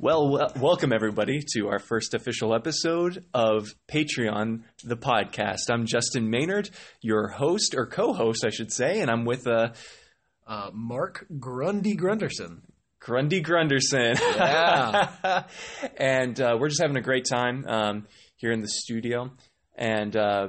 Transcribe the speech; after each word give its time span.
Well, 0.00 0.28
wel- 0.28 0.52
welcome 0.60 0.92
everybody 0.92 1.42
to 1.54 1.68
our 1.68 1.78
first 1.80 2.14
official 2.14 2.54
episode 2.54 3.24
of 3.34 3.68
Patreon, 3.92 4.62
the 4.84 4.96
podcast. 4.96 5.70
I'm 5.70 5.86
Justin 5.86 6.30
Maynard, 6.30 6.70
your 7.00 7.28
host 7.28 7.74
or 7.76 7.86
co-host, 7.86 8.44
I 8.44 8.50
should 8.50 8.72
say, 8.72 9.00
and 9.00 9.10
I'm 9.10 9.24
with 9.24 9.46
uh, 9.46 9.70
Uh, 10.46 10.70
Mark 10.72 11.26
Grundy 11.38 11.96
Grunderson. 11.96 12.60
Grundy 13.00 13.42
Grunderson. 13.42 14.18
Yeah. 14.18 15.42
and 15.98 16.40
uh, 16.40 16.56
we're 16.58 16.68
just 16.68 16.80
having 16.80 16.96
a 16.96 17.02
great 17.02 17.26
time 17.28 17.64
um, 17.66 18.06
here 18.36 18.52
in 18.52 18.60
the 18.62 18.68
studio 18.68 19.30
and 19.74 20.16
uh, 20.16 20.48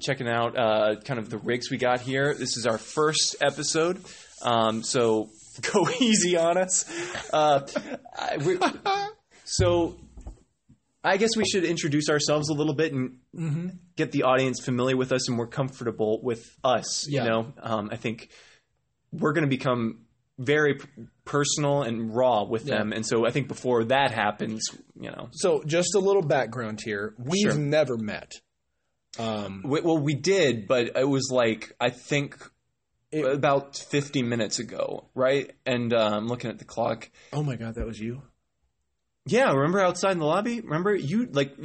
checking 0.00 0.28
out 0.28 0.56
uh, 0.58 0.96
kind 1.04 1.18
of 1.20 1.28
the 1.30 1.38
rigs 1.38 1.70
we 1.70 1.76
got 1.78 2.00
here. 2.00 2.32
This 2.32 2.56
is 2.56 2.66
our 2.66 2.78
first 2.78 3.36
episode, 3.42 4.02
um, 4.42 4.82
so 4.82 5.28
go 5.72 5.88
easy 6.00 6.36
on 6.36 6.56
us. 6.58 6.84
Uh, 7.32 7.60
I, 8.18 8.36
we, 8.38 8.58
so 9.44 9.96
I 11.02 11.16
guess 11.16 11.36
we 11.36 11.44
should 11.44 11.64
introduce 11.64 12.08
ourselves 12.08 12.48
a 12.48 12.54
little 12.54 12.74
bit 12.74 12.92
and 12.92 13.18
Mm-hmm. 13.36 13.68
get 13.96 14.12
the 14.12 14.22
audience 14.22 14.60
familiar 14.64 14.96
with 14.96 15.10
us 15.10 15.26
and 15.28 15.36
more 15.36 15.48
comfortable 15.48 16.20
with 16.22 16.56
us. 16.62 17.04
Yeah. 17.10 17.24
You 17.24 17.28
know, 17.30 17.52
um, 17.60 17.88
I 17.90 17.96
think 17.96 18.28
we're 19.10 19.32
going 19.32 19.42
to 19.42 19.48
become 19.50 20.02
very 20.38 20.74
p- 20.76 20.86
personal 21.24 21.82
and 21.82 22.14
raw 22.14 22.44
with 22.44 22.64
Yeah. 22.66 22.78
them, 22.78 22.92
and 22.92 23.04
so 23.04 23.26
I 23.26 23.32
think 23.32 23.48
before 23.48 23.82
that 23.86 24.12
happens, 24.12 24.62
you 24.94 25.10
know, 25.10 25.30
So, 25.32 25.64
just 25.66 25.96
a 25.96 25.98
little 25.98 26.22
background 26.22 26.78
here. 26.84 27.14
We've 27.18 27.50
Sure. 27.50 27.54
never 27.58 27.96
met. 27.96 28.30
Um, 29.18 29.62
we, 29.64 29.80
well, 29.80 29.98
we 29.98 30.14
did, 30.14 30.68
but 30.68 30.96
it 30.96 31.08
was 31.08 31.28
like 31.32 31.72
I 31.80 31.90
think 31.90 32.36
It- 33.14 33.24
about 33.34 33.76
fifty 33.76 34.22
minutes 34.22 34.58
ago, 34.58 35.08
right? 35.14 35.50
And 35.66 35.92
uh, 35.92 36.10
I'm 36.14 36.26
looking 36.28 36.50
at 36.50 36.58
the 36.58 36.64
clock. 36.64 37.10
oh 37.32 37.42
my 37.42 37.56
God, 37.56 37.74
that 37.76 37.86
was 37.86 37.98
you? 38.00 38.22
Yeah, 39.26 39.52
remember 39.52 39.80
outside 39.80 40.12
in 40.12 40.18
the 40.18 40.26
lobby? 40.26 40.60
Remember 40.60 40.94
you 40.94 41.26
like 41.26 41.56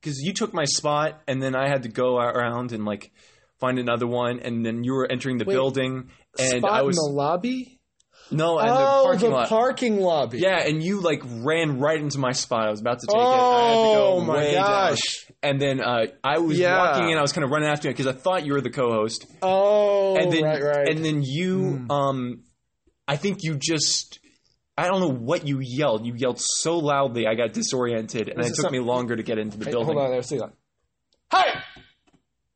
because 0.00 0.18
you 0.20 0.32
took 0.32 0.52
my 0.52 0.64
spot, 0.64 1.20
and 1.28 1.42
then 1.42 1.54
I 1.54 1.68
had 1.68 1.84
to 1.84 1.88
go 1.88 2.18
around 2.18 2.72
and 2.72 2.84
like 2.84 3.12
find 3.58 3.78
another 3.78 4.06
one, 4.06 4.40
and 4.40 4.64
then 4.66 4.82
you 4.84 4.92
were 4.94 5.10
entering 5.10 5.38
the 5.38 5.44
Wait, 5.44 5.54
building, 5.54 6.10
and 6.38 6.64
I 6.66 6.82
was 6.82 6.96
in 6.98 7.04
the 7.04 7.16
lobby? 7.16 7.80
no, 8.32 8.58
and 8.58 8.68
oh, 8.70 8.74
the 8.74 9.04
parking 9.04 9.30
lot. 9.30 9.48
parking 9.48 10.00
lobby. 10.00 10.38
yeah, 10.40 10.58
and 10.66 10.82
you 10.82 11.00
like 11.00 11.22
ran 11.24 11.78
right 11.78 12.00
into 12.00 12.18
my 12.18 12.32
spot. 12.32 12.66
I 12.66 12.70
was 12.70 12.80
about 12.80 12.98
to 13.00 13.06
take 13.06 13.14
it. 13.16 13.20
I 13.20 13.62
had 13.68 13.74
to 13.74 13.98
Oh 13.98 14.20
my 14.20 14.34
way 14.36 14.52
down. 14.54 14.96
And 15.42 15.60
then 15.60 15.80
uh, 15.80 16.06
I 16.24 16.38
was 16.38 16.58
Yeah. 16.58 16.76
walking 16.76 17.10
in. 17.10 17.18
I 17.18 17.22
was 17.22 17.32
kind 17.32 17.44
of 17.44 17.50
running 17.50 17.68
after 17.68 17.88
you 17.88 17.94
because 17.94 18.06
I 18.06 18.12
thought 18.12 18.44
you 18.44 18.52
were 18.54 18.60
the 18.60 18.70
co-host. 18.70 19.26
Oh, 19.42 20.16
and 20.16 20.32
then 20.32 20.42
right, 20.42 20.62
right. 20.62 20.88
and 20.88 21.04
then 21.04 21.22
you 21.22 21.78
Hmm. 21.86 21.90
um 21.90 22.42
I 23.06 23.16
think 23.16 23.38
you 23.42 23.56
just 23.60 24.18
I 24.76 24.88
don't 24.88 25.00
know 25.00 25.12
what 25.12 25.46
you 25.46 25.60
yelled. 25.62 26.04
You 26.06 26.14
yelled 26.16 26.40
so 26.40 26.78
loudly 26.78 27.26
I 27.26 27.34
got 27.34 27.52
disoriented 27.52 28.28
and 28.28 28.44
it 28.44 28.54
took 28.54 28.70
me 28.72 28.80
longer 28.80 29.14
to 29.16 29.22
get 29.22 29.38
into 29.38 29.56
the 29.58 29.66
Hey, 29.66 29.70
building. 29.70 29.94
hold 29.94 30.06
on 30.06 30.10
there. 30.10 30.22
See 30.22 30.38
that. 30.38 30.52
Hi! 31.32 31.62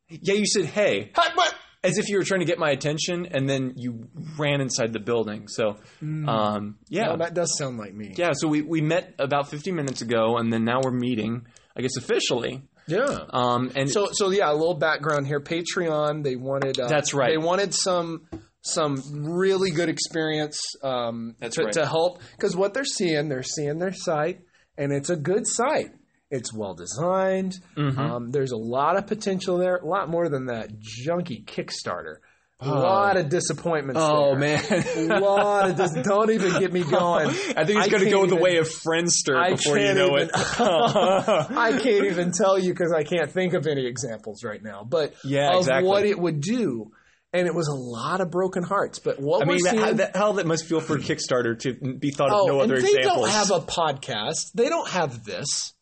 Yeah, 0.09 0.35
you 0.35 0.47
said 0.47 0.65
hey 0.65 1.13
Hi, 1.15 1.33
what? 1.35 1.55
as 1.85 1.97
if 1.99 2.09
you 2.09 2.19
were 2.19 2.25
trying 2.25 2.41
to 2.41 2.47
get 2.47 2.59
my 2.59 2.71
attention 2.71 3.27
and 3.27 3.49
then 3.49 3.75
you 3.77 4.09
ran 4.37 4.61
inside 4.61 4.93
the 4.93 4.99
building. 5.01 5.47
So 5.49 5.77
um 6.03 6.79
yeah. 6.89 7.07
No, 7.07 7.17
that 7.19 7.35
does 7.35 7.57
sound 7.57 7.79
like 7.79 7.95
me. 7.95 8.15
yeah, 8.17 8.33
so 8.35 8.49
we, 8.49 8.63
we 8.63 8.81
met 8.81 9.15
about 9.19 9.49
50 9.49 9.71
minutes 9.73 10.03
ago 10.03 10.37
and 10.39 10.53
then 10.53 10.65
now 10.65 10.81
we're 10.83 10.91
meeting 10.91 11.47
I 11.77 11.83
guess 11.83 11.97
officially. 11.97 12.63
Yeah. 12.91 13.25
Um 13.31 13.71
and 13.75 13.89
So, 13.91 14.09
so 14.13 14.31
yeah, 14.31 14.51
a 14.51 14.55
little 14.55 14.75
background 14.75 15.27
here. 15.27 15.41
Patreon, 15.41 16.23
they 16.25 16.37
wanted. 16.37 16.79
Uh, 16.79 16.89
That's 16.89 17.15
right. 17.15 17.31
They 17.31 17.39
wanted 17.39 17.75
some 17.75 18.29
some 18.63 19.01
really 19.25 19.71
good 19.71 19.89
experience 19.89 20.61
um, 20.83 21.35
That's 21.39 21.57
to, 21.57 21.65
right. 21.65 21.73
to 21.75 21.87
help 21.87 22.21
because 22.37 22.55
what 22.55 22.75
they're 22.75 22.85
seeing, 22.85 23.29
they're 23.31 23.43
seeing 23.43 23.79
their 23.79 23.95
site, 23.95 24.41
and 24.77 24.93
it's 24.93 25.09
a 25.09 25.17
good 25.17 25.47
site. 25.47 25.93
It's 26.31 26.55
well 26.55 26.75
designed. 26.75 27.59
Mm-hmm. 27.77 27.99
Um, 27.99 28.31
there's 28.31 28.53
a 28.53 28.57
lot 28.57 28.97
of 28.97 29.07
potential 29.07 29.57
there. 29.59 29.77
A 29.77 29.87
lot 29.87 30.09
more 30.09 30.29
than 30.29 30.47
that 30.47 30.71
junky 30.79 31.45
Kickstarter. 31.45 32.17
A 32.63 32.67
Oh. 32.69 32.75
lot 32.79 33.17
of 33.17 33.31
disappointments. 33.31 34.01
Oh 34.05 34.37
there. 34.39 34.61
man. 34.61 35.11
A 35.11 35.19
lot 35.21 35.71
of 35.71 35.77
dis- 35.77 35.95
don't 36.05 36.31
even 36.31 36.59
get 36.61 36.73
me 36.73 36.83
oh, 36.87 36.91
going. 36.91 37.29
I 37.29 37.65
think 37.65 37.79
it's 37.81 37.89
going 37.89 38.05
to 38.05 38.11
go 38.11 38.27
the 38.27 38.37
way 38.37 38.59
of 38.59 38.69
Friendster 38.69 39.35
I 39.35 39.53
before 39.53 39.79
you 39.79 39.95
know 39.95 40.09
even- 40.19 40.29
it. 40.29 40.31
I 40.61 41.79
can't 41.83 42.05
even 42.07 42.33
tell 42.33 42.59
you 42.59 42.73
because 42.75 42.93
I 42.93 43.03
can't 43.05 43.31
think 43.31 43.55
of 43.55 43.67
any 43.67 43.87
examples 43.87 44.45
right 44.45 44.63
now. 44.63 44.85
But 44.85 45.15
Yeah, 45.25 45.53
of 45.55 45.61
exactly. 45.61 45.89
what 45.89 46.05
it 46.05 46.19
would 46.19 46.41
do, 46.43 46.91
and 47.33 47.47
it 47.47 47.55
was 47.55 47.69
a 47.69 47.75
lot 47.75 48.21
of 48.21 48.31
broken 48.31 48.63
hearts. 48.63 48.99
But 48.99 49.19
what 49.21 49.43
I 49.43 49.47
we're 49.47 49.55
mean, 49.55 49.65
seeing, 49.65 49.79
how, 49.79 49.93
that, 49.95 50.17
how 50.17 50.33
that 50.33 50.47
must 50.47 50.67
feel 50.67 50.81
for 50.81 50.99
Kickstarter 50.99 51.59
to 51.61 51.73
be 51.99 52.11
thought 52.11 52.29
of 52.31 52.41
oh, 52.43 52.47
no 52.47 52.61
and 52.61 52.73
other 52.73 52.83
they 52.83 52.89
examples. 52.89 53.27
They 53.27 53.33
don't 53.33 53.49
have 53.49 53.51
a 53.53 53.61
podcast. 53.61 54.53
They 54.55 54.69
don't 54.69 54.89
have 54.89 55.25
this. 55.25 55.73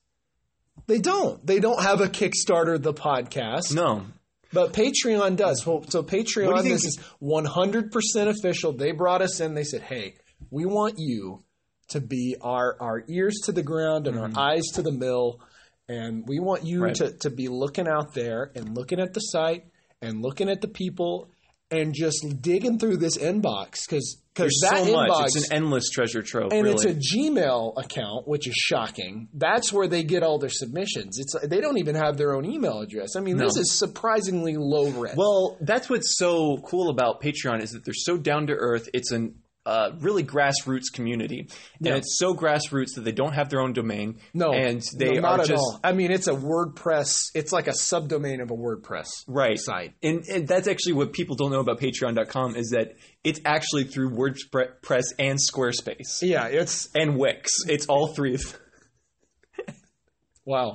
They 0.87 1.01
don't. 1.01 1.45
They 1.45 1.59
don't 1.59 1.83
have 1.83 2.01
a 2.01 2.07
Kickstarter, 2.09 2.81
the 2.81 2.95
podcast. 2.95 3.75
no. 3.75 4.05
But 4.53 4.73
Patreon 4.73 5.37
does. 5.37 5.67
Well, 5.67 5.85
so 5.89 6.03
Patreon, 6.03 6.63
this 6.63 6.85
is 6.85 6.99
100% 7.23 7.91
official. 8.29 8.73
They 8.73 8.93
brought 8.93 9.23
us 9.23 9.41
in. 9.41 9.55
They 9.55 9.65
said, 9.65 9.83
hey, 9.83 10.15
we 10.51 10.65
want 10.65 10.95
you 10.99 11.41
to 11.89 12.01
be 12.01 12.37
our, 12.41 12.77
our 12.81 13.05
ears 13.09 13.41
to 13.45 13.53
the 13.53 13.63
ground 13.63 14.07
and 14.07 14.19
our 14.19 14.31
eyes 14.37 14.65
to 14.75 14.83
the 14.83 14.93
mill. 14.93 15.41
And 15.89 16.25
we 16.27 16.39
want 16.39 16.65
you 16.65 16.77
Mm-hmm. 16.81 16.85
Right. 16.85 16.95
to, 16.97 17.13
to 17.21 17.31
be 17.31 17.49
looking 17.49 17.89
out 17.89 18.15
there 18.15 18.51
and 18.55 18.75
looking 18.77 19.01
at 19.01 19.15
the 19.15 19.21
site 19.21 19.65
and 20.03 20.23
looking 20.23 20.49
at 20.51 20.61
the 20.61 20.69
people 20.69 21.31
and 21.71 21.93
just 21.95 22.25
digging 22.41 22.79
through 22.79 22.97
this 22.97 23.19
inbox 23.19 23.87
because 23.87 24.23
There's 24.35 24.59
that 24.63 24.85
so 24.85 24.93
much. 24.93 25.11
inbox 25.11 25.25
It's 25.27 25.51
an 25.51 25.53
endless 25.57 25.91
treasure 25.91 26.23
trove, 26.23 26.53
and 26.53 26.63
really. 26.65 26.75
it's 26.75 26.85
a 26.85 26.95
Gmail 27.17 27.75
account, 27.77 28.27
which 28.27 28.47
is 28.49 28.55
shocking. 28.55 29.29
That's 29.35 29.73
where 29.73 29.87
they 29.87 30.03
get 30.03 30.23
all 30.23 30.39
their 30.39 30.49
submissions. 30.49 31.19
It's 31.19 31.35
they 31.47 31.61
don't 31.61 31.79
even 31.79 31.95
have 31.95 32.17
their 32.17 32.35
own 32.35 32.45
email 32.47 32.81
address. 32.81 33.17
I 33.17 33.21
mean, 33.21 33.37
No. 33.37 33.45
this 33.45 33.57
is 33.59 33.79
surprisingly 33.79 34.57
low 34.57 34.89
rent. 34.91 35.17
well, 35.17 35.59
that's 35.61 35.91
what's 35.91 36.17
so 36.17 36.57
cool 36.67 36.89
about 36.89 37.21
Patreon 37.21 37.61
is 37.63 37.73
that 37.73 37.85
they're 37.85 37.93
so 37.95 38.17
down 38.17 38.47
to 38.47 38.55
earth. 38.55 38.89
It's 38.95 39.11
an 39.13 39.35
uh, 39.67 39.91
really 40.01 40.25
grassroots 40.25 40.93
community, 40.93 41.49
Yeah. 41.81 41.91
and 41.91 41.99
it's 41.99 42.19
so 42.19 42.35
grassroots 42.35 42.95
that 42.95 43.03
they 43.05 43.13
don't 43.13 43.35
have 43.35 43.51
their 43.51 43.61
own 43.61 43.73
domain. 43.75 44.19
no, 44.33 44.53
and 44.53 44.83
they 44.97 45.15
no, 45.15 45.21
not 45.21 45.41
are 45.41 45.43
at 45.43 45.49
just 45.49 45.59
all. 45.61 45.81
I 45.85 45.93
mean, 45.93 46.11
it's 46.11 46.27
a 46.27 46.33
WordPress. 46.35 47.31
It's 47.35 47.53
like 47.53 47.67
a 47.67 47.73
subdomain 47.73 48.41
of 48.41 48.51
a 48.51 48.55
WordPress 48.55 49.09
right. 49.27 49.59
site. 49.59 49.95
And, 50.03 50.25
and 50.33 50.49
that's 50.49 50.69
actually 50.69 50.95
what 50.95 51.13
people 51.13 51.37
don't 51.37 51.51
know 51.51 51.61
about 51.61 51.81
Patreon.com 51.81 52.57
is 52.57 52.71
that 52.71 52.97
it's 53.25 53.41
actually 53.45 53.85
through 53.85 54.11
WordPress 54.11 55.05
and 55.19 55.39
Squarespace 55.39 56.23
Yeah, 56.23 56.47
it's 56.47 56.89
and 56.95 57.19
Wix. 57.19 57.51
It's 57.69 57.87
all 57.87 58.15
three 58.15 58.35
of 58.37 58.43
them. 58.43 59.75
wow, 60.47 60.73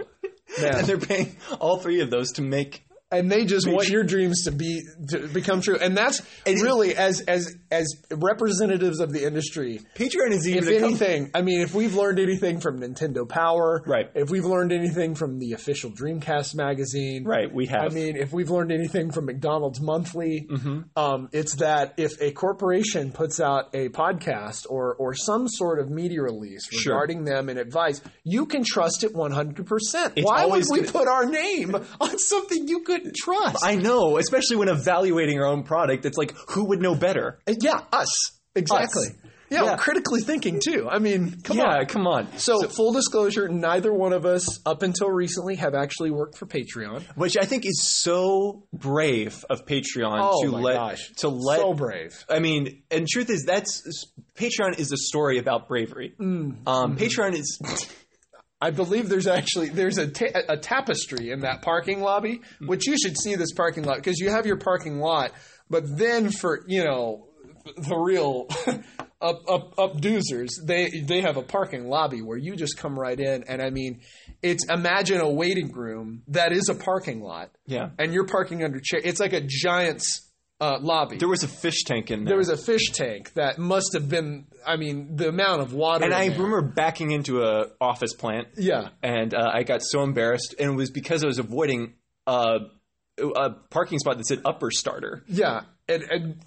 and 0.59 0.85
they're 0.85 0.99
paying 0.99 1.35
all 1.59 1.77
three 1.79 2.01
of 2.01 2.11
those 2.11 2.33
to 2.33 2.41
make 2.43 2.82
and 3.13 3.31
they 3.31 3.45
just 3.45 3.67
want 3.69 3.87
your 3.89 4.03
dreams 4.03 4.43
to 4.43 4.51
be 4.51 4.81
to 5.09 5.27
become 5.27 5.61
true. 5.61 5.77
And 5.77 5.95
that's 5.95 6.21
really 6.47 6.95
as 6.95 7.21
as 7.21 7.55
as 7.71 7.87
representatives 8.11 8.99
of 8.99 9.11
the 9.13 9.25
industry. 9.25 9.79
Patreon 9.95 10.31
is 10.31 10.47
even 10.47 10.63
If 10.67 10.83
anything, 10.83 11.31
I 11.33 11.41
mean, 11.41 11.61
if 11.61 11.73
we've 11.73 11.95
learned 11.95 12.19
anything 12.19 12.59
from 12.59 12.79
Nintendo 12.79 13.27
Power, 13.27 13.83
Right. 13.85 14.09
If 14.15 14.29
we've 14.29 14.45
learned 14.45 14.71
anything 14.71 15.15
from 15.15 15.39
the 15.39 15.53
official 15.53 15.91
Dreamcast 15.91 16.55
magazine, 16.55 17.23
right. 17.23 17.53
We 17.53 17.67
have. 17.67 17.91
I 17.91 17.95
mean, 17.95 18.15
if 18.17 18.31
we've 18.33 18.49
learned 18.49 18.71
anything 18.71 19.11
from 19.11 19.25
McDonald's 19.25 19.79
Monthly, 19.81 20.47
Mm-hmm. 20.49 20.81
um, 20.97 21.29
it's 21.31 21.55
that 21.55 21.93
if 21.97 22.19
a 22.21 22.31
corporation 22.31 23.11
puts 23.11 23.39
out 23.39 23.69
a 23.73 23.89
podcast 23.89 24.65
or 24.69 24.95
or 24.95 25.13
some 25.13 25.47
sort 25.47 25.79
of 25.79 25.89
media 25.89 26.21
release 26.21 26.67
Sure. 26.71 26.93
regarding 26.93 27.23
them 27.25 27.49
and 27.49 27.59
advice, 27.59 28.01
you 28.23 28.45
can 28.45 28.63
trust 28.65 29.03
it 29.03 29.13
one 29.13 29.31
hundred 29.31 29.65
percent. 29.67 30.13
Why 30.21 30.45
would 30.45 30.63
we 30.69 30.79
gonna- 30.81 30.91
put 30.91 31.07
our 31.07 31.25
name 31.25 31.75
on 32.01 32.17
something 32.19 32.67
you 32.67 32.81
couldn't 33.03 33.15
trust? 33.15 33.57
I 33.63 33.75
know, 33.75 34.17
especially 34.17 34.57
when 34.57 34.69
evaluating 34.69 35.39
our 35.39 35.45
own 35.47 35.63
product. 35.63 36.05
It's 36.05 36.17
like, 36.17 36.33
who 36.49 36.65
would 36.69 36.81
know 36.81 36.95
better? 36.95 37.39
Uh, 37.47 37.53
yeah, 37.61 37.81
us 37.91 38.09
exactly. 38.55 39.07
Yeah, 39.49 39.65
Yeah. 39.65 39.75
critically 39.77 40.21
thinking 40.21 40.59
too. 40.63 40.87
I 40.89 40.97
mean, 40.97 41.41
come 41.43 41.57
yeah, 41.57 41.77
on. 41.79 41.85
come 41.85 42.07
on. 42.07 42.27
So, 42.39 42.63
full 42.63 42.91
disclosure, 42.91 43.47
neither 43.49 43.93
one 43.93 44.11
of 44.11 44.25
us, 44.25 44.59
up 44.65 44.81
until 44.81 45.09
recently, 45.11 45.55
have 45.57 45.75
actually 45.75 46.09
worked 46.09 46.39
for 46.39 46.47
Patreon. 46.47 47.03
Which 47.15 47.37
I 47.37 47.45
think 47.45 47.63
is 47.65 47.83
so 47.83 48.63
brave 48.73 49.45
of 49.51 49.67
Patreon 49.67 50.17
Oh 50.23 50.43
to 50.43 50.51
my 50.53 50.59
let 50.59 50.73
gosh, 50.75 51.11
to 51.17 51.29
let. 51.29 51.59
so 51.59 51.73
brave. 51.75 52.25
I 52.27 52.39
mean, 52.39 52.81
and 52.89 53.07
truth 53.07 53.29
is, 53.29 53.43
that's 53.45 53.83
Patreon 54.35 54.79
is 54.79 54.91
a 54.91 54.97
story 54.97 55.37
about 55.37 55.67
bravery. 55.67 56.15
Mm. 56.19 56.67
Um, 56.67 56.97
Patreon 56.97 57.33
is 57.33 57.59
I 58.63 58.71
believe 58.71 59.09
there's 59.09 59.27
actually 59.27 59.69
there's 59.69 59.97
a, 59.97 60.07
ta- 60.07 60.39
a 60.47 60.55
tapestry 60.55 61.31
in 61.31 61.41
that 61.41 61.61
parking 61.61 61.99
lobby, 61.99 62.39
hmm. 62.59 62.67
which 62.67 62.87
you 62.87 62.95
should 62.97 63.17
see 63.17 63.35
this 63.35 63.51
parking 63.51 63.83
lot 63.83 63.97
because 63.97 64.19
you 64.19 64.29
have 64.29 64.45
your 64.45 64.55
parking 64.55 64.99
lot, 64.99 65.31
but 65.69 65.83
then 65.97 66.29
for 66.31 66.63
you 66.65 66.81
know 66.81 67.27
the 67.75 67.97
real 67.97 68.47
up 69.21 69.41
up 69.49 69.77
up 69.77 69.97
doozers, 69.97 70.51
they 70.63 71.01
they 71.01 71.19
have 71.19 71.35
a 71.35 71.41
parking 71.41 71.89
lobby 71.89 72.21
where 72.21 72.37
you 72.37 72.55
just 72.55 72.77
come 72.77 72.97
right 72.97 73.19
in, 73.19 73.43
and 73.49 73.61
I 73.61 73.69
mean, 73.69 73.99
it's 74.41 74.65
imagine 74.69 75.19
a 75.19 75.29
waiting 75.29 75.73
room 75.73 76.23
that 76.29 76.53
is 76.53 76.69
a 76.69 76.75
parking 76.75 77.21
lot, 77.21 77.51
yeah. 77.65 77.89
and 77.99 78.13
you're 78.13 78.27
parking 78.27 78.63
under 78.63 78.79
chair. 78.79 79.01
It's 79.03 79.19
like 79.19 79.33
a 79.33 79.41
giant's 79.41 80.31
uh, 80.61 80.77
lobby. 80.81 81.17
There 81.17 81.27
was 81.27 81.43
a 81.43 81.47
fish 81.47 81.83
tank 81.83 82.09
in 82.11 82.23
there. 82.23 82.31
There 82.31 82.37
was 82.37 82.49
a 82.49 82.57
fish 82.57 82.91
tank 82.91 83.33
that 83.33 83.57
must 83.57 83.93
have 83.93 84.07
been. 84.09 84.45
I 84.65 84.77
mean, 84.77 85.15
the 85.17 85.27
amount 85.29 85.61
of 85.61 85.73
water. 85.73 86.05
and 86.05 86.13
I 86.13 86.29
there. 86.29 86.37
remember 86.37 86.61
backing 86.61 87.11
into 87.11 87.43
a 87.43 87.67
office 87.81 88.13
plant, 88.13 88.47
Yeah. 88.57 88.89
and 89.01 89.33
uh, 89.33 89.51
I 89.53 89.63
got 89.63 89.81
so 89.83 90.03
embarrassed, 90.03 90.55
and 90.59 90.71
it 90.71 90.75
was 90.75 90.89
because 90.89 91.23
I 91.23 91.27
was 91.27 91.39
avoiding 91.39 91.95
uh, 92.27 92.59
a 93.19 93.49
parking 93.69 93.99
spot 93.99 94.17
that 94.17 94.25
said 94.25 94.41
Upper 94.45 94.71
Starter. 94.71 95.23
Yeah, 95.27 95.61
and 95.89 96.03
and 96.03 96.43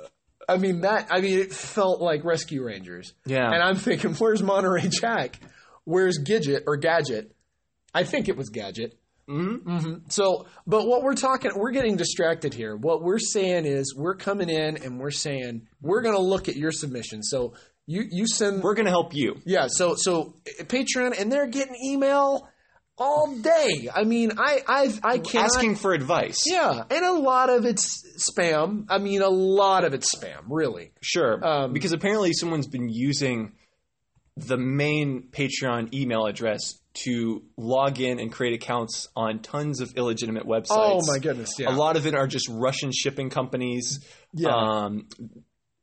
I 0.48 0.56
mean 0.56 0.80
that. 0.82 1.08
I 1.10 1.20
mean, 1.20 1.38
it 1.38 1.52
felt 1.52 2.00
like 2.00 2.24
Rescue 2.24 2.64
Rangers. 2.64 3.12
Yeah. 3.26 3.50
and 3.50 3.62
I'm 3.62 3.76
thinking, 3.76 4.14
where's 4.18 4.42
Monterey 4.42 4.88
Jack? 4.88 5.38
Where's 5.84 6.18
Gidget 6.18 6.62
or 6.66 6.76
Gadget? 6.76 7.32
I 7.94 8.04
think 8.04 8.28
it 8.28 8.36
was 8.36 8.48
Gadget. 8.50 8.98
Mm-hmm. 9.28 9.94
So, 10.08 10.46
but 10.66 10.86
what 10.86 11.02
we're 11.02 11.14
talking, 11.14 11.50
we're 11.56 11.72
getting 11.72 11.96
distracted 11.96 12.54
here. 12.54 12.76
What 12.76 13.02
we're 13.02 13.18
saying 13.18 13.66
is, 13.66 13.94
we're 13.96 14.14
coming 14.16 14.48
in 14.48 14.76
and 14.82 14.98
we're 15.00 15.10
saying 15.10 15.66
we're 15.80 16.02
going 16.02 16.14
to 16.14 16.22
look 16.22 16.48
at 16.48 16.56
your 16.56 16.72
submission. 16.72 17.22
So 17.22 17.54
you 17.86 18.04
you 18.10 18.26
send 18.26 18.62
We're 18.62 18.74
going 18.74 18.86
to 18.86 18.90
help 18.92 19.14
you. 19.14 19.36
yeah. 19.44 19.66
So 19.68 19.94
so 19.96 20.34
uh, 20.60 20.64
Patreon 20.64 21.20
and 21.20 21.30
they're 21.30 21.46
getting 21.46 21.74
email 21.84 22.48
all 22.98 23.36
day. 23.36 23.88
I 23.94 24.04
mean, 24.04 24.32
I 24.38 24.60
I 24.66 24.94
I 25.02 25.18
can't 25.18 25.44
Asking 25.44 25.74
for 25.76 25.92
advice. 25.92 26.38
yeah, 26.46 26.82
and 26.90 27.04
a 27.04 27.12
lot 27.12 27.50
of 27.50 27.64
it's 27.66 28.02
spam. 28.18 28.86
I 28.88 28.98
mean, 28.98 29.22
a 29.22 29.28
lot 29.28 29.84
of 29.84 29.92
it's 29.92 30.14
spam, 30.16 30.44
really. 30.48 30.92
Sure. 31.02 31.44
Um, 31.46 31.72
because 31.72 31.92
apparently 31.92 32.32
someone's 32.32 32.68
been 32.68 32.88
using 32.88 33.52
the 34.36 34.56
main 34.56 35.28
Patreon 35.30 35.92
email 35.94 36.26
address 36.26 36.60
to 37.04 37.42
log 37.56 38.00
in 38.00 38.18
and 38.18 38.32
create 38.32 38.54
accounts 38.54 39.08
on 39.14 39.40
tons 39.40 39.80
of 39.80 39.92
illegitimate 39.96 40.44
websites. 40.44 40.66
Oh 40.70 41.00
my 41.06 41.18
goodness, 41.18 41.54
yeah. 41.58 41.70
A 41.70 41.76
lot 41.76 41.96
of 41.96 42.06
it 42.06 42.14
are 42.14 42.26
just 42.26 42.48
Russian 42.50 42.90
shipping 42.92 43.28
companies. 43.30 44.04
Yeah. 44.32 44.54
Um, 44.54 45.08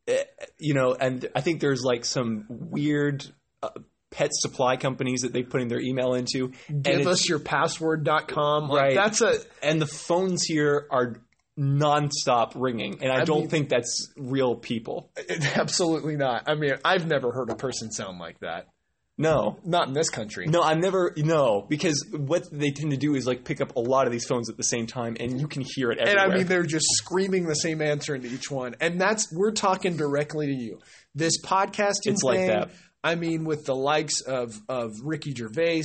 eh, 0.07 0.23
you 0.59 0.73
know, 0.73 0.95
and 0.99 1.27
I 1.35 1.41
think 1.41 1.61
there's 1.61 1.83
like 1.83 2.03
some 2.05 2.45
weird 2.49 3.23
uh, 3.61 3.69
pet 4.09 4.29
supply 4.33 4.77
companies 4.77 5.21
that 5.21 5.33
they 5.33 5.43
put 5.43 5.61
in 5.61 5.67
their 5.67 5.79
email 5.79 6.13
into. 6.13 6.51
Give 6.81 7.07
us 7.07 7.27
your 7.29 7.39
password.com. 7.39 8.69
Like, 8.69 8.81
Right. 8.81 8.95
That's 8.95 9.21
a 9.21 9.37
and 9.61 9.81
the 9.81 9.87
phones 9.87 10.43
here 10.43 10.87
are 10.91 11.15
nonstop 11.59 12.53
ringing, 12.55 13.03
and 13.03 13.11
I, 13.11 13.23
don't 13.25 13.41
mean- 13.41 13.49
think 13.49 13.69
that's 13.69 14.11
real 14.17 14.55
people. 14.55 15.11
absolutely 15.55 16.15
not. 16.15 16.43
I 16.47 16.55
mean, 16.55 16.75
I've 16.83 17.05
never 17.07 17.31
heard 17.31 17.49
a 17.51 17.55
person 17.55 17.91
sound 17.91 18.19
like 18.19 18.39
that. 18.39 18.67
No, 19.15 19.59
Not 19.63 19.87
in 19.87 19.93
this 19.93 20.09
country. 20.09 20.47
No, 20.47 20.61
I've 20.61 20.79
never 20.79 21.13
no 21.15 21.65
because 21.69 22.03
what 22.11 22.49
they 22.51 22.71
tend 22.71 22.91
to 22.91 22.97
do 22.97 23.13
is 23.13 23.27
like 23.27 23.43
pick 23.45 23.61
up 23.61 23.75
a 23.75 23.79
lot 23.79 24.07
of 24.07 24.11
these 24.11 24.25
phones 24.25 24.49
at 24.49 24.57
the 24.57 24.63
same 24.63 24.87
time, 24.87 25.17
and 25.19 25.39
you 25.39 25.47
can 25.47 25.63
hear 25.63 25.91
it 25.91 25.99
And. 25.99 26.17
I 26.17 26.35
mean, 26.35 26.47
they're 26.47 26.63
just 26.63 26.87
screaming 26.93 27.45
the 27.45 27.53
same 27.53 27.81
answer 27.81 28.15
into 28.15 28.27
each 28.27 28.49
one. 28.49 28.75
And 28.81 28.99
that's, 28.99 29.31
we're 29.31 29.51
talking 29.51 29.97
directly 29.97 30.47
to 30.47 30.53
you. 30.53 30.79
This 31.13 31.39
podcasting 31.43 32.07
It's 32.07 32.23
like 32.23 32.39
thing, 32.39 32.47
that. 32.47 32.71
I 33.03 33.13
mean, 33.13 33.45
with 33.45 33.65
the 33.65 33.75
likes 33.75 34.21
of, 34.21 34.59
of 34.67 34.93
Ricky 35.03 35.33
Gervais. 35.35 35.83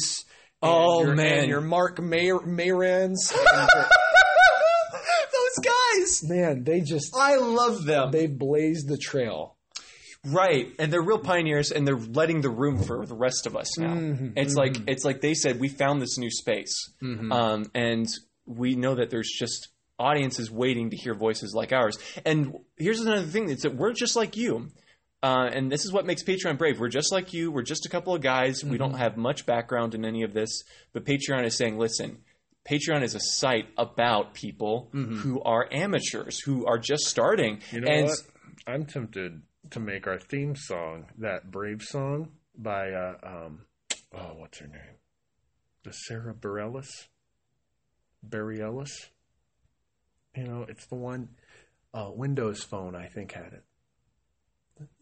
Oh, 0.63 1.05
your, 1.05 1.15
man. 1.15 1.41
And 1.41 1.49
your 1.49 1.61
Mark 1.61 2.01
May- 2.01 2.31
Mayrans. 2.31 3.33
those 4.93 5.65
guys, 5.65 6.21
man, 6.25 6.65
they 6.65 6.81
just, 6.81 7.15
I 7.15 7.37
love 7.37 7.85
them. 7.85 8.11
they 8.11 8.27
blazed 8.27 8.89
the 8.89 8.97
trail. 8.99 9.58
Right, 10.29 10.73
and 10.79 10.93
they're 10.93 11.03
real 11.03 11.19
pioneers, 11.19 11.71
and 11.71 11.87
they're 11.87 11.97
letting 11.97 12.41
the 12.41 12.51
room 12.51 12.83
for 12.83 13.05
the 13.07 13.15
rest 13.15 13.47
of 13.47 13.57
us 13.57 13.79
now. 13.79 13.95
Mm-hmm, 13.95 14.31
it's 14.37 14.55
like 14.55 14.77
it's 14.87 15.05
like 15.05 15.21
they 15.21 15.35
said, 15.35 15.61
we 15.61 15.69
found 15.69 16.01
this 16.01 16.19
new 16.19 16.31
space, 16.31 16.91
um, 17.33 17.71
and 17.75 18.07
we 18.47 18.75
know 18.75 18.95
that 18.95 19.11
there's 19.11 19.31
just 19.31 19.69
audiences 19.99 20.51
waiting 20.51 20.91
to 20.91 20.97
hear 20.97 21.15
voices 21.15 21.53
like 21.55 21.73
ours. 21.73 21.99
And 22.25 22.55
here's 22.77 23.01
another 23.01 23.27
thing: 23.27 23.51
it's 23.51 23.63
that 23.63 23.75
we're 23.75 23.93
just 23.93 24.17
like 24.17 24.37
you. 24.37 24.69
Uh, 25.21 25.51
and 25.53 25.71
this 25.71 25.85
is 25.85 25.93
what 25.93 26.07
makes 26.07 26.23
Patreon 26.23 26.59
brave. 26.59 26.79
We're 26.79 26.89
just 26.89 27.11
like 27.11 27.33
you. 27.33 27.51
We're 27.51 27.63
just 27.63 27.87
a 27.87 27.89
couple 27.89 28.15
of 28.15 28.23
guys. 28.23 28.63
We 28.63 28.79
don't 28.79 28.95
have 28.95 29.17
much 29.17 29.47
background 29.47 29.97
in 29.97 30.05
any 30.05 30.23
of 30.23 30.33
this. 30.33 30.63
But 30.93 31.05
Patreon 31.05 31.45
is 31.45 31.57
saying, 31.57 31.77
listen, 31.77 32.19
Patreon 32.69 33.03
is 33.03 33.17
a 33.17 33.21
site 33.21 33.67
about 33.77 34.35
people 34.35 34.91
who 34.93 35.43
are 35.43 35.69
amateurs, 35.73 36.39
who 36.39 36.67
are 36.67 36.79
just 36.79 37.07
starting. 37.07 37.61
You 37.73 37.81
know 37.81 37.89
and 37.89 38.07
what? 38.07 38.19
I'm 38.67 38.85
tempted 38.85 39.43
to 39.71 39.81
make 39.81 40.07
our 40.07 40.19
theme 40.19 40.55
song 40.57 41.07
that 41.19 41.51
Brave 41.51 41.83
song 41.83 42.31
by 42.57 42.91
uh, 42.91 43.15
um 43.23 43.61
oh 44.15 44.35
what's 44.37 44.59
her 44.61 44.67
name? 44.67 44.97
The 45.85 45.93
Sara 45.93 46.35
Bareilles? 46.35 46.89
Bareilles? 48.29 48.91
You 50.37 50.45
know, 50.45 50.67
it's 50.69 50.87
the 50.87 50.97
one 50.97 51.29
uh, 51.95 52.11
Windows 52.13 52.63
Phone 52.63 52.95
I 52.95 53.07
think 53.07 53.33
had 53.33 53.53
it. 53.53 53.65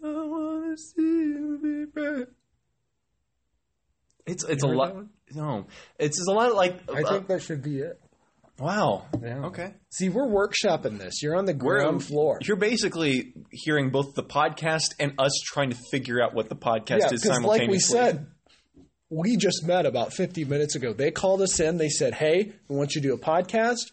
I 0.03 0.09
wanna 0.09 0.77
see 0.77 1.03
you 1.03 1.59
be 1.63 1.85
brave. 1.85 2.29
It's 4.27 4.45
it's 4.45 4.65
a 4.65 4.67
You 4.67 4.73
heard 4.73 4.77
lot. 4.77 5.07
No, 5.35 5.67
it's, 5.99 6.19
it's 6.19 6.29
a 6.29 6.33
lot 6.33 6.55
like. 6.55 6.81
I 6.93 7.03
uh, 7.03 7.13
think 7.13 7.29
that 7.29 7.43
should 7.43 7.63
be 7.63 7.79
it. 7.79 8.01
Wow. 8.59 9.07
Yeah. 9.23 9.47
Okay. 9.47 9.75
See, 9.91 10.09
we're 10.09 10.27
workshopping 10.27 10.99
this. 10.99 11.23
You're 11.23 11.37
on 11.37 11.45
the 11.45 11.55
ground 11.55 12.05
floor. 12.05 12.39
You're 12.43 12.57
basically 12.57 13.35
hearing 13.51 13.91
both 13.91 14.15
the 14.15 14.23
podcast 14.23 14.95
and 14.99 15.15
us 15.19 15.33
trying 15.45 15.71
to 15.71 15.77
figure 15.91 16.23
out 16.23 16.35
what 16.35 16.49
the 16.49 16.57
podcast 16.57 17.01
Yeah, 17.01 17.13
is 17.13 17.23
simultaneously. 17.23 17.59
like 17.59 17.69
we 17.71 17.79
said, 17.79 18.27
we 19.11 19.37
just 19.37 19.65
met 19.65 19.87
about 19.87 20.13
50 20.13 20.45
minutes 20.45 20.75
ago. 20.75 20.93
They 20.93 21.11
called 21.11 21.41
us 21.43 21.61
in. 21.61 21.77
They 21.77 21.89
said, 21.91 22.15
"Hey, 22.15 22.53
we 22.69 22.77
want 22.77 22.95
you 22.95 23.01
to 23.03 23.09
do 23.09 23.15
a 23.15 23.19
podcast." 23.19 23.93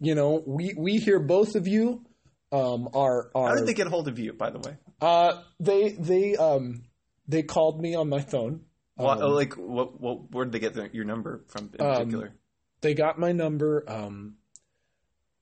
You 0.00 0.14
know, 0.14 0.42
we 0.46 0.74
we 0.78 0.96
hear 0.98 1.18
both 1.18 1.54
of 1.54 1.66
you. 1.66 2.04
Um, 2.50 2.88
are 2.94 3.30
are 3.34 3.48
How 3.48 3.54
did 3.56 3.66
they 3.66 3.74
get 3.74 3.88
a 3.88 3.90
hold 3.90 4.08
of 4.08 4.18
you, 4.18 4.32
by 4.32 4.50
the 4.50 4.58
way? 4.58 4.76
uh, 5.02 5.42
they 5.60 5.90
they 5.90 6.34
um 6.36 6.84
they 7.26 7.42
called 7.42 7.80
me 7.80 7.94
on 7.94 8.08
my 8.08 8.20
phone. 8.20 8.62
What, 8.96 9.20
like, 9.20 9.54
what, 9.54 10.00
what, 10.00 10.32
where 10.32 10.44
did 10.46 10.52
they 10.52 10.58
get 10.58 10.74
the, 10.74 10.88
your 10.92 11.04
number 11.04 11.44
from 11.48 11.70
in 11.78 11.84
Um, 11.86 11.92
particular? 11.92 12.32
They 12.80 12.94
got 12.94 13.18
my 13.18 13.32
number. 13.32 13.84
Um, 13.88 14.34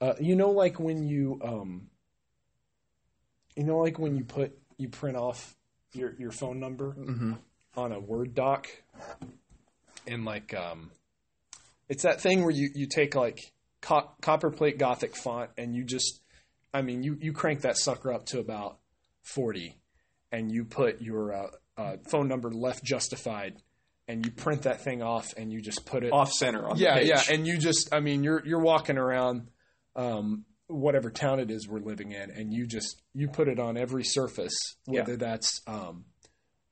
uh, 0.00 0.14
you 0.20 0.36
know, 0.36 0.50
like 0.50 0.78
when 0.80 1.02
you 1.06 1.40
um, 1.42 1.88
you 3.56 3.64
know, 3.64 3.78
like 3.78 3.98
when 3.98 4.16
you 4.16 4.24
put 4.24 4.56
you 4.78 4.88
print 4.88 5.16
off 5.16 5.54
your 5.92 6.14
your 6.18 6.30
phone 6.32 6.60
number 6.60 6.92
Mm-hmm. 6.98 7.32
on 7.76 7.92
a 7.92 8.00
Word 8.00 8.34
doc, 8.34 8.68
and 10.06 10.24
like 10.24 10.54
um, 10.54 10.90
it's 11.88 12.02
that 12.02 12.20
thing 12.20 12.42
where 12.42 12.50
you 12.50 12.70
you 12.74 12.86
take 12.86 13.14
like 13.14 13.52
co- 13.80 14.10
copperplate 14.22 14.78
Gothic 14.78 15.16
font 15.16 15.50
and 15.56 15.74
you 15.74 15.84
just, 15.84 16.20
I 16.74 16.82
mean, 16.82 17.02
you 17.02 17.16
you 17.20 17.32
crank 17.32 17.62
that 17.62 17.76
sucker 17.78 18.12
up 18.12 18.26
to 18.26 18.38
about 18.38 18.78
forty, 19.22 19.76
and 20.32 20.50
you 20.52 20.64
put 20.64 21.00
your 21.00 21.32
uh, 21.34 21.46
uh, 21.78 21.96
phone 22.10 22.28
number 22.28 22.50
left 22.50 22.84
justified, 22.84 23.56
and 24.08 24.24
you 24.24 24.30
print 24.32 24.62
that 24.62 24.82
thing 24.82 25.02
off 25.02 25.32
and 25.36 25.52
you 25.52 25.60
just 25.60 25.84
put 25.86 26.04
it 26.04 26.12
Off 26.12 26.30
center 26.32 26.68
on 26.68 26.76
yeah, 26.78 26.94
the 26.94 27.00
page. 27.00 27.08
yeah, 27.08 27.22
and 27.34 27.46
you 27.46 27.58
just, 27.58 27.92
I 27.92 28.00
mean, 28.00 28.22
you're 28.22 28.42
you're 28.46 28.60
walking 28.60 28.98
around, 28.98 29.48
um, 29.96 30.44
whatever 30.68 31.10
town 31.10 31.40
it 31.40 31.50
is 31.50 31.68
we're 31.68 31.80
living 31.80 32.12
in, 32.12 32.30
and 32.30 32.52
you 32.52 32.66
just 32.66 33.02
you 33.14 33.28
put 33.28 33.48
it 33.48 33.58
on 33.58 33.76
every 33.76 34.04
surface, 34.04 34.54
whether 34.86 35.16
that's 35.16 35.60
um, 35.66 36.04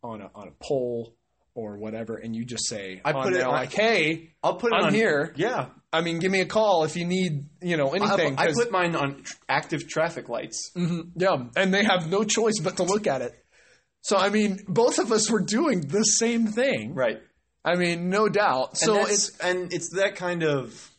on 0.02 0.20
a 0.20 0.30
on 0.34 0.48
a 0.48 0.52
pole 0.64 1.14
or 1.56 1.76
whatever, 1.78 2.16
and 2.16 2.34
you 2.34 2.44
just 2.44 2.68
say, 2.68 3.00
I 3.04 3.12
on 3.12 3.22
put 3.24 3.32
it 3.34 3.42
on- 3.42 3.52
like, 3.52 3.72
hey, 3.72 4.34
I'll 4.42 4.56
put 4.56 4.72
it 4.72 4.76
I'm 4.76 4.86
on 4.86 4.94
here. 4.94 5.32
Yeah. 5.36 5.66
I 5.92 6.00
mean, 6.00 6.18
give 6.18 6.32
me 6.32 6.40
a 6.40 6.46
call 6.46 6.82
if 6.82 6.96
you 6.96 7.04
need, 7.06 7.46
you 7.62 7.76
know, 7.76 7.90
I, 7.92 7.96
anything. 7.98 8.34
I 8.36 8.46
'cause- 8.46 8.56
put 8.56 8.72
mine 8.72 8.96
on 8.96 9.22
tr- 9.22 9.34
active 9.48 9.86
traffic 9.88 10.28
lights. 10.28 10.72
Mhm, 10.76 11.12
yeah, 11.14 11.44
and 11.54 11.72
they 11.72 11.84
have 11.84 12.10
no 12.10 12.24
choice 12.24 12.58
but 12.60 12.76
to 12.78 12.82
look 12.82 13.06
at 13.06 13.22
it. 13.22 13.43
So 14.04 14.18
I 14.18 14.28
mean, 14.28 14.60
both 14.68 14.98
of 14.98 15.10
us 15.12 15.30
were 15.30 15.40
doing 15.40 15.80
the 15.80 16.02
same 16.02 16.46
thing. 16.46 16.94
Right. 16.94 17.22
I 17.64 17.76
mean, 17.76 18.10
no 18.10 18.28
doubt. 18.28 18.76
So 18.76 18.98
and 19.00 19.10
it's 19.10 19.38
and 19.38 19.72
it's 19.72 19.94
that 19.94 20.16
kind 20.16 20.42
of 20.42 20.90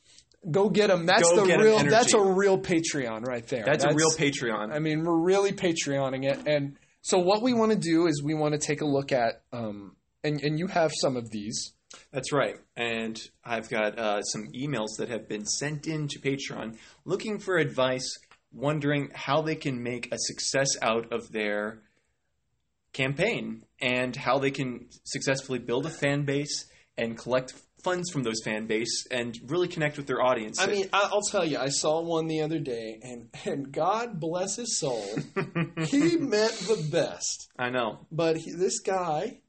go 0.50 0.70
get 0.70 0.88
them. 0.88 1.06
That's 1.06 1.30
the 1.30 1.44
real. 1.44 1.84
That's 1.84 2.16
a 2.16 2.20
real 2.20 2.58
Patreon 2.58 3.28
right 3.28 3.46
there. 3.46 3.64
that's, 3.64 3.84
a 3.84 3.94
real 3.94 4.10
Patreon. 4.10 4.74
I 4.74 4.80
mean, 4.80 5.04
we're 5.04 5.20
really 5.20 5.52
Patreoning 5.52 6.26
it, 6.26 6.48
and 6.48 6.78
so 7.04 7.20
what 7.20 7.44
we 7.44 7.54
want 7.54 7.74
to 7.74 7.78
do 7.78 8.08
is 8.08 8.24
we 8.24 8.34
want 8.34 8.56
to 8.56 8.60
take 8.60 8.82
a 8.82 8.86
look 8.86 9.12
at, 9.12 9.44
um, 9.54 9.96
and 10.24 10.42
and 10.42 10.58
you 10.58 10.66
have 10.66 10.92
some 11.00 11.16
of 11.16 11.30
these. 11.30 11.74
That's 12.12 12.34
right. 12.34 12.56
And 12.76 13.22
I've 13.44 13.70
got 13.70 14.00
uh, 14.00 14.24
some 14.24 14.48
emails 14.48 14.98
that 14.98 15.10
have 15.10 15.30
been 15.30 15.46
sent 15.46 15.86
in 15.86 16.08
to 16.08 16.20
Patreon 16.20 16.78
looking 17.06 17.38
for 17.38 17.58
advice, 17.58 18.18
wondering 18.52 19.12
how 19.14 19.44
they 19.44 19.56
can 19.56 19.84
make 19.84 20.12
a 20.12 20.18
success 20.18 20.70
out 20.82 21.14
of 21.14 21.32
their 21.32 21.84
campaign 22.96 23.64
and 23.82 24.16
how 24.16 24.40
they 24.40 24.52
can 24.52 24.88
successfully 25.04 25.60
build 25.60 25.86
a 25.86 25.90
fan 25.90 26.24
base 26.24 26.66
and 26.98 27.18
collect 27.18 27.54
funds 27.84 28.10
from 28.10 28.24
those 28.24 28.42
fan 28.44 28.66
base 28.66 29.06
and 29.12 29.38
really 29.48 29.68
connect 29.68 29.98
with 29.98 30.08
their 30.08 30.22
audience. 30.22 30.60
I 30.60 30.68
mean, 30.68 30.90
I'll 30.94 31.22
tell 31.22 31.46
you, 31.46 31.60
I 31.60 31.70
saw 31.70 32.02
one 32.02 32.28
the 32.28 32.42
other 32.42 32.60
day, 32.60 33.00
and 33.04 33.30
and 33.46 33.72
God 33.72 34.20
bless 34.20 34.56
his 34.56 34.80
soul, 34.80 35.06
he 35.86 36.18
meant 36.18 36.54
the 36.54 36.88
best. 36.92 37.50
I 37.60 37.70
know. 37.70 38.00
But 38.12 38.38
he, 38.38 38.52
this 38.52 38.80
guy 38.80 39.42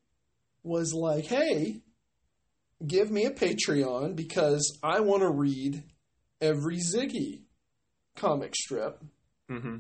was 0.63 0.93
like, 0.93 1.27
"Hey, 1.27 1.83
give 2.87 3.11
me 3.11 3.25
a 3.25 3.31
Patreon 3.31 4.17
because 4.17 4.79
I 4.83 5.01
want 5.01 5.23
to 5.23 5.31
read 5.31 5.85
every 6.41 6.79
Ziggy 6.79 7.45
comic 8.17 8.55
strip." 8.55 9.03
hmm 9.49 9.77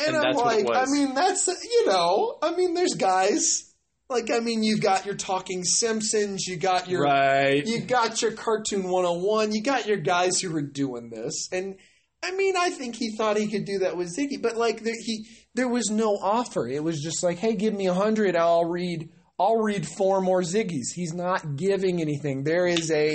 And, 0.00 0.08
And 0.08 0.16
I'm 0.16 0.22
that's 0.22 0.36
what 0.36 0.64
like. 0.64 0.76
I 0.76 0.84
mean, 0.90 1.14
that's 1.14 1.46
you 1.46 1.86
know, 1.86 2.38
I 2.42 2.54
mean, 2.56 2.74
there's 2.74 2.94
guys 2.94 3.70
like, 4.10 4.30
I 4.30 4.40
mean, 4.40 4.64
you've 4.64 4.80
got 4.80 5.06
your 5.06 5.14
Talking 5.14 5.62
Simpsons, 5.62 6.46
you 6.46 6.56
got 6.56 6.88
your 6.88 7.02
right. 7.02 7.64
you 7.64 7.80
got 7.80 8.20
your 8.20 8.32
cartoon 8.32 8.88
101 8.88 9.52
you 9.52 9.62
got 9.62 9.86
your 9.86 9.96
guys 9.98 10.40
who 10.40 10.50
were 10.50 10.62
doing 10.62 11.10
this 11.10 11.48
and 11.52 11.76
i 12.22 12.32
mean 12.32 12.54
i 12.56 12.70
think 12.70 12.96
he 12.96 13.16
thought 13.16 13.36
he 13.36 13.48
could 13.48 13.64
do 13.64 13.78
that 13.78 13.96
with 13.96 14.14
ziggy 14.14 14.40
but 14.40 14.56
like 14.56 14.82
there, 14.82 14.94
he 14.98 15.26
there 15.54 15.68
was 15.68 15.90
no 15.90 16.16
offer 16.16 16.68
it 16.68 16.82
was 16.82 17.00
just 17.00 17.22
like 17.22 17.38
hey 17.38 17.54
give 17.54 17.72
me 17.72 17.86
a 17.86 17.94
hundred 17.94 18.36
i'll 18.36 18.64
read 18.64 19.08
i'll 19.38 19.56
read 19.56 19.86
four 19.86 20.20
more 20.20 20.42
ziggies 20.42 20.92
he's 20.94 21.14
not 21.14 21.56
giving 21.56 22.00
anything 22.00 22.44
there 22.44 22.66
is 22.66 22.90
a 22.90 23.14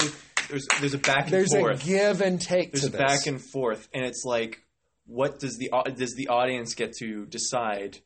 there's 0.49 0.67
there's 0.79 0.93
a 0.93 0.99
back 0.99 1.25
and 1.25 1.31
there's 1.31 1.53
forth. 1.53 1.83
a 1.83 1.85
give 1.85 2.21
and 2.21 2.41
take 2.41 2.71
there's 2.71 2.83
to 2.83 2.87
a 2.87 2.91
this 2.91 3.01
back 3.01 3.27
and 3.27 3.41
forth, 3.41 3.87
and 3.93 4.05
it's 4.05 4.23
like, 4.25 4.61
what 5.05 5.39
does 5.39 5.57
the 5.57 5.71
does 5.95 6.15
the 6.15 6.29
audience 6.29 6.75
get 6.75 6.93
to 6.99 7.25
decide? 7.25 7.99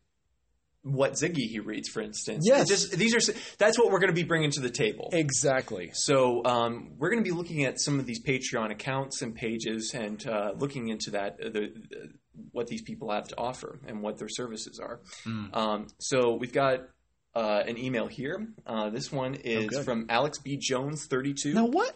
What 0.81 1.13
Ziggy 1.13 1.49
he 1.49 1.59
reads, 1.59 1.89
for 1.89 2.01
instance. 2.01 2.45
Yes. 2.47 2.69
Just 2.69 2.91
these 2.97 3.13
are 3.13 3.33
that's 3.57 3.77
what 3.77 3.91
we're 3.91 3.99
going 3.99 4.15
to 4.15 4.21
be 4.21 4.23
bringing 4.23 4.49
to 4.51 4.61
the 4.61 4.69
table. 4.69 5.09
exactly 5.11 5.91
So 5.93 6.41
um, 6.45 6.93
we're 6.97 7.09
going 7.09 7.21
to 7.21 7.29
be 7.29 7.35
looking 7.35 7.65
at 7.65 7.81
some 7.81 7.99
of 7.99 8.05
these 8.05 8.23
Patreon 8.23 8.71
accounts 8.71 9.21
and 9.21 9.35
pages 9.35 9.93
and 9.93 10.25
uh, 10.25 10.53
looking 10.57 10.87
into 10.87 11.11
that 11.11 11.33
uh, 11.43 11.49
the, 11.49 11.73
the, 11.89 12.09
what 12.51 12.67
these 12.67 12.81
people 12.81 13.11
have 13.11 13.27
to 13.27 13.37
offer 13.37 13.81
and 13.87 14.01
what 14.01 14.19
their 14.19 14.29
services 14.29 14.79
are. 14.81 15.01
Hmm. 15.25 15.45
Um, 15.53 15.87
so 15.99 16.35
we've 16.35 16.53
got 16.53 16.79
uh, 17.35 17.61
an 17.67 17.77
email 17.77 18.07
here. 18.07 18.47
Uh, 18.65 18.89
this 18.89 19.11
one 19.11 19.35
is 19.35 19.67
good. 19.67 19.83
from 19.83 20.05
Alex 20.07 20.39
B 20.39 20.57
Jones 20.57 21.07
thirty 21.07 21.33
two. 21.33 21.53
now 21.53 21.65
what 21.65 21.93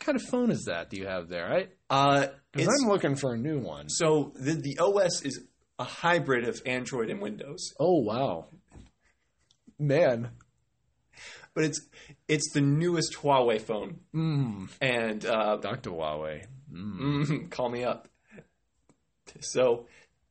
kind 0.00 0.16
of 0.16 0.22
phone 0.22 0.50
is 0.50 0.64
that 0.64 0.90
do 0.90 0.96
you 0.96 1.06
have 1.06 1.28
there 1.28 1.48
right? 1.48 1.70
Uh, 1.88 2.26
because 2.52 2.68
i'm 2.82 2.88
looking 2.88 3.14
for 3.14 3.34
a 3.34 3.38
new 3.38 3.58
one. 3.60 3.88
So 3.88 4.32
the 4.34 4.54
the 4.54 4.78
OS 4.80 5.22
is 5.22 5.44
a 5.78 5.84
hybrid 5.84 6.46
of 6.48 6.60
Android 6.66 7.08
and 7.10 7.20
Windows, 7.20 7.72
oh 7.78 8.00
wow. 8.02 8.46
Man. 9.78 10.30
But 11.54 11.64
it's 11.64 11.80
it's 12.28 12.52
the 12.52 12.60
newest 12.60 13.14
Huawei 13.16 13.60
phone, 13.60 14.00
mm, 14.14 14.68
and 14.80 15.24
uh, 15.24 15.56
dr 15.56 15.90
huawei. 15.90 16.46
Mm, 16.72 17.50
call 17.50 17.68
me 17.70 17.84
up. 17.84 18.08
So 19.40 19.86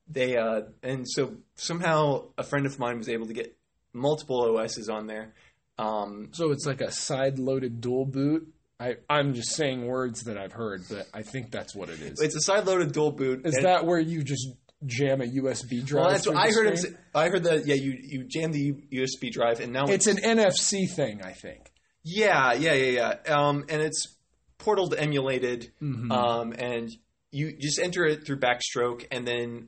they 0.08 0.38
uh, 0.38 0.62
and 0.82 1.06
so 1.08 1.36
somehow 1.56 2.30
a 2.38 2.44
friend 2.44 2.66
of 2.66 2.80
mine 2.80 2.98
was 2.98 3.10
able 3.10 3.28
to 3.28 3.34
get 3.34 3.56
multiple 3.94 4.58
OSs 4.58 4.90
on 4.90 5.08
there. 5.08 5.34
Um, 5.78 6.30
So 6.32 6.52
it's 6.52 6.66
like 6.66 6.82
a 6.82 6.92
side-loaded 6.92 7.82
dual 7.82 8.06
boot. 8.06 8.54
I, 8.79 8.95
I'm 9.09 9.33
just 9.33 9.51
saying 9.55 9.86
words 9.86 10.24
that 10.24 10.38
I've 10.38 10.53
heard, 10.53 10.83
but 10.89 11.07
I 11.13 11.21
think 11.21 11.51
that's 11.51 11.75
what 11.75 11.89
it 11.89 12.00
is. 12.00 12.21
it's 12.21 12.36
a 12.36 12.39
side-loaded 12.41 12.91
dual 12.93 13.12
boot. 13.12 13.45
Is 13.45 13.55
and- 13.55 13.65
that 13.65 13.86
where 13.86 14.00
you 14.00 14.24
just 14.24 14.48
jam 14.86 15.19
a 15.21 15.25
USB 15.25 15.83
drive? 15.86 16.03
Well, 16.05 16.12
that's 16.13 16.27
what 16.27 16.38
I 16.38 16.50
heard 16.51 16.67
him. 16.67 16.77
Say, 16.77 16.89
I 17.13 17.27
heard 17.29 17.43
that. 17.43 17.67
Yeah, 17.67 17.75
you 17.75 17.98
you 18.01 18.24
jam 18.24 18.51
the 18.53 18.71
USB 18.93 19.31
drive, 19.31 19.59
and 19.59 19.74
now 19.74 19.86
It's 19.88 20.07
an 20.07 20.17
NFC 20.17 20.89
thing, 20.89 21.21
I 21.21 21.33
think. 21.33 21.71
yeah, 22.03 22.53
yeah, 22.53 22.74
yeah, 22.74 23.15
yeah. 23.25 23.36
Um, 23.36 23.65
and 23.67 23.81
it's 23.81 24.15
portal 24.57 24.93
emulated, 24.98 25.71
Mm-hmm. 25.81 26.12
um, 26.12 26.53
and 26.57 26.89
you 27.31 27.51
just 27.57 27.79
enter 27.79 28.05
it 28.05 28.25
through 28.25 28.39
Backstroke, 28.39 29.05
and 29.12 29.27
then 29.27 29.67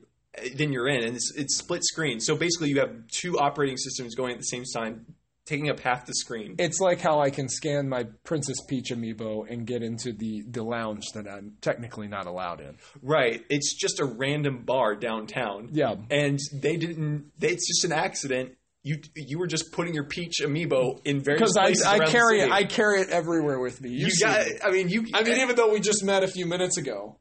then 0.56 0.72
you're 0.72 0.88
in, 0.88 1.04
and 1.04 1.14
it's 1.16 1.30
it's 1.36 1.58
split 1.58 1.84
screen. 1.84 2.18
So 2.18 2.34
basically, 2.34 2.70
you 2.70 2.78
have 2.80 3.06
two 3.08 3.38
operating 3.38 3.76
systems 3.76 4.14
going 4.14 4.32
at 4.32 4.38
the 4.38 4.44
same 4.44 4.64
time, 4.74 5.04
taking 5.44 5.70
up 5.70 5.80
half 5.80 6.06
the 6.06 6.14
screen. 6.14 6.54
It's 6.58 6.80
like 6.80 7.00
how 7.00 7.20
I 7.20 7.30
can 7.30 7.48
scan 7.48 7.88
my 7.88 8.04
Princess 8.24 8.58
Peach 8.68 8.90
amiibo 8.90 9.50
and 9.50 9.66
get 9.66 9.82
into 9.82 10.12
the, 10.12 10.42
the 10.48 10.62
lounge 10.62 11.04
that 11.14 11.26
I'm 11.28 11.56
technically 11.60 12.08
not 12.08 12.26
allowed 12.26 12.60
in. 12.60 12.76
Right. 13.02 13.44
It's 13.50 13.74
just 13.74 14.00
a 14.00 14.04
random 14.04 14.64
bar 14.64 14.94
downtown. 14.94 15.70
Yeah. 15.72 15.96
And 16.10 16.38
they 16.52 16.76
didn't. 16.76 17.32
They, 17.38 17.48
it's 17.48 17.66
just 17.66 17.84
an 17.84 17.92
accident. 17.92 18.52
You 18.84 18.98
you 19.14 19.38
were 19.38 19.46
just 19.46 19.70
putting 19.70 19.94
your 19.94 20.04
peach 20.04 20.40
amiibo 20.42 21.00
in 21.04 21.20
various 21.20 21.54
Because 21.54 21.84
I, 21.84 21.88
I 21.88 21.98
carry 22.06 22.40
it. 22.40 22.50
I 22.50 22.64
carry 22.64 23.00
it 23.00 23.10
everywhere 23.10 23.60
with 23.60 23.80
me. 23.80 23.90
you 23.90 24.06
You've 24.06 24.20
got. 24.20 24.44
I 24.64 24.72
mean, 24.72 24.88
you. 24.88 25.06
I 25.14 25.22
mean, 25.22 25.38
even 25.38 25.54
though 25.54 25.72
we 25.72 25.78
just 25.78 26.02
met 26.02 26.24
a 26.24 26.26
few 26.26 26.46
minutes 26.46 26.78
ago, 26.78 27.16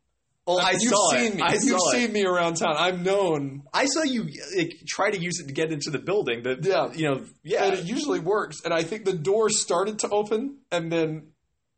well, 0.56 0.66
I 0.66 0.72
you've 0.72 0.82
saw 0.94 1.12
seen 1.12 1.32
it. 1.34 1.36
me. 1.36 1.42
I 1.42 1.54
you've 1.54 1.62
saw 1.80 1.92
seen 1.92 2.02
it. 2.10 2.14
me 2.14 2.26
around 2.26 2.56
town. 2.56 2.76
I'm 2.78 3.04
known 3.04 3.64
I 3.74 3.86
saw 3.86 4.04
you 4.04 4.28
like, 4.58 4.74
try 4.88 5.10
to 5.12 5.20
use 5.20 5.40
it 5.40 5.48
to 5.48 5.54
get 5.54 5.72
into 5.72 5.90
the 5.90 6.00
building. 6.00 6.44
That 6.44 6.66
Yeah. 6.66 6.92
You 6.94 7.10
know. 7.10 7.22
Yeah. 7.44 7.66
and 7.66 7.74
it 7.80 7.86
usually 7.86 8.20
works. 8.20 8.58
And 8.66 8.74
I 8.74 8.84
think 8.84 9.06
the 9.06 9.14
door 9.14 9.50
started 9.50 10.00
to 10.00 10.10
open, 10.10 10.58
and 10.72 10.92
then 10.92 11.28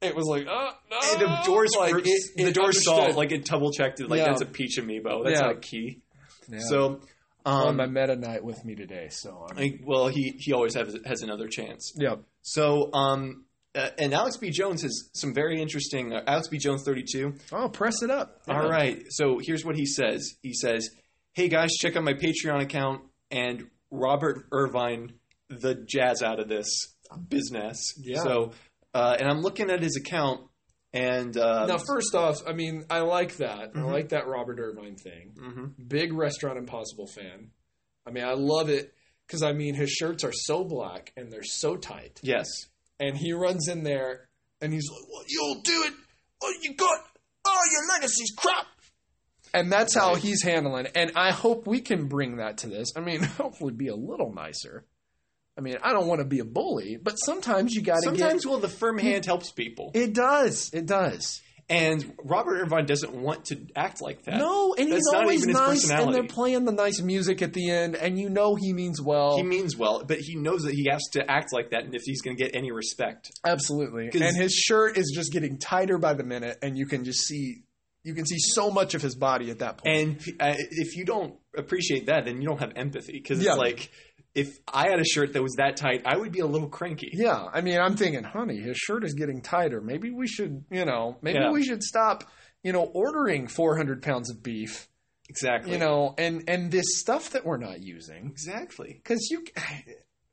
it 0.02 0.16
was 0.16 0.26
like, 0.28 0.46
oh, 0.50 0.72
no. 0.92 0.98
And 1.14 1.22
the 1.22 1.42
doors. 1.46 1.72
like 1.78 1.92
first- 1.94 2.06
it, 2.08 2.38
the 2.38 2.48
it 2.50 2.54
doors 2.56 2.84
saw 2.84 3.08
it, 3.08 3.16
like 3.16 3.32
it 3.32 3.46
double 3.46 3.72
checked 3.72 4.00
it. 4.02 4.10
Like 4.10 4.20
Yeah. 4.20 4.26
that's 4.26 4.42
a 4.42 4.46
peach 4.46 4.78
amiibo. 4.80 5.24
That's 5.24 5.40
Yeah. 5.40 5.48
not 5.48 5.56
a 5.58 5.60
key. 5.60 6.02
Yeah. 6.50 6.60
So. 6.70 7.00
on 7.46 7.68
Um, 7.70 7.76
my 7.78 7.86
Meta 7.88 8.16
Knight 8.16 8.42
with 8.44 8.64
me 8.64 8.74
today. 8.74 9.08
So 9.12 9.46
I'm, 9.50 9.58
I- 9.58 9.80
well, 9.86 10.08
he 10.08 10.34
he 10.40 10.54
always 10.54 10.76
has 10.76 10.96
has 11.06 11.22
another 11.24 11.48
chance. 11.50 11.94
yeah, 12.00 12.16
So, 12.42 12.90
um, 12.94 13.44
uh, 13.76 13.90
and 13.98 14.14
Alex 14.14 14.38
B. 14.38 14.50
Jones 14.52 14.82
has 14.84 15.10
some 15.14 15.34
very 15.34 15.62
interesting. 15.62 16.14
Uh, 16.14 16.24
Alex 16.28 16.48
B. 16.48 16.58
Jones, 16.58 16.84
thirty-two. 16.86 17.36
oh, 17.52 17.70
press 17.70 18.02
it 18.04 18.12
up. 18.12 18.42
All 18.48 18.70
right. 18.70 19.04
So 19.10 19.40
here's 19.42 19.66
what 19.66 19.76
he 19.76 19.86
says. 19.86 20.34
He 20.42 20.54
says, 20.54 20.90
"Hey 21.34 21.48
guys, 21.50 21.72
check 21.80 21.96
out 21.96 22.04
my 22.04 22.14
Patreon 22.14 22.62
account 22.62 23.02
and 23.32 23.68
Robert 23.92 24.46
Irvine, 24.52 25.14
the 25.50 25.76
jazz 25.76 26.22
out 26.22 26.40
of 26.40 26.48
this 26.48 26.68
business." 27.30 27.94
Yeah. 27.98 28.22
So, 28.24 28.52
uh, 28.94 29.16
and 29.20 29.28
I'm 29.30 29.42
looking 29.42 29.70
at 29.70 29.82
his 29.82 29.96
account, 29.98 30.42
and 30.94 31.36
uh, 31.38 31.66
Now, 31.66 31.78
first 31.78 32.14
off, 32.16 32.38
I 32.48 32.54
mean, 32.54 32.86
I 32.90 33.00
like 33.00 33.38
that. 33.38 33.74
Mhm. 33.74 33.80
I 33.80 33.84
like 33.92 34.10
that 34.10 34.28
Robert 34.28 34.60
Irvine 34.60 34.96
thing. 34.96 35.34
mhm. 35.36 35.88
Big 35.90 36.14
Restaurant 36.14 36.58
Impossible 36.58 37.08
fan. 37.08 37.50
I 38.06 38.12
mean, 38.12 38.24
I 38.24 38.34
love 38.34 38.70
it 38.70 38.94
because 39.26 39.42
I 39.44 39.54
mean, 39.54 39.74
his 39.76 39.90
shirts 39.90 40.24
are 40.24 40.34
so 40.34 40.64
black 40.64 41.12
and 41.18 41.32
they're 41.32 41.42
so 41.44 41.76
tight. 41.78 42.20
yes, 42.22 42.46
And 43.04 43.18
he 43.18 43.34
runs 43.34 43.68
in 43.68 43.84
there 43.84 44.30
and 44.62 44.72
he's 44.72 44.90
like, 44.90 45.04
"Well, 45.12 45.24
you'll 45.28 45.62
do 45.62 45.84
it. 45.88 45.94
Oh, 46.42 46.54
you 46.62 46.74
got. 46.76 47.00
Oh, 47.46 47.62
your 47.72 47.96
legacy's 47.96 48.32
crap." 48.38 48.66
And 49.54 49.72
that's 49.72 49.94
how 49.94 50.16
he's 50.16 50.42
handling. 50.42 50.86
it. 50.86 50.94
And 50.96 51.12
I 51.16 51.32
hope 51.32 51.68
we 51.68 51.82
can 51.82 52.08
bring 52.08 52.38
that 52.38 52.60
to 52.60 52.70
this. 52.70 52.94
I 52.96 53.02
mean, 53.02 53.22
hopefully, 53.38 53.74
be 53.74 53.90
a 53.90 53.96
little 53.96 54.34
nicer. 54.34 54.86
I 55.58 55.62
mean, 55.62 55.78
I 55.84 55.92
don't 55.92 56.08
want 56.08 56.20
to 56.20 56.26
be 56.26 56.40
a 56.40 56.46
bully, 56.46 56.98
but 56.98 57.16
sometimes 57.16 57.76
you 57.76 57.82
got 57.82 58.02
to 58.02 58.12
get. 58.12 58.20
sometimes 58.20 58.48
well, 58.48 58.58
the 58.58 58.70
firm 58.70 58.98
mm. 58.98 59.02
hand 59.02 59.26
helps 59.26 59.52
people, 59.52 59.92
It 59.94 60.14
does. 60.14 60.72
It 60.74 60.86
does. 60.86 61.43
And 61.70 62.14
Robert 62.24 62.60
Irvine 62.62 62.86
doesn't 62.86 63.14
want 63.14 63.46
to 63.46 63.58
act 63.76 64.02
like 64.02 64.24
that. 64.24 64.38
No, 64.38 64.74
and 64.78 64.88
he's 64.88 64.96
That's 64.98 65.12
not 65.14 65.22
always 65.24 65.46
nice, 65.48 65.90
and 65.90 66.14
they're 66.14 66.24
playing 66.28 66.66
the 66.66 66.72
nice 66.72 67.02
music 67.02 67.42
at 67.42 67.54
the 67.54 67.70
end, 67.70 67.96
and 67.96 68.20
you 68.20 68.30
know 68.30 68.56
he 68.56 68.74
means 68.74 69.02
well. 69.02 69.38
He 69.38 69.44
means 69.44 69.78
well, 69.78 70.04
but 70.06 70.20
he 70.20 70.36
knows 70.36 70.64
that 70.64 70.74
he 70.74 70.88
has 70.90 71.02
to 71.14 71.30
act 71.30 71.54
like 71.54 71.72
that, 71.72 71.86
and 71.86 71.96
if 71.96 72.02
he's 72.04 72.22
going 72.22 72.36
to 72.38 72.44
get 72.44 72.56
any 72.56 72.72
respect, 72.72 73.32
absolutely. 73.46 74.10
And 74.14 74.36
his 74.36 74.54
shirt 74.54 74.98
is 74.98 75.12
just 75.16 75.32
getting 75.32 75.58
tighter 75.58 75.98
by 75.98 76.14
the 76.14 76.24
minute, 76.24 76.58
and 76.62 76.78
you 76.78 76.86
can 76.86 77.04
just 77.04 77.22
see 77.26 77.64
you 78.06 78.14
can 78.14 78.26
see 78.26 78.38
so 78.38 78.70
much 78.70 78.96
of 78.96 79.02
his 79.02 79.16
body 79.16 79.50
at 79.50 79.60
that 79.60 79.78
point. 79.78 79.98
And 79.98 80.18
uh, 80.40 80.56
if 80.72 80.98
you 80.98 81.06
don't 81.06 81.36
appreciate 81.58 82.08
that, 82.08 82.26
then 82.26 82.42
you 82.42 82.48
don't 82.50 82.60
have 82.60 82.74
empathy 82.76 83.14
because 83.14 83.42
Yeah. 83.42 83.52
it's 83.52 83.60
like 83.60 83.92
if 84.36 84.58
I 84.72 84.90
had 84.90 85.00
a 85.00 85.06
shirt 85.06 85.34
that 85.34 85.44
was 85.44 85.54
that 85.58 85.78
tight, 85.78 86.02
I 86.06 86.18
would 86.18 86.32
be 86.32 86.40
a 86.40 86.46
little 86.48 86.70
cranky. 86.70 87.10
yeah, 87.14 87.46
I 87.54 87.62
mean, 87.62 87.80
I'm 87.80 87.96
thinking, 87.96 88.24
honey, 88.24 88.60
his 88.60 88.78
shirt 88.78 89.04
is 89.04 89.14
getting 89.14 89.42
tighter. 89.42 89.80
Maybe 89.82 90.10
we 90.10 90.28
should, 90.28 90.66
you 90.72 90.86
know, 90.86 91.18
maybe 91.22 91.40
Yeah. 91.40 91.52
we 91.52 91.64
should 91.64 91.84
stop, 91.84 92.24
you 92.64 92.72
know, 92.74 92.84
ordering 92.94 93.48
400 93.48 94.02
pounds 94.02 94.32
of 94.32 94.42
beef, 94.42 94.88
Exactly. 95.30 95.72
you 95.74 95.78
know, 95.78 96.16
and 96.18 96.44
and 96.48 96.72
this 96.72 97.00
stuff 97.00 97.30
that 97.32 97.46
we're 97.46 97.58
not 97.58 97.82
using. 97.82 98.26
exactly. 98.28 98.94
Because 99.04 99.28
you, 99.30 99.46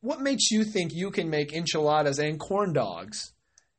what 0.00 0.20
makes 0.20 0.50
you 0.50 0.64
think 0.64 0.92
you 0.94 1.10
can 1.10 1.28
make 1.28 1.52
enchiladas 1.52 2.18
and 2.18 2.38
corn 2.40 2.72
dogs? 2.72 3.32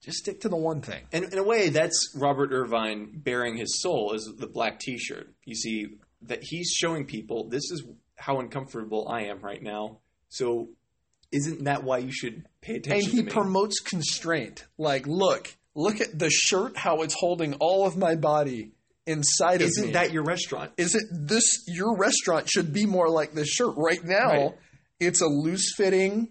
Just 0.04 0.18
stick 0.18 0.42
to 0.42 0.50
the 0.50 0.56
one 0.58 0.82
thing. 0.82 1.04
And 1.12 1.26
in 1.32 1.38
a 1.38 1.44
way, 1.44 1.70
that's 1.70 2.16
Robert 2.16 2.52
Irvine 2.52 3.12
bearing 3.14 3.56
his 3.58 3.82
soul 3.82 4.14
is 4.14 4.32
the 4.38 4.48
black 4.48 4.80
T-shirt. 4.80 5.32
You 5.46 5.54
see 5.56 5.88
that 6.24 6.40
he's 6.42 6.70
showing 6.72 7.06
people 7.06 7.48
this 7.50 7.70
is 7.72 7.84
how 8.16 8.40
uncomfortable 8.40 9.08
I 9.08 9.24
am 9.26 9.42
right 9.42 9.62
now. 9.62 10.00
So, 10.32 10.70
isn't 11.32 11.66
that 11.66 11.84
why 11.84 11.98
you 11.98 12.12
should 12.12 12.46
pay 12.62 12.76
attention 12.78 13.02
he 13.02 13.10
to 13.10 13.16
me? 13.16 13.20
And 13.20 13.30
he 13.30 13.34
promotes 13.34 13.80
constraint. 13.82 14.66
Like, 14.78 15.06
look, 15.06 15.54
look 15.76 16.00
at 16.00 16.18
the 16.18 16.30
shirt, 16.30 16.78
how 16.78 17.02
it's 17.02 17.14
holding 17.14 17.56
all 17.56 17.86
of 17.86 17.98
my 17.98 18.16
body 18.16 18.72
inside 19.06 19.56
of 19.56 19.62
me. 19.62 19.66
isn't 19.68 19.92
that 19.92 20.12
your 20.12 20.24
restaurant? 20.24 20.72
Is 20.78 20.96
it 20.96 21.04
this? 21.12 21.64
Your 21.68 21.98
restaurant 21.98 22.50
should 22.50 22.72
be 22.72 22.86
more 22.86 23.10
like 23.10 23.34
this 23.34 23.50
shirt 23.50 23.76
right 23.76 24.04
now. 24.04 24.30
Right. 24.30 24.52
It's 25.02 25.22
a 25.22 25.28
loose 25.28 25.74
fitting, 25.76 26.30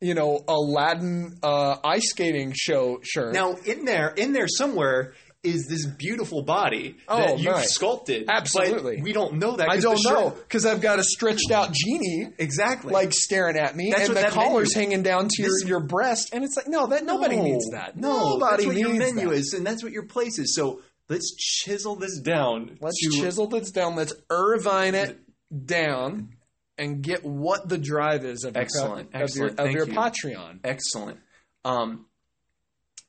you 0.00 0.12
know, 0.12 0.44
Aladdin 0.46 1.38
uh, 1.42 1.76
ice 1.82 2.10
skating 2.10 2.52
show 2.54 3.00
shirt. 3.02 3.32
Now, 3.32 3.54
in 3.64 3.86
there, 3.86 4.08
in 4.08 4.32
there 4.32 4.48
somewhere 4.48 5.14
is 5.42 5.66
this 5.68 5.86
beautiful 5.86 6.42
body 6.42 6.96
Oh, 7.08 7.16
that 7.16 7.38
you've 7.38 7.52
nice. 7.54 7.72
sculpted. 7.72 8.26
but 8.26 8.34
Absolutely. 8.36 9.00
we 9.00 9.12
don't 9.14 9.34
know 9.38 9.56
that. 9.56 9.70
I 9.70 9.78
don't 9.78 9.98
know 10.04 10.30
because 10.30 10.66
I've 10.66 10.82
got 10.82 10.98
a 10.98 11.02
stretched 11.02 11.50
out 11.50 11.72
genie 11.72 12.28
exactly. 12.38 12.92
like 12.92 13.12
staring 13.14 13.56
at 13.56 13.74
me, 13.74 13.90
That's 13.90 14.08
and 14.08 14.18
the 14.18 14.28
collar's 14.28 14.74
hanging 14.74 15.02
down 15.02 15.28
to 15.30 15.42
your, 15.42 15.50
This- 15.52 15.64
your 15.68 15.80
breast, 15.80 16.30
and 16.34 16.44
it's 16.44 16.56
like, 16.56 16.68
no, 16.68 16.88
that 16.88 17.04
nobody 17.06 17.36
No, 17.36 17.42
needs 17.44 17.70
that. 17.70 17.96
No, 17.96 18.34
nobody 18.34 18.64
that's 18.64 18.66
what 18.66 18.74
needs 18.76 18.88
your 18.88 18.98
menu 18.98 19.28
that. 19.30 19.34
is, 19.36 19.54
and 19.54 19.66
that's 19.66 19.82
what 19.82 19.92
your 19.92 20.04
place 20.06 20.38
is. 20.38 20.54
So 20.54 20.82
let's 21.08 21.34
chisel 21.36 21.96
this 21.96 22.20
down. 22.20 22.76
Let's 22.80 23.00
to- 23.00 23.20
chisel 23.22 23.46
this 23.46 23.70
down. 23.70 23.96
Let's 23.96 24.12
Irvine 24.28 24.94
it. 24.94 25.18
down 25.66 26.34
and 26.76 27.02
get 27.02 27.24
what 27.24 27.66
the 27.68 27.78
drive 27.78 28.24
is 28.26 28.44
of 28.44 28.56
Excellent, 28.56 29.10
your, 29.14 29.22
excellent. 29.22 29.24
of 29.24 29.36
your, 29.36 29.46
of 29.48 29.56
Thank 29.56 29.76
your 29.76 29.86
you. 29.86 29.92
Patreon. 30.38 30.60
Excellent. 30.64 31.18
Um, 31.64 32.06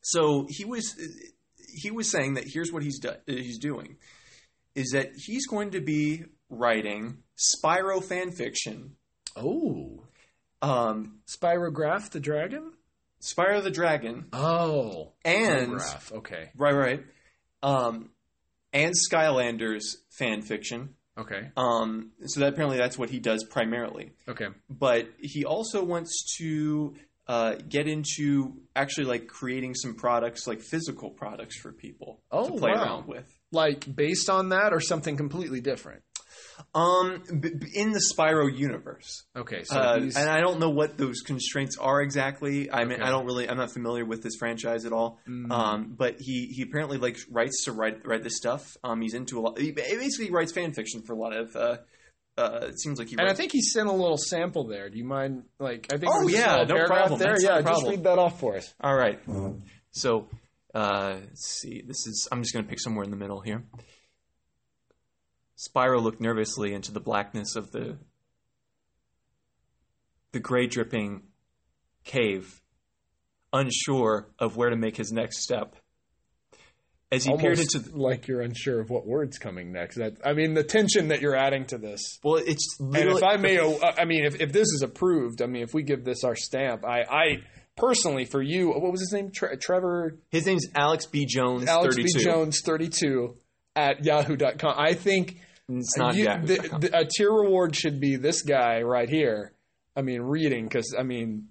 so 0.02 0.46
he 0.50 0.66
was 0.66 0.96
he 1.74 1.92
was 1.92 2.10
saying 2.10 2.36
that 2.36 2.44
here's 2.48 2.72
what 2.72 2.84
he's 2.84 3.00
do, 3.00 3.12
he's 3.28 3.58
doing 3.60 3.98
is 4.76 4.92
that 4.94 5.12
he's 5.16 5.48
going 5.48 5.72
to 5.72 5.82
be 5.82 6.24
writing 6.50 7.18
Spyro 7.38 8.04
fan 8.04 8.32
fiction. 8.32 8.96
Oh, 9.36 10.06
Um, 10.62 11.20
Spirograph 11.28 12.10
the 12.12 12.20
dragon. 12.20 12.74
Spyro 13.22 13.62
the 13.62 13.70
Dragon 13.72 14.26
Oh, 14.34 15.14
and 15.24 15.74
Spirograph. 15.74 16.12
Okay, 16.14 16.50
right 16.56 16.74
right 16.74 17.04
um, 17.62 18.10
and 18.74 18.94
Skylanders 19.12 19.84
fan 20.10 20.42
fiction. 20.42 20.96
okay, 21.18 21.52
Um, 21.56 22.12
so 22.26 22.40
that 22.40 22.54
apparently 22.54 22.78
that's 22.78 22.98
what 22.98 23.10
he 23.12 23.20
does 23.20 23.44
primarily. 23.44 24.14
okay. 24.28 24.48
but 24.70 25.08
he 25.20 25.46
also 25.46 25.84
wants 25.84 26.36
to 26.38 26.96
uh, 27.28 27.56
get 27.70 27.88
into 27.88 28.54
actually 28.76 29.06
like 29.06 29.28
creating 29.28 29.76
some 29.76 29.96
products, 29.96 30.48
like 30.48 30.62
physical 30.62 31.10
products 31.12 31.60
for 31.60 31.72
people 31.72 32.22
Oh, 32.32 32.48
to 32.50 32.58
play 32.60 32.72
wow. 32.72 32.84
around 32.84 33.08
with. 33.08 33.26
Like 33.52 33.94
based 33.94 34.30
on 34.30 34.50
that, 34.50 34.74
or 34.74 34.80
something 34.80 35.18
completely 35.18 35.62
different. 35.62 36.02
Um, 36.76 37.24
in 37.74 37.92
the 37.92 38.02
Spyro 38.14 38.48
universe, 38.56 39.26
Okay, 39.36 39.64
so 39.64 39.78
uh, 39.80 39.96
and 40.16 40.30
I 40.30 40.40
don't 40.42 40.60
know 40.60 40.70
what 40.70 40.98
those 40.98 41.22
constraints 41.22 41.78
are 41.78 42.02
exactly. 42.02 42.72
I 42.72 42.84
mean, 42.86 42.94
Okay. 43.00 43.04
I 43.04 43.10
don't 43.10 43.26
really, 43.26 43.50
I'm 43.50 43.58
not 43.58 43.72
familiar 43.72 44.06
with 44.06 44.22
this 44.24 44.34
franchise 44.38 44.86
at 44.86 44.94
all. 44.94 45.20
Mm. 45.28 45.52
Um, 45.52 45.96
but 45.98 46.18
he 46.20 46.48
he 46.48 46.62
apparently 46.62 46.98
like 46.98 47.18
writes 47.30 47.66
to 47.66 47.72
write 47.72 48.06
write 48.06 48.24
this 48.24 48.38
stuff. 48.38 48.78
Um, 48.84 49.02
he's 49.02 49.14
into 49.14 49.40
a 49.40 49.42
lot. 49.42 49.60
He 49.60 49.72
basically 49.72 50.30
writes 50.32 50.52
fan 50.54 50.72
fiction 50.74 51.02
for 51.02 51.14
a 51.14 51.18
lot 51.18 51.34
of. 51.34 51.56
Uh, 51.56 51.78
uh, 52.42 52.66
it 52.70 52.80
seems 52.80 53.00
like 53.00 53.08
he. 53.10 53.16
And 53.18 53.30
I 53.30 53.34
think 53.34 53.52
he 53.52 53.62
sent 53.62 53.88
a 53.88 53.92
little 53.94 54.18
sample 54.18 54.66
there. 54.68 54.90
Do 54.90 54.98
you 54.98 55.04
mind? 55.06 55.44
Like, 55.60 55.88
I 55.94 55.98
think 55.98 56.12
Oh, 56.14 56.28
yeah, 56.28 56.62
a 56.62 56.66
no 56.66 56.86
problem. 56.86 57.20
There, 57.20 57.30
That's 57.34 57.44
yeah, 57.44 57.56
just 57.62 57.66
problem. 57.66 57.90
read 57.92 58.04
that 58.04 58.20
off 58.20 58.40
for 58.40 58.58
us. 58.58 58.74
All 58.82 58.96
right. 58.96 59.20
So, 59.92 60.28
uh, 60.74 61.18
let's 61.22 61.60
see. 61.62 61.82
This 61.86 62.08
is. 62.08 62.28
I'm 62.32 62.42
just 62.42 62.54
going 62.54 62.66
to 62.66 62.70
pick 62.70 62.80
somewhere 62.80 63.04
in 63.04 63.12
the 63.12 63.18
middle 63.18 63.42
here. 63.42 63.64
Spyro 65.58 66.02
looked 66.02 66.20
nervously 66.22 66.74
into 66.74 66.92
the 66.92 67.00
blackness 67.00 67.56
of 67.56 67.72
the 67.72 67.98
the 70.32 70.40
gray 70.40 70.66
dripping 70.66 71.24
cave, 72.04 72.62
unsure 73.54 74.28
of 74.40 74.56
where 74.58 74.70
to 74.70 74.76
make 74.76 74.98
his 74.98 75.12
next 75.12 75.44
step. 75.44 75.76
As 77.12 77.26
he 77.26 77.32
peered 77.36 77.58
Almost 77.58 77.76
into, 77.76 77.90
the, 77.90 77.98
like 77.98 78.28
you're 78.28 78.42
unsure 78.42 78.80
of 78.80 78.90
what 78.90 79.06
word's 79.06 79.38
coming 79.38 79.74
next. 79.74 79.98
That 79.98 80.14
I 80.26 80.32
mean, 80.34 80.54
the 80.54 80.64
tension 80.64 81.10
that 81.10 81.22
you're 81.22 81.36
adding 81.36 81.66
to 81.66 81.78
this. 81.78 82.20
well, 82.24 82.36
it's 82.38 82.78
And 82.80 82.96
if 82.96 83.22
I 83.22 83.36
may, 83.36 83.58
uh, 83.58 83.74
I 83.98 84.06
mean, 84.06 84.24
if, 84.24 84.40
if 84.40 84.54
this 84.54 84.68
is 84.68 84.82
approved, 84.82 85.42
I 85.42 85.46
mean, 85.48 85.64
if 85.64 85.74
we 85.74 85.84
give 85.84 86.06
this 86.06 86.24
our 86.24 86.38
stamp, 86.38 86.86
I, 86.86 87.02
I 87.02 87.26
personally, 87.76 88.24
for 88.24 88.42
you, 88.42 88.70
what 88.70 88.92
was 88.92 89.02
his 89.02 89.12
name? 89.12 89.30
Tre- 89.34 89.58
Trevor 89.58 90.20
his 90.30 90.46
name's 90.46 90.68
Alex 90.74 91.06
B. 91.06 91.26
Jones. 91.26 91.68
Alex 91.68 91.96
32. 91.96 92.18
B. 92.20 92.24
Jones, 92.24 92.62
32 92.66 93.36
at 93.76 94.06
yahoo.com. 94.06 94.76
I 94.78 94.94
think 94.94 95.38
It's 95.68 95.98
not 95.98 96.16
you- 96.16 96.24
Yahoo. 96.26 96.46
the, 96.48 96.56
the, 96.80 96.98
a 97.00 97.06
tier 97.06 97.32
reward 97.32 97.76
should 97.76 98.00
be 98.00 98.16
this 98.16 98.42
guy 98.42 98.84
right 98.84 99.10
here. 99.10 99.52
I 99.98 100.02
mean, 100.02 100.22
reading, 100.22 100.64
because, 100.64 100.96
I 100.98 101.04
mean, 101.04 101.50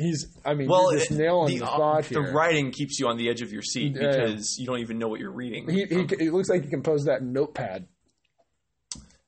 he's, 0.00 0.26
I 0.44 0.54
mean, 0.54 0.68
well, 0.68 0.90
just 0.92 1.10
nailing 1.10 1.58
the, 1.58 1.64
the, 1.64 2.14
the 2.14 2.20
writing 2.32 2.70
keeps 2.72 2.98
you 2.98 3.08
on 3.08 3.16
the 3.16 3.28
edge 3.28 3.42
of 3.42 3.52
your 3.52 3.62
seat 3.62 3.94
Yeah, 3.96 4.02
yeah. 4.02 4.10
because 4.26 4.56
you 4.58 4.66
don't 4.66 4.78
even 4.80 4.98
know 4.98 5.08
what 5.08 5.20
you're 5.20 5.30
reading. 5.32 5.68
He, 5.68 5.84
he, 5.84 6.00
it 6.18 6.32
looks 6.32 6.48
like 6.48 6.64
he 6.64 6.70
composed 6.70 7.06
that 7.06 7.20
in 7.20 7.32
Notepad. 7.32 7.86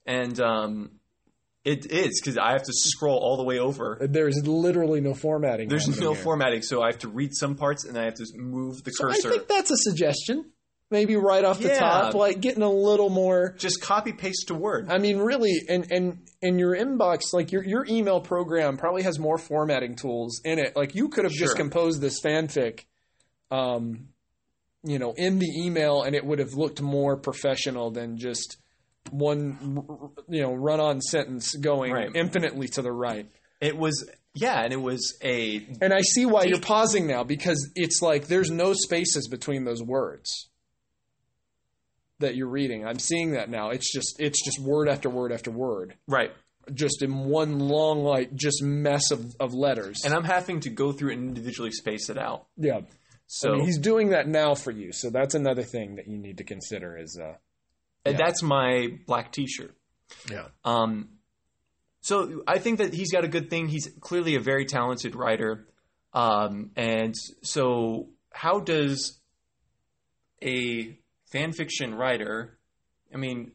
and 0.06 0.40
um, 0.40 0.90
it 1.64 1.90
is 1.92 2.20
because 2.20 2.38
I 2.38 2.52
have 2.52 2.62
to 2.64 2.72
scroll 2.72 3.18
all 3.18 3.36
the 3.36 3.44
way 3.44 3.58
over. 3.58 3.98
There's 4.00 4.40
literally 4.46 5.00
no 5.00 5.14
formatting. 5.14 5.68
There's 5.68 5.88
no 6.00 6.12
here. 6.14 6.22
formatting, 6.24 6.62
so 6.62 6.82
I 6.82 6.86
have 6.86 6.98
to 7.00 7.08
read 7.08 7.34
some 7.34 7.54
parts 7.56 7.84
and 7.84 7.96
I 7.96 8.04
have 8.04 8.14
to 8.14 8.26
move 8.36 8.82
the 8.84 8.90
So 8.90 9.08
I 9.08 9.12
cursor. 9.14 9.30
think 9.30 9.48
that's 9.48 9.70
a 9.70 9.76
suggestion. 9.76 10.51
Maybe 10.92 11.16
right 11.16 11.42
off 11.44 11.58
the 11.58 11.68
Yeah. 11.68 11.78
top, 11.78 12.14
like 12.14 12.40
getting 12.40 12.62
a 12.62 12.70
little 12.70 13.08
more. 13.08 13.54
Just 13.58 13.80
copy 13.80 14.12
paste 14.12 14.48
to 14.48 14.54
Word. 14.54 14.88
I 14.90 14.98
mean, 14.98 15.18
really, 15.18 15.54
and 15.68 15.90
and 15.90 16.18
in 16.42 16.58
your 16.58 16.76
inbox, 16.76 17.32
like 17.32 17.50
your 17.50 17.64
your 17.64 17.84
email 17.88 18.20
program 18.20 18.76
probably 18.76 19.02
has 19.02 19.18
more 19.18 19.38
formatting 19.38 19.96
tools 19.96 20.40
in 20.44 20.58
it. 20.58 20.76
Like 20.76 20.94
you 20.94 21.08
could 21.08 21.24
have 21.24 21.32
just 21.32 21.56
composed 21.56 22.00
this 22.02 22.20
fanfic, 22.20 22.84
um, 23.50 24.08
you 24.84 24.98
know, 24.98 25.14
in 25.16 25.38
the 25.38 25.48
email, 25.64 26.02
and 26.02 26.14
it 26.14 26.24
would 26.24 26.38
have 26.38 26.52
looked 26.54 26.80
more 26.82 27.16
professional 27.16 27.90
than 27.90 28.18
just 28.18 28.58
one, 29.10 30.12
you 30.28 30.42
know, 30.42 30.52
run-on 30.54 31.00
sentence 31.00 31.54
going 31.56 31.92
Right. 31.92 32.10
infinitely 32.14 32.68
to 32.68 32.82
the 32.82 32.92
right. 32.92 33.26
It 33.60 33.76
was 33.76 34.08
yeah, 34.34 34.62
and 34.62 34.72
it 34.72 34.80
was 34.80 35.16
a 35.22 35.66
And 35.80 35.92
I 35.92 36.00
see 36.02 36.24
why 36.26 36.44
you're 36.44 36.60
pausing 36.60 37.06
now 37.06 37.22
because 37.24 37.70
it's 37.74 38.00
like 38.02 38.26
there's 38.28 38.50
no 38.50 38.72
spaces 38.74 39.28
between 39.28 39.64
those 39.64 39.82
words 39.82 40.48
that 42.22 42.34
you're 42.34 42.48
reading. 42.48 42.86
I'm 42.86 42.98
seeing 42.98 43.32
that 43.32 43.48
now. 43.48 43.70
It's 43.70 43.92
just 43.92 44.16
it's 44.18 44.44
just 44.44 44.58
word 44.58 44.88
after 44.88 45.08
word 45.08 45.32
after 45.32 45.50
word, 45.50 45.94
right, 46.08 46.32
just 46.72 47.02
in 47.02 47.26
one 47.26 47.58
long 47.58 48.02
like 48.02 48.34
just 48.34 48.62
mess 48.62 49.10
of, 49.10 49.34
of 49.38 49.54
letters. 49.54 50.00
and 50.04 50.14
I'm 50.14 50.24
having 50.24 50.60
to 50.60 50.70
go 50.70 50.92
through 50.92 51.12
and 51.12 51.28
individually 51.28 51.70
space 51.70 52.08
it 52.08 52.18
out. 52.18 52.46
yeah, 52.56 52.80
So 53.26 53.50
I 53.50 53.56
mean, 53.56 53.66
he's 53.66 53.78
doing 53.78 54.10
that 54.10 54.26
now 54.26 54.54
for 54.54 54.70
you. 54.70 54.92
So 54.92 55.10
that's 55.10 55.34
another 55.34 55.62
thing 55.62 55.96
that 55.96 56.08
you 56.08 56.18
need 56.18 56.38
to 56.38 56.44
consider 56.44 56.96
is 56.98 57.18
uh 57.22 57.34
and 58.04 58.18
yeah. 58.18 58.24
that's 58.24 58.42
my 58.42 58.88
black 59.06 59.30
T-shirt. 59.32 59.76
yeah. 60.30 60.48
Um, 60.64 61.10
so 62.00 62.42
I 62.48 62.58
think 62.58 62.78
that 62.78 62.92
he's 62.92 63.12
got 63.12 63.24
a 63.24 63.28
good 63.28 63.48
thing. 63.48 63.68
He's 63.68 63.88
clearly 64.00 64.34
a 64.34 64.40
very 64.40 64.66
talented 64.66 65.14
writer. 65.14 65.68
Um, 66.12 66.72
and 66.74 67.14
so 67.42 68.08
how 68.32 68.58
does 68.58 69.20
a 70.42 70.98
fan 71.32 71.52
fiction 71.52 71.94
writer, 71.94 72.58
I 73.12 73.16
mean, 73.16 73.52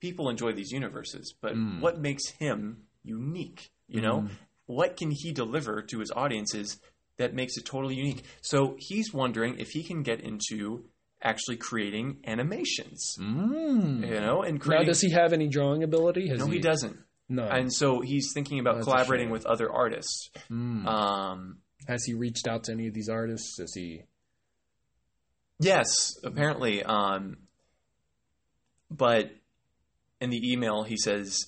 people 0.00 0.28
enjoy 0.30 0.52
these 0.52 0.70
universes, 0.70 1.34
but 1.40 1.54
Mm. 1.54 1.80
what 1.80 1.98
makes 2.00 2.30
him 2.30 2.84
unique? 3.02 3.70
You 3.88 4.00
know, 4.00 4.28
what 4.66 4.96
can 4.96 5.10
he 5.10 5.32
deliver 5.32 5.82
to 5.82 5.98
his 5.98 6.10
audiences 6.14 6.78
that 7.16 7.34
makes 7.34 7.56
it 7.56 7.64
totally 7.66 7.96
unique? 7.96 8.22
So 8.40 8.76
he's 8.78 9.12
wondering 9.12 9.58
if 9.58 9.68
he 9.70 9.82
can 9.82 10.02
get 10.02 10.20
into 10.20 10.84
actually 11.22 11.56
creating 11.58 12.18
animations, 12.26 13.16
Mm. 13.18 14.06
you 14.08 14.20
know, 14.20 14.42
and 14.42 14.64
Now, 14.66 14.82
does 14.84 15.00
he 15.02 15.10
have 15.10 15.32
any 15.32 15.48
drawing 15.48 15.82
ability? 15.82 16.28
Has 16.28 16.38
no, 16.38 16.46
he 16.46 16.60
doesn't 16.60 16.96
No. 17.28 17.44
and 17.46 17.72
so 17.72 18.00
he's 18.00 18.30
thinking 18.32 18.58
about 18.60 18.76
That's 18.76 18.84
collaborating 18.86 19.28
with 19.30 19.44
other 19.44 19.70
artists. 19.70 20.30
Mm. 20.50 20.86
Um, 20.86 21.58
Has 21.88 22.04
he 22.04 22.14
reached 22.14 22.46
out 22.46 22.64
to 22.64 22.72
any 22.72 22.86
of 22.88 22.94
these 22.94 23.08
artists? 23.08 23.56
Has 23.58 23.72
he? 23.74 24.02
Yes, 25.60 26.18
apparently. 26.24 26.82
Um, 26.82 27.36
but 28.90 29.30
in 30.20 30.30
the 30.30 30.52
email, 30.52 30.82
he 30.82 30.96
says, 30.96 31.38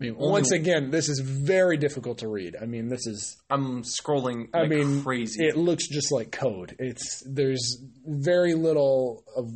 I 0.00 0.04
mean, 0.04 0.14
Only- 0.18 0.30
once 0.30 0.52
again, 0.52 0.90
this 0.90 1.08
is 1.08 1.20
very 1.20 1.76
difficult 1.76 2.18
to 2.18 2.28
read. 2.28 2.56
I 2.60 2.66
mean, 2.66 2.88
this 2.88 3.06
is 3.06 3.36
"I'm 3.50 3.82
scrolling 3.82 4.48
I 4.54 4.66
mean, 4.66 5.02
crazy. 5.02 5.44
it 5.44 5.56
looks 5.56 5.88
just 5.88 6.12
like 6.12 6.30
code. 6.30 6.76
It's 6.78 7.22
there's 7.26 7.82
very 8.06 8.54
little 8.54 9.24
of. 9.36 9.46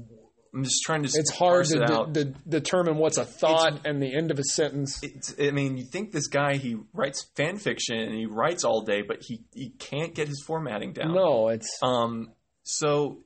I'm 0.54 0.64
just 0.64 0.82
trying 0.84 1.02
to. 1.04 1.08
It's 1.14 1.30
hard 1.30 1.64
to 1.66 1.82
it 1.82 1.86
de- 1.86 1.92
out. 1.94 2.12
de- 2.12 2.34
determine 2.46 2.96
what's 2.98 3.16
a 3.18 3.24
thought 3.24 3.86
and 3.86 4.02
the 4.02 4.14
end 4.14 4.30
of 4.32 4.38
a 4.38 4.44
sentence. 4.44 4.98
It's, 5.02 5.34
I 5.40 5.50
mean, 5.52 5.78
you 5.78 5.84
think 5.84 6.10
this 6.12 6.26
guy 6.26 6.56
he 6.56 6.76
writes 6.92 7.24
fan 7.36 7.56
fiction 7.58 7.96
and 7.98 8.12
he 8.14 8.26
writes 8.26 8.64
all 8.64 8.82
day, 8.82 9.00
but 9.02 9.18
he 9.22 9.44
he 9.54 9.70
can't 9.78 10.12
get 10.14 10.26
his 10.28 10.42
formatting 10.46 10.92
down. 10.92 11.14
No, 11.14 11.48
it's 11.48 11.68
Um. 11.82 12.32
So, 12.62 13.18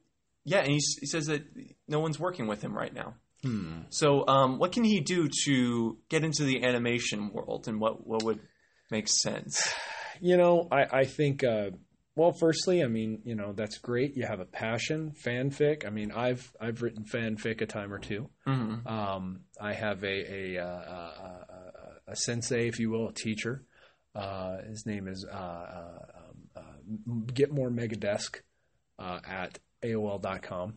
yeah, 0.44 0.58
and 0.60 0.68
he, 0.68 0.80
he 1.00 1.06
says 1.06 1.26
that 1.26 1.42
no 1.88 2.00
one's 2.00 2.18
working 2.18 2.46
with 2.46 2.62
him 2.62 2.76
right 2.76 2.92
now. 2.92 3.14
hmm. 3.42 3.80
So, 3.90 4.26
um, 4.26 4.58
what 4.58 4.72
can 4.72 4.84
he 4.84 5.00
do 5.00 5.28
to 5.44 5.98
get 6.08 6.24
into 6.24 6.44
the 6.44 6.64
animation 6.64 7.32
world, 7.32 7.68
and 7.68 7.80
what 7.80 8.06
what 8.06 8.22
would 8.22 8.40
make 8.90 9.08
sense? 9.08 9.72
you 10.20 10.36
know, 10.36 10.68
I 10.70 11.00
I 11.00 11.04
think. 11.04 11.44
Uh, 11.44 11.70
well, 12.14 12.32
firstly, 12.32 12.82
I 12.82 12.86
mean, 12.86 13.20
you 13.26 13.34
know, 13.34 13.52
that's 13.52 13.76
great. 13.76 14.16
You 14.16 14.24
have 14.24 14.40
a 14.40 14.46
passion, 14.46 15.12
fanfic. 15.22 15.86
I 15.86 15.90
mean, 15.90 16.10
I've 16.12 16.50
I've 16.58 16.80
written 16.80 17.04
fanfic 17.04 17.60
a 17.60 17.66
time 17.66 17.92
or 17.92 17.98
two. 17.98 18.30
hmm 18.46 18.76
Um, 18.86 19.40
I 19.60 19.74
have 19.74 20.02
a 20.02 20.56
a, 20.56 20.58
uh, 20.58 20.66
uh, 20.66 21.44
uh, 21.50 21.92
a 22.08 22.16
sensei, 22.16 22.68
if 22.68 22.78
you 22.78 22.88
will, 22.90 23.08
a 23.08 23.12
teacher. 23.12 23.66
Uh, 24.14 24.62
his 24.66 24.86
name 24.86 25.08
is 25.08 25.26
uh, 25.30 25.36
uh, 25.36 25.98
um, 26.16 26.36
uh, 26.56 27.32
Get 27.34 27.52
More 27.52 27.68
Megadesk 27.68 28.40
uh, 28.98 29.20
at 29.26 29.58
AOL.com. 29.82 30.74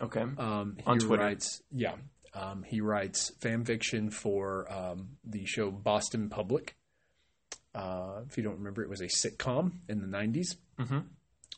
Okay. 0.00 0.20
Um, 0.38 0.76
he 0.78 0.84
On 0.86 0.98
Twitter. 0.98 1.22
writes, 1.22 1.62
yeah, 1.70 1.94
um, 2.34 2.62
he 2.64 2.80
writes 2.80 3.30
fan 3.40 3.64
fiction 3.64 4.10
for 4.10 4.70
um, 4.72 5.10
the 5.24 5.44
show 5.46 5.70
Boston 5.70 6.28
Public. 6.28 6.76
Uh, 7.74 8.22
if 8.28 8.36
you 8.36 8.42
don't 8.42 8.58
remember, 8.58 8.82
it 8.82 8.88
was 8.90 9.00
a 9.00 9.06
sitcom 9.06 9.72
in 9.88 10.00
the 10.00 10.06
'90s 10.06 10.56
hmm 10.78 10.98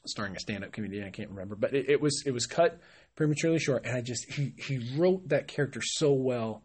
starring 0.07 0.37
a 0.37 0.38
stand-up 0.38 0.71
comedian. 0.71 1.07
I 1.07 1.11
can't 1.11 1.31
remember, 1.31 1.57
but 1.57 1.73
it, 1.73 1.88
it 1.88 1.99
was 2.01 2.23
it 2.27 2.31
was 2.33 2.45
cut 2.45 2.79
prematurely 3.17 3.59
short, 3.59 3.87
and 3.87 3.97
I 3.97 4.03
just 4.03 4.31
he 4.31 4.53
he 4.59 4.95
wrote 4.99 5.29
that 5.31 5.49
character 5.49 5.81
so 5.83 6.12
well 6.12 6.62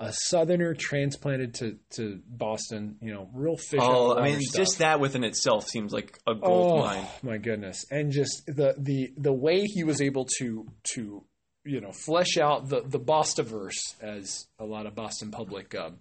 a 0.00 0.12
Southerner 0.12 0.74
transplanted 0.74 1.54
to 1.54 1.78
to 1.96 2.20
Boston. 2.26 2.96
You 3.00 3.12
know, 3.14 3.28
real 3.32 3.56
fish. 3.56 3.80
Oh, 3.82 4.16
I 4.16 4.22
mean, 4.22 4.40
stuff. 4.40 4.56
just 4.56 4.78
that 4.78 5.00
within 5.00 5.24
itself 5.24 5.66
seems 5.68 5.92
like 5.92 6.18
a 6.26 6.34
gold 6.34 6.80
oh 6.80 6.84
mine. 6.84 7.06
my 7.22 7.38
goodness 7.38 7.84
and 7.90 8.12
just 8.12 8.44
the 8.46 8.74
the 8.78 9.12
the 9.16 9.32
way 9.32 9.62
he 9.64 9.84
was 9.84 10.00
able 10.00 10.26
to 10.38 10.66
to 10.94 11.24
you 11.64 11.80
know 11.80 11.92
flesh 11.92 12.36
out 12.38 12.68
the 12.68 12.82
the 12.86 13.00
Bostiverse 13.00 13.78
as 14.00 14.46
a 14.58 14.64
lot 14.64 14.86
of 14.86 14.94
Boston 14.94 15.30
public 15.30 15.74
um, 15.74 15.98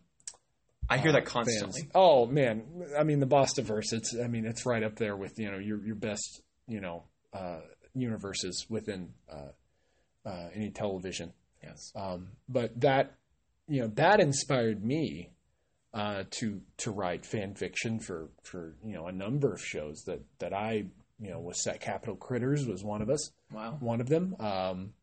I 0.90 0.98
hear 0.98 1.14
that 1.14 1.24
fans. 1.30 1.46
constantly. 1.46 1.90
Oh 1.96 2.26
man, 2.26 2.64
I 2.98 3.04
mean 3.04 3.20
the 3.20 3.28
Bostiverse. 3.28 3.94
It's 3.94 4.16
I 4.22 4.28
mean 4.28 4.46
it's 4.46 4.66
right 4.66 4.84
up 4.84 4.96
there 4.96 5.16
with 5.16 5.40
you 5.40 5.52
know 5.52 5.58
your 5.58 5.84
your 5.86 5.96
best 5.96 6.42
you 6.68 6.82
know 6.82 7.04
uh, 7.34 7.60
universes 7.94 8.66
within 8.70 9.14
uh, 9.32 10.30
uh, 10.30 10.50
any 10.54 10.72
television. 10.72 11.34
Yes. 11.64 11.92
Um, 11.96 12.30
but 12.50 12.80
that 12.82 13.16
you 13.68 13.82
know 13.82 13.88
that 13.96 14.20
inspired 14.20 14.84
me 14.84 15.32
uh, 15.94 16.24
to 16.32 16.62
to 16.78 16.92
write 16.92 17.26
fan 17.26 17.56
fiction 17.56 18.00
for 18.00 18.30
for 18.44 18.76
you 18.84 18.94
know 18.94 19.08
a 19.08 19.12
number 19.12 19.54
of 19.54 19.62
shows 19.62 20.04
that 20.06 20.22
that 20.40 20.54
I 20.54 20.86
you 21.20 21.30
know 21.30 21.40
was 21.40 21.64
set. 21.64 21.80
Capitol 21.80 22.16
Critters 22.16 22.66
was 22.68 22.84
one 22.84 23.02
of 23.02 23.10
us, 23.10 23.30
Wow. 23.52 23.78
one 23.80 24.02
of 24.02 24.10
them. 24.10 24.36
Um, 24.40 24.94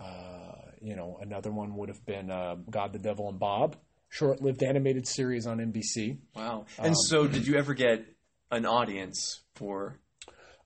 uh, 0.00 0.52
you 0.80 0.96
know, 0.96 1.18
another 1.22 1.52
one 1.52 1.76
would 1.76 1.88
have 1.88 2.04
been 2.04 2.30
uh, 2.30 2.56
God, 2.68 2.92
the 2.92 2.98
Devil, 2.98 3.28
and 3.28 3.38
Bob, 3.38 3.76
short-lived 4.08 4.62
animated 4.64 5.06
series 5.06 5.46
on 5.46 5.58
NBC. 5.58 6.18
Wow. 6.34 6.66
Um, 6.78 6.86
And 6.86 6.96
so, 7.06 7.28
did 7.28 7.46
you 7.46 7.54
ever 7.56 7.72
get 7.72 8.04
an 8.50 8.66
audience 8.66 9.42
for 9.54 10.00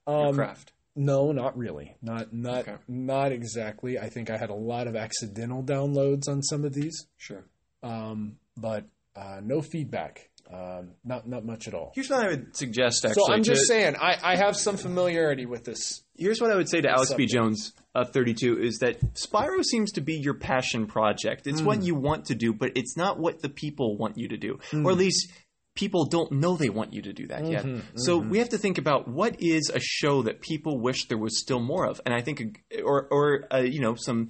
your 0.09 0.29
Um, 0.29 0.35
craft? 0.37 0.73
No, 0.97 1.31
not 1.33 1.57
really. 1.57 1.97
Not 2.03 2.33
not 2.33 2.61
Okay. 2.69 2.77
not 2.89 3.31
exactly. 3.31 3.99
I 3.99 4.09
think 4.09 4.31
I 4.31 4.37
had 4.39 4.51
a 4.51 4.55
lot 4.55 4.87
of 4.87 4.97
accidental 4.97 5.63
downloads 5.63 6.27
on 6.29 6.43
some 6.43 6.65
of 6.65 6.73
these, 6.73 7.07
Sure. 7.19 7.45
um, 7.83 8.37
but 8.57 8.85
uh, 9.15 9.41
no 9.43 9.61
feedback. 9.63 10.31
Um, 10.53 10.93
not 11.05 11.27
not 11.29 11.45
much 11.45 11.67
at 11.67 11.75
all. 11.75 11.91
Here's 11.95 12.09
what 12.09 12.25
I 12.25 12.29
would 12.29 12.57
suggest. 12.57 13.05
Actually, 13.05 13.23
So 13.27 13.33
I'm 13.33 13.43
to- 13.43 13.51
just 13.51 13.67
saying, 13.67 13.97
I, 13.97 14.17
I 14.23 14.37
have 14.37 14.57
some 14.57 14.77
familiarity 14.77 15.45
with 15.45 15.65
this. 15.65 16.05
Here's 16.17 16.41
what 16.41 16.53
I 16.53 16.55
would 16.57 16.69
say 16.69 16.81
to 16.81 16.89
Alex 16.89 17.13
B. 17.15 17.27
Jones, 17.27 17.73
of 17.97 18.11
32, 18.13 18.59
is 18.61 18.79
that 18.79 19.01
Spyro 19.15 19.65
seems 19.65 19.91
to 19.93 20.01
be 20.01 20.15
your 20.17 20.35
passion 20.35 20.87
project. 20.87 21.47
It's 21.49 21.61
Hmm. 21.61 21.67
what 21.67 21.83
you 21.83 21.97
want 21.97 22.27
to 22.27 22.37
do, 22.37 22.53
but 22.55 22.73
it's 22.77 22.97
not 22.97 23.19
what 23.19 23.43
the 23.43 23.49
people 23.49 23.97
want 23.97 24.17
you 24.19 24.29
to 24.29 24.37
do. 24.37 24.61
Or 24.73 24.93
at 24.93 24.97
least 24.99 25.31
people 25.77 26.07
don't 26.07 26.33
know 26.33 26.57
they 26.57 26.71
want 26.71 26.93
you 26.93 27.03
to 27.03 27.13
do 27.13 27.29
that 27.29 27.47
yet. 27.47 27.65
Mm-hmm, 27.65 27.99
So 27.99 28.19
we 28.19 28.39
have 28.39 28.49
to 28.49 28.59
think 28.59 28.79
about 28.79 29.07
what 29.07 29.37
is 29.39 29.71
a 29.73 29.79
show 29.81 30.23
that 30.23 30.41
people 30.41 30.81
wish 30.81 31.07
there 31.07 31.19
was 31.19 31.39
still 31.41 31.61
more 31.61 31.87
of. 31.87 32.01
And 32.05 32.13
I 32.13 32.23
think, 32.23 32.65
or, 32.85 33.07
or 33.11 33.45
uh, 33.53 33.59
you 33.59 33.81
know, 33.81 33.95
some 33.95 34.29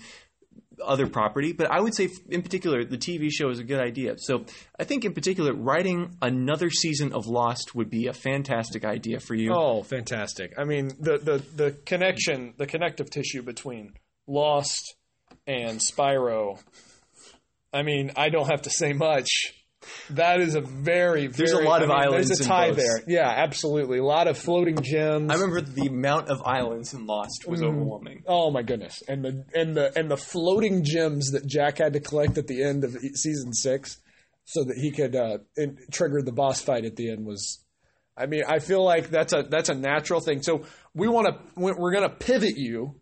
other 0.85 1.07
property, 1.07 1.53
but 1.53 1.71
I 1.71 1.81
would 1.81 1.95
say 1.95 2.11
in 2.29 2.43
particular 2.43 2.85
the 2.85 2.99
TV 2.99 3.31
show 3.31 3.49
is 3.49 3.59
a 3.59 3.65
good 3.65 3.81
idea. 3.81 4.17
So 4.19 4.45
I 4.79 4.85
think 4.85 5.07
in 5.07 5.15
particular 5.15 5.55
writing 5.55 6.17
another 6.21 6.69
season 6.69 7.15
of 7.15 7.27
Lost 7.27 7.75
would 7.75 7.89
be 7.89 8.09
a 8.09 8.13
fantastic 8.13 8.85
idea 8.85 9.21
for 9.21 9.35
you. 9.35 9.55
Oh, 9.55 9.83
fantastic! 9.83 10.53
I 10.59 10.65
mean, 10.65 10.89
the 11.01 11.17
the 11.17 11.43
the 11.55 11.71
connection, 11.87 12.53
the 12.59 12.67
connective 12.67 13.09
tissue 13.09 13.43
between 13.43 13.95
Lost 14.27 14.97
and 15.47 15.79
Spyro. 15.79 16.59
I 17.73 17.83
mean, 17.83 18.13
I 18.17 18.29
don't 18.29 18.49
have 18.51 18.63
to 18.63 18.71
say 18.71 18.93
much. 18.93 19.29
That 20.11 20.41
is 20.41 20.55
a 20.55 20.61
very, 20.61 21.27
very 21.27 21.49
There's 21.49 21.53
a 21.53 21.63
lot 21.63 21.81
I 21.81 21.85
of 21.85 21.89
mean, 21.91 21.99
islands 21.99 22.29
There's 22.29 22.41
a 22.41 22.45
tie 22.45 22.71
there. 22.73 23.03
Yeah, 23.07 23.29
absolutely. 23.29 23.99
A 23.99 24.05
lot 24.05 24.29
of 24.29 24.39
floating 24.39 24.77
gems. 24.83 25.31
I 25.31 25.35
remember 25.35 25.61
the 25.61 25.87
amount 25.87 26.29
of 26.29 26.43
islands 26.45 26.95
in 26.95 27.07
Lost 27.07 27.47
was 27.47 27.63
overwhelming. 27.63 28.23
Oh 28.27 28.51
my 28.51 28.63
goodness! 28.63 29.03
And 29.09 29.25
the 29.25 29.45
and 29.55 29.77
the 29.77 29.97
and 29.99 30.11
the 30.11 30.17
floating 30.17 30.85
gems 30.85 31.31
that 31.33 31.47
Jack 31.47 31.79
had 31.79 31.93
to 31.95 32.01
collect 32.01 32.39
at 32.39 32.47
the 32.47 32.63
end 32.63 32.85
of 32.85 32.97
season 33.15 33.53
six, 33.53 33.99
so 34.45 34.65
that 34.65 34.77
he 34.77 34.91
could 34.91 35.17
uh, 35.17 35.39
in, 35.57 35.79
trigger 35.91 36.23
the 36.23 36.33
boss 36.33 36.61
fight 36.61 36.85
at 36.85 36.97
the 36.97 37.11
end 37.11 37.27
was. 37.27 37.63
I 38.19 38.25
mean, 38.25 38.45
I 38.49 38.61
feel 38.61 38.83
like 38.83 39.11
that's 39.11 39.35
a 39.35 39.43
that's 39.43 39.69
a 39.69 39.75
natural 39.75 40.21
thing. 40.21 40.43
So 40.43 40.63
we 40.95 41.07
want 41.07 41.27
to 41.27 41.39
we're 41.55 41.93
going 41.93 42.09
to 42.09 42.15
pivot 42.15 42.57
you 42.57 42.95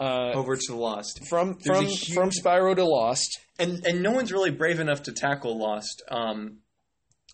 uh, 0.00 0.32
Over 0.34 0.56
to 0.56 0.74
Lost, 0.76 1.20
from 1.28 1.56
There's 1.62 1.76
from 1.78 1.86
huge- 1.86 2.12
from 2.14 2.30
Spyro 2.30 2.74
to 2.76 2.84
Lost. 2.84 3.38
and 3.58 3.84
and 3.86 4.02
no 4.02 4.10
one's 4.10 4.32
really 4.32 4.50
brave 4.50 4.80
enough 4.80 5.02
to 5.04 5.12
tackle 5.12 5.56
Lost. 5.58 6.02
Um, 6.10 6.58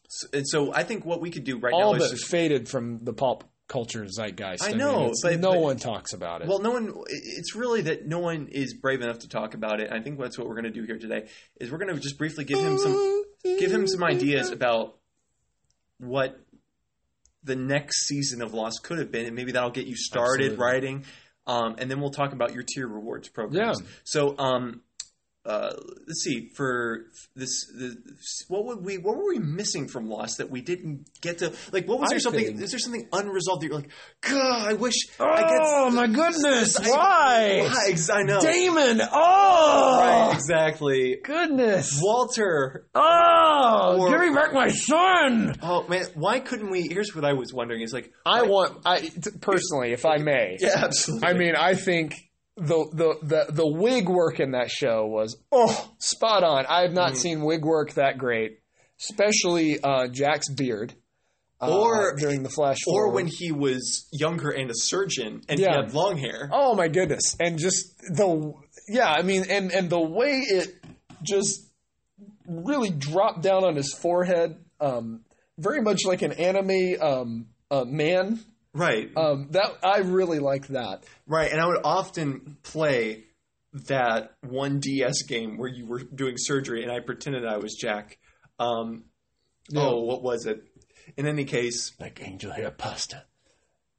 s- 0.06 0.28
and 0.32 0.46
so 0.48 0.72
I 0.74 0.82
think 0.84 1.04
what 1.04 1.20
we 1.20 1.30
could 1.30 1.44
do 1.44 1.58
right 1.58 1.72
All 1.72 1.92
now 1.94 1.98
but 1.98 2.04
is 2.06 2.10
just 2.20 2.26
faded 2.30 2.68
from 2.68 3.02
the 3.04 3.12
pop 3.14 3.44
culture 3.66 4.04
zeitgeist. 4.06 4.62
I 4.64 4.68
mean, 4.70 4.78
know, 4.78 5.00
it's- 5.04 5.20
but- 5.22 5.40
no 5.40 5.52
but- 5.52 5.60
one 5.60 5.76
talks 5.78 6.12
about 6.12 6.42
it. 6.42 6.48
well, 6.48 6.58
no 6.58 6.70
one. 6.72 6.92
It's 7.08 7.54
really 7.54 7.82
that 7.82 8.06
no 8.06 8.18
one 8.18 8.48
is 8.48 8.74
brave 8.74 9.00
enough 9.00 9.20
to 9.20 9.28
talk 9.28 9.54
about 9.54 9.80
it. 9.80 9.90
I 9.92 10.00
think 10.00 10.18
that's 10.18 10.36
what 10.36 10.46
we're 10.48 10.54
going 10.60 10.72
to 10.72 10.80
do 10.80 10.84
here 10.84 10.98
today. 10.98 11.28
Is 11.60 11.70
we're 11.70 11.78
going 11.78 11.94
to 11.94 12.00
just 12.00 12.18
briefly 12.18 12.44
give 12.44 12.58
him 12.58 12.76
some 12.78 13.24
give 13.44 13.72
him 13.72 13.86
some 13.86 14.02
ideas 14.04 14.50
about 14.50 14.98
what 15.98 16.38
the 17.42 17.56
next 17.56 18.06
season 18.06 18.42
of 18.42 18.52
Lost 18.52 18.82
could 18.82 18.98
have 18.98 19.10
been, 19.10 19.24
and 19.26 19.34
maybe 19.34 19.52
that'll 19.52 19.70
get 19.70 19.86
you 19.86 19.96
started 19.96 20.52
Absolutely. 20.52 20.64
writing. 20.64 21.04
Um, 21.50 21.74
and 21.78 21.90
then 21.90 22.00
we'll 22.00 22.10
talk 22.10 22.32
about 22.32 22.54
your 22.54 22.62
tier 22.62 22.86
rewards 22.86 23.28
programs. 23.28 23.80
Yeah. 23.80 23.86
So, 24.04 24.38
um, 24.38 24.82
uh, 25.46 25.70
let's 26.06 26.22
see. 26.22 26.50
For 26.54 27.06
this, 27.34 27.66
the, 27.66 27.96
what 28.48 28.66
would 28.66 28.84
we? 28.84 28.98
What 28.98 29.16
were 29.16 29.28
we 29.28 29.38
missing 29.38 29.88
from 29.88 30.08
Lost 30.08 30.38
that 30.38 30.50
we 30.50 30.60
didn't 30.60 31.08
get 31.22 31.38
to? 31.38 31.52
Like, 31.72 31.86
what 31.88 31.98
was 32.00 32.10
I 32.10 32.14
there 32.14 32.20
something? 32.20 32.44
think- 32.44 32.60
Is 32.60 32.70
there 32.72 32.78
something 32.78 33.08
unresolved 33.12 33.62
that 33.62 33.66
you're 33.68 33.76
like, 33.76 33.90
God, 34.20 34.68
I 34.68 34.74
wish 34.74 34.94
I 35.18 35.40
get. 35.40 35.60
oh 35.62 35.90
my 35.90 36.06
goodness! 36.08 36.76
I- 36.80 36.90
Why, 36.90 37.68
Why? 37.72 38.14
I 38.14 38.22
know. 38.24 38.40
Damon? 38.40 39.00
Oh, 39.12 39.98
Right, 40.00 40.34
exactly. 40.34 41.18
goodness! 41.24 41.98
Walter. 42.02 42.86
Oh, 42.94 43.96
Or- 43.98 44.10
give 44.10 44.20
me 44.20 44.34
back 44.34 44.52
my 44.52 44.68
son! 44.68 45.56
Oh 45.62 45.86
man, 45.88 46.04
why 46.14 46.40
couldn't 46.40 46.70
we? 46.70 46.82
Here's 46.90 47.14
what 47.14 47.24
I 47.24 47.32
was 47.32 47.52
wondering: 47.52 47.80
is 47.82 47.92
like, 47.92 48.12
I 48.26 48.42
want, 48.42 48.82
I 48.84 49.00
t- 49.00 49.10
personally, 49.40 49.92
if 49.92 50.04
I 50.04 50.18
may, 50.18 50.58
yeah, 50.60 50.84
absolutely. 50.84 51.28
I 51.28 51.32
mean, 51.32 51.56
I 51.56 51.74
think 51.74 52.14
the, 52.60 52.84
the 52.92 53.18
the 53.26 53.52
the 53.52 53.66
wig 53.66 54.08
work 54.08 54.38
in 54.40 54.52
that 54.52 54.70
show 54.70 55.06
was 55.06 55.36
oh 55.50 55.90
spot 55.98 56.44
on. 56.44 56.66
I 56.66 56.82
have 56.82 56.90
Mm. 56.92 56.94
not 56.94 57.16
seen 57.16 57.42
wig 57.42 57.64
work 57.64 57.94
that 57.94 58.18
great, 58.18 58.58
especially 59.00 59.80
uh, 59.82 60.08
Jack's 60.08 60.48
beard, 60.52 60.94
uh, 61.60 61.76
Or- 61.76 62.14
during 62.18 62.42
the 62.42 62.48
flash, 62.50 62.76
or 62.86 63.04
forward. 63.06 63.14
when 63.14 63.26
he 63.26 63.50
was 63.52 64.06
younger 64.12 64.50
and 64.50 64.70
a 64.70 64.74
surgeon 64.74 65.42
and 65.48 65.58
Yeah. 65.58 65.70
he 65.70 65.76
had 65.84 65.94
long 65.94 66.16
hair. 66.18 66.48
Oh 66.52 66.74
my 66.74 66.88
goodness! 66.88 67.36
And 67.40 67.58
just 67.58 67.96
the 68.16 68.52
yeah, 68.88 69.10
I 69.10 69.22
mean, 69.22 69.44
and 69.48 69.72
and 69.72 69.88
the 69.90 70.00
way 70.00 70.40
it 70.46 70.68
just 71.22 71.66
really 72.46 72.90
dropped 72.90 73.42
down 73.42 73.64
on 73.64 73.76
his 73.76 73.92
forehead, 73.94 74.56
um, 74.80 75.20
very 75.58 75.80
much 75.82 76.00
like 76.04 76.22
an 76.22 76.32
anime 76.32 77.00
um, 77.00 77.46
uh, 77.70 77.84
man. 77.84 78.40
Right, 78.72 79.10
Um, 79.16 79.48
that 79.50 79.78
I 79.82 79.98
really 79.98 80.38
like 80.38 80.68
that. 80.68 81.04
right. 81.26 81.50
And 81.50 81.60
I 81.60 81.66
would 81.66 81.80
often 81.84 82.56
play 82.62 83.24
that 83.86 84.34
one 84.42 84.78
DS 84.80 85.22
game 85.22 85.56
where 85.58 85.68
you 85.68 85.86
were 85.86 86.00
doing 86.02 86.34
surgery 86.36 86.82
and 86.82 86.90
I 86.92 87.00
pretended 87.00 87.44
I 87.46 87.56
was 87.58 87.74
Jack. 87.80 88.18
Um, 88.58 89.04
Oh, 89.74 90.00
what 90.02 90.22
was 90.22 90.46
it? 90.46 90.62
In 91.16 91.26
any 91.28 91.44
case, 91.44 91.92
like 92.00 92.20
angel 92.26 92.50
hair 92.52 92.70
pasta. 92.72 93.24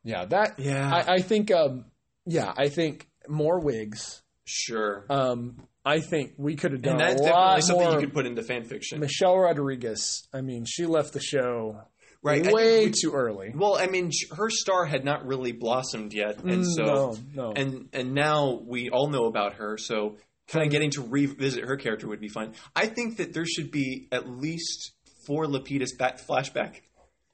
Yeah, 0.03 0.25
that. 0.25 0.59
Yeah. 0.59 0.89
I, 0.93 1.13
I 1.15 1.21
think. 1.21 1.51
Um, 1.51 1.85
yeah, 2.25 2.51
I 2.57 2.67
think 2.69 3.07
more 3.29 3.59
wigs. 3.59 4.21
sure. 4.45 5.05
Um, 5.09 5.57
I 5.85 5.99
think 6.01 6.33
we 6.37 6.55
could 6.55 6.73
have 6.73 6.81
done 6.81 6.93
and 6.93 6.99
that's 7.01 7.13
a 7.21 7.23
definitely 7.25 7.31
lot 7.41 7.63
something 7.63 7.85
more. 7.85 7.93
you 7.95 7.99
could 8.01 8.13
put 8.13 8.25
into 8.25 8.43
fan 8.43 8.63
fiction. 8.65 8.99
Michelle 8.99 9.37
Rodriguez. 9.37 10.27
I 10.33 10.41
mean, 10.41 10.65
she 10.67 10.85
left 10.85 11.13
the 11.13 11.21
show 11.21 11.81
Right. 12.23 12.45
I- 12.47 12.51
way 12.51 12.85
we- 12.85 12.91
too 12.91 13.13
early. 13.13 13.51
Well, 13.55 13.75
I 13.77 13.87
mean, 13.87 14.11
her 14.35 14.49
star 14.49 14.85
had 14.85 15.03
not 15.03 15.25
really 15.25 15.51
blossomed 15.53 16.13
yet, 16.13 16.43
and 16.43 16.65
so 16.65 16.83
Mm, 16.83 17.35
no, 17.35 17.43
no. 17.47 17.53
and 17.55 17.89
and 17.93 18.13
now 18.13 18.61
we 18.65 18.89
all 18.89 19.09
know 19.09 19.25
about 19.25 19.53
her. 19.55 19.77
So 19.77 20.17
kind 20.47 20.65
of 20.65 20.71
getting 20.71 20.91
to 20.91 21.01
revisit 21.01 21.63
her 21.63 21.77
character 21.77 22.07
would 22.07 22.19
be 22.19 22.27
fun. 22.29 22.53
I 22.75 22.87
think 22.87 23.17
that 23.17 23.33
there 23.33 23.45
should 23.45 23.71
be 23.71 24.07
at 24.11 24.29
least 24.29 24.91
four 25.25 25.45
Lapidus 25.45 25.97
back 25.97 26.19
flashback 26.27 26.81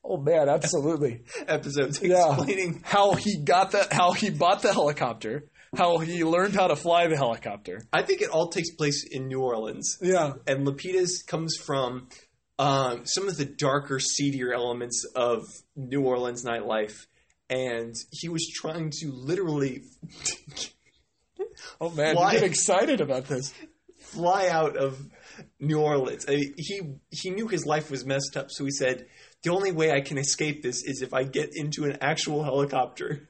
oh 0.04 0.18
man, 0.18 0.48
absolutely. 0.48 1.22
episodes 1.48 2.00
Yeah. 2.02 2.34
explaining. 2.36 2.82
how 2.86 3.14
he 3.16 3.40
got 3.44 3.72
that, 3.72 3.92
how 3.92 4.14
he 4.14 4.30
bought 4.30 4.62
the 4.62 4.72
helicopter, 4.72 5.50
how 5.76 5.98
he 5.98 6.24
learned 6.24 6.54
how 6.56 6.68
to 6.68 6.76
fly 6.78 7.08
the 7.08 7.18
helicopter. 7.18 7.82
I 7.92 8.04
think 8.04 8.22
it 8.22 8.30
all 8.30 8.48
takes 8.48 8.72
place 8.72 9.04
in 9.10 9.28
New 9.28 9.42
Orleans, 9.42 9.98
Yeah, 10.02 10.34
and 10.46 10.66
Lapidus 10.66 11.26
comes 11.28 11.58
from 11.58 12.08
um, 12.60 13.06
some 13.06 13.28
of 13.28 13.38
the 13.38 13.46
darker, 13.46 14.00
seedier 14.00 14.54
elements 14.54 15.06
of 15.16 15.44
New 15.76 16.02
Orleans 16.02 16.44
nightlife. 16.44 17.06
And 17.50 17.96
he 18.12 18.28
was 18.30 18.46
trying 18.54 18.92
to 19.00 19.12
literally 19.12 19.84
Oh 21.82 21.90
man, 21.92 22.16
Why? 22.16 22.34
you 22.34 22.40
get 22.40 22.50
excited 22.50 23.02
about 23.02 23.28
this. 23.28 23.54
fly 24.00 24.48
out 24.48 24.76
of 24.78 25.00
New 25.60 25.80
Orleans. 25.80 26.26
I 26.28 26.32
mean, 26.36 26.54
he 26.58 26.82
he 27.12 27.30
knew 27.30 27.48
his 27.48 27.66
life 27.66 27.90
was 27.92 28.06
messed 28.06 28.36
up, 28.36 28.48
so 28.50 28.66
he 28.66 28.72
said, 28.72 29.08
"The 29.44 29.52
only 29.52 29.72
way 29.72 29.92
I 29.92 30.02
can 30.02 30.18
escape 30.18 30.62
this 30.64 30.84
is 30.84 31.02
if 31.02 31.14
I 31.14 31.24
get 31.24 31.52
into 31.54 31.86
an 31.86 31.98
actual 32.02 32.44
helicopter." 32.44 33.30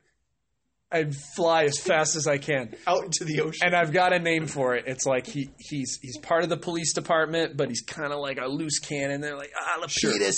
And 0.91 1.13
fly 1.35 1.63
as 1.65 1.77
fast 1.79 2.15
as 2.15 2.27
I 2.27 2.37
can. 2.37 2.73
Out 2.87 3.03
into 3.03 3.25
the 3.25 3.41
ocean. 3.41 3.65
And 3.65 3.75
I've 3.75 3.91
got 3.91 4.13
a 4.13 4.19
name 4.19 4.47
for 4.47 4.75
it. 4.75 4.85
It's 4.87 5.05
like 5.05 5.27
he 5.27 5.49
he's 5.59 5.99
he's 6.01 6.17
part 6.19 6.43
of 6.43 6.49
the 6.49 6.57
police 6.57 6.93
department, 6.93 7.57
but 7.57 7.69
he's 7.69 7.81
kind 7.81 8.13
of 8.13 8.19
like 8.19 8.37
a 8.41 8.47
loose 8.47 8.79
cannon. 8.79 9.21
They're 9.21 9.35
like, 9.37 9.51
ah, 9.59 9.79
Lapidus, 9.81 9.89
Sure. 9.91 10.31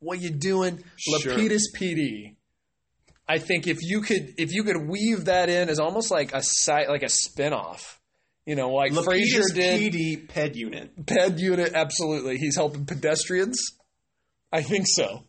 what 0.00 0.20
you 0.20 0.30
doing? 0.30 0.82
Sure. 0.96 1.32
Lapidus 1.34 1.62
PD. 1.76 2.34
I 3.28 3.38
think 3.38 3.66
if 3.66 3.78
you 3.82 4.02
could 4.02 4.34
if 4.38 4.52
you 4.52 4.62
could 4.64 4.88
weave 4.88 5.24
that 5.26 5.48
in 5.48 5.68
as 5.68 5.78
almost 5.78 6.10
like 6.10 6.32
a 6.32 6.42
site 6.42 6.88
like 6.88 7.02
a 7.02 7.06
spinoff, 7.06 7.96
you 8.44 8.54
know, 8.56 8.70
like 8.70 8.92
Lapidus 8.92 9.52
did. 9.54 9.92
PD 9.92 10.28
Ped 10.28 10.56
Unit. 10.56 11.06
Ped 11.06 11.38
unit, 11.40 11.72
absolutely. 11.74 12.38
He's 12.38 12.54
helping 12.56 12.86
pedestrians. 12.86 13.58
I 14.52 14.62
think 14.62 14.86
so. 14.88 15.25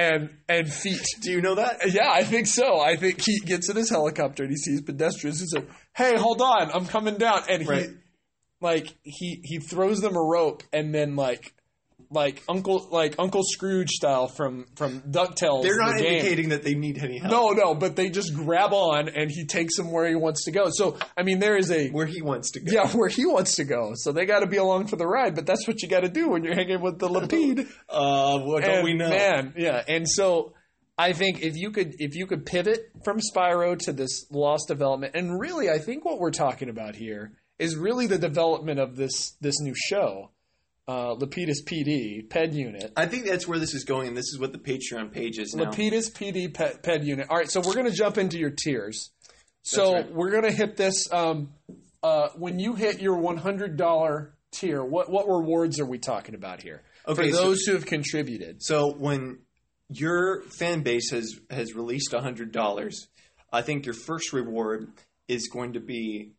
And 0.00 0.30
and 0.48 0.72
feet. 0.72 1.02
Do 1.20 1.30
you 1.30 1.40
know 1.42 1.56
that? 1.56 1.80
Yeah, 1.92 2.10
I 2.10 2.24
think 2.24 2.46
so. 2.46 2.80
I 2.80 2.96
think 2.96 3.20
he 3.24 3.38
gets 3.40 3.68
in 3.68 3.76
his 3.76 3.90
helicopter 3.90 4.44
and 4.44 4.50
he 4.50 4.56
sees 4.56 4.80
pedestrians. 4.80 5.40
He's 5.40 5.52
like, 5.52 5.68
"Hey, 5.94 6.16
hold 6.16 6.40
on, 6.40 6.70
I'm 6.72 6.86
coming 6.86 7.16
down." 7.18 7.42
And 7.50 7.62
he, 7.62 7.68
Right. 7.68 7.90
like, 8.62 8.94
he 9.02 9.40
he 9.44 9.58
throws 9.58 10.00
them 10.00 10.16
a 10.16 10.22
rope 10.22 10.62
and 10.72 10.94
then 10.94 11.16
like, 11.16 11.52
like 12.12 12.42
Uncle 12.48 12.88
like 12.90 13.14
Uncle 13.18 13.42
Scrooge 13.44 13.90
style 13.90 14.26
from 14.26 14.66
from 14.74 15.00
Ducktales. 15.02 15.62
They're 15.62 15.76
not 15.78 15.96
the 15.96 16.06
indicating 16.08 16.48
that 16.48 16.64
they 16.64 16.74
need 16.74 16.98
any 16.98 17.18
help. 17.18 17.30
No, 17.32 17.50
no, 17.50 17.74
but 17.74 17.94
they 17.96 18.10
just 18.10 18.34
grab 18.34 18.72
on 18.72 19.08
and 19.08 19.30
he 19.30 19.46
takes 19.46 19.76
them 19.76 19.92
where 19.92 20.08
he 20.08 20.16
wants 20.16 20.44
to 20.46 20.50
go. 20.50 20.70
So 20.70 20.98
I 21.16 21.22
mean, 21.22 21.38
there 21.38 21.56
is 21.56 21.70
a 21.70 21.88
Where 21.90 22.06
he 22.06 22.20
wants 22.22 22.50
to 22.52 22.60
go. 22.60 22.72
yeah 22.72 22.88
where 22.96 23.08
he 23.08 23.24
wants 23.26 23.56
to 23.56 23.64
go. 23.64 23.92
So 23.94 24.12
they 24.12 24.26
got 24.26 24.40
to 24.40 24.46
be 24.46 24.56
along 24.56 24.88
for 24.88 24.96
the 24.96 25.06
ride. 25.06 25.34
But 25.34 25.46
that's 25.46 25.66
what 25.68 25.82
you 25.82 25.88
got 25.88 26.00
to 26.00 26.08
do 26.08 26.28
when 26.30 26.42
you're 26.44 26.54
hanging 26.56 26.80
with 26.82 26.98
the 26.98 27.08
Lapide. 27.12 27.66
Uh, 27.88 28.40
what 28.40 28.64
don't 28.64 28.76
And, 28.76 28.84
we 28.84 28.94
know? 28.94 29.08
Man, 29.08 29.54
yeah. 29.56 29.82
And 29.86 30.08
so 30.08 30.54
I 30.98 31.12
think 31.12 31.42
if 31.42 31.56
you 31.56 31.70
could 31.70 31.94
if 31.98 32.14
you 32.16 32.26
could 32.26 32.44
pivot 32.44 32.90
from 33.04 33.18
Spyro 33.20 33.78
to 33.84 33.92
this 33.92 34.26
lost 34.30 34.68
development, 34.68 35.14
and 35.14 35.38
really 35.40 35.70
I 35.70 35.78
think 35.78 36.04
what 36.04 36.18
we're 36.18 36.30
talking 36.32 36.68
about 36.68 36.96
here 36.96 37.32
is 37.58 37.76
really 37.76 38.06
the 38.06 38.18
development 38.18 38.80
of 38.80 38.96
this 38.96 39.36
this 39.40 39.60
new 39.60 39.74
show, 39.76 40.30
uh, 40.90 41.14
Lapidus 41.14 41.62
PD, 41.64 42.28
Ped 42.28 42.52
Unit. 42.52 42.92
I 42.96 43.06
think 43.06 43.24
that's 43.24 43.46
where 43.46 43.60
this 43.60 43.74
is 43.74 43.84
going, 43.84 44.08
and 44.08 44.16
this 44.16 44.26
is 44.32 44.40
what 44.40 44.50
the 44.50 44.58
Patreon 44.58 45.12
page 45.12 45.38
is 45.38 45.54
now. 45.54 45.66
Lapidus 45.66 46.12
PD 46.12 46.52
Ped, 46.52 46.82
Ped 46.82 47.04
Unit. 47.04 47.28
All 47.30 47.36
right, 47.36 47.48
so 47.48 47.60
we're 47.64 47.74
gonna 47.74 47.92
jump 47.92 48.18
into 48.18 48.38
your 48.38 48.50
tiers. 48.50 49.12
So 49.62 49.92
right. 49.94 50.12
we're 50.12 50.32
gonna 50.32 50.50
hit 50.50 50.76
this. 50.76 51.06
Um, 51.12 51.52
uh, 52.02 52.30
when 52.34 52.58
you 52.58 52.74
hit 52.74 53.00
your 53.00 53.18
one 53.18 53.36
hundred 53.36 53.76
dollar 53.76 54.34
tier, 54.50 54.82
what 54.82 55.08
what 55.08 55.28
rewards 55.28 55.78
are 55.78 55.86
we 55.86 55.98
talking 55.98 56.34
about 56.34 56.60
here 56.60 56.82
Okay, 57.06 57.30
for 57.30 57.36
so- 57.36 57.44
those 57.44 57.60
who 57.66 57.74
have 57.74 57.86
contributed? 57.86 58.60
So 58.60 58.92
when 58.92 59.38
your 59.90 60.42
fan 60.58 60.82
base 60.82 61.12
has 61.12 61.38
has 61.50 61.72
released 61.76 62.12
hundred 62.12 62.50
dollars, 62.50 63.06
I 63.52 63.62
think 63.62 63.86
your 63.86 63.94
first 63.94 64.32
reward 64.32 64.88
is 65.28 65.46
going 65.46 65.74
to 65.74 65.80
be 65.80 66.32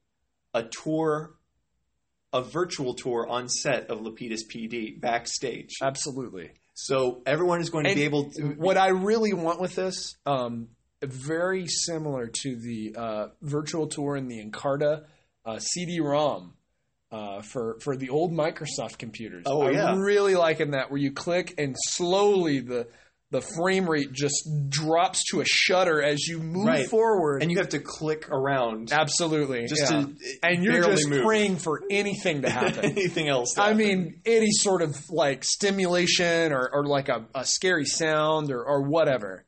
a 0.53 0.63
tour, 0.63 1.35
a 2.33 2.41
virtual 2.41 2.93
tour 2.93 3.27
on 3.27 3.49
set 3.49 3.89
of 3.89 3.99
Lapidus 3.99 4.41
PD 4.49 4.99
backstage. 4.99 5.75
Absolutely. 5.81 6.51
So 6.73 7.21
everyone 7.25 7.61
is 7.61 7.69
going 7.69 7.83
to 7.83 7.91
And 7.91 7.97
be 7.97 8.05
able 8.05 8.31
to. 8.31 8.43
what 8.57 8.77
I 8.77 8.87
really 8.89 9.33
want 9.33 9.59
with 9.59 9.75
this, 9.75 10.15
um, 10.25 10.69
very 11.03 11.67
similar 11.67 12.27
to 12.43 12.55
the 12.55 12.95
uh, 12.97 13.27
virtual 13.41 13.87
tour 13.87 14.15
in 14.15 14.27
the 14.27 14.43
Encarta 14.43 15.05
uh, 15.45 15.59
CD-ROM 15.59 16.53
uh, 17.11 17.41
for 17.41 17.77
for 17.81 17.95
the 17.97 18.09
old 18.09 18.31
Microsoft 18.31 18.97
computers. 18.97 19.43
Oh, 19.45 19.63
I'm 19.63 19.73
yeah. 19.73 19.95
really 19.97 20.35
liking 20.35 20.71
that 20.71 20.89
where 20.91 20.99
you 20.99 21.11
click 21.11 21.55
and 21.57 21.75
slowly 21.77 22.61
the 22.61 22.87
the 23.31 23.41
frame 23.41 23.89
rate 23.89 24.11
just 24.11 24.47
drops 24.69 25.23
to 25.31 25.39
a 25.41 25.45
shutter 25.45 26.03
as 26.03 26.27
you 26.27 26.37
move 26.39 26.65
Right. 26.67 26.85
forward. 26.87 27.41
and 27.41 27.49
you 27.51 27.57
have 27.57 27.69
to 27.69 27.79
click 27.79 28.29
around 28.29 28.91
Absolutely, 28.91 29.67
just 29.67 29.89
yeah. 29.91 30.01
to 30.01 30.15
and 30.43 30.63
you're 30.63 30.83
just 30.83 31.07
move. 31.09 31.23
praying 31.23 31.55
for 31.55 31.81
anything 31.89 32.41
to 32.43 32.49
happen. 32.49 32.83
anything 32.91 33.29
else. 33.29 33.53
to 33.55 33.61
I 33.61 33.67
happen. 33.69 33.77
mean, 33.77 34.21
any 34.25 34.51
sort 34.51 34.81
of 34.81 34.97
like 35.09 35.43
stimulation 35.45 36.51
or, 36.51 36.69
or 36.73 36.85
like 36.85 37.09
a, 37.09 37.25
a 37.33 37.45
scary 37.45 37.85
sound 37.85 38.51
or, 38.51 38.63
or 38.63 38.81
whatever. 38.83 39.45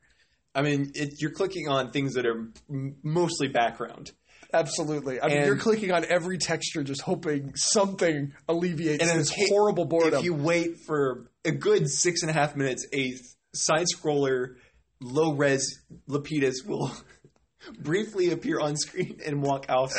I 0.54 0.62
mean, 0.62 0.92
it, 0.94 1.20
you're 1.20 1.32
clicking 1.32 1.68
on 1.68 1.90
things 1.90 2.14
that 2.14 2.26
are 2.26 2.48
m- 2.70 2.96
mostly 3.02 3.48
background. 3.48 4.12
Absolutely. 4.52 5.20
I 5.20 5.26
mean, 5.28 5.36
And- 5.38 5.46
you're 5.46 5.56
clicking 5.56 5.90
on 5.92 6.04
every 6.08 6.38
texture 6.38 6.82
just 6.84 7.02
hoping 7.02 7.54
something 7.56 8.32
alleviates 8.48 9.02
And 9.06 9.18
this 9.20 9.32
horrible 9.48 9.84
boredom. 9.84 10.20
If 10.20 10.24
you 10.24 10.32
wait 10.34 10.78
for 10.86 11.28
a 11.44 11.50
good 11.50 11.88
six 11.90 12.22
and 12.22 12.30
a 12.30 12.32
half 12.34 12.54
minutes, 12.56 12.86
a 12.94 13.14
side 13.54 13.86
scroller, 13.94 14.56
low 15.00 15.32
res 15.32 15.80
Lapidus 16.08 16.64
will 16.66 16.90
briefly 17.80 18.30
appear 18.30 18.60
on 18.60 18.76
screen 18.76 19.20
and 19.24 19.42
walk 19.42 19.66
out. 19.68 19.90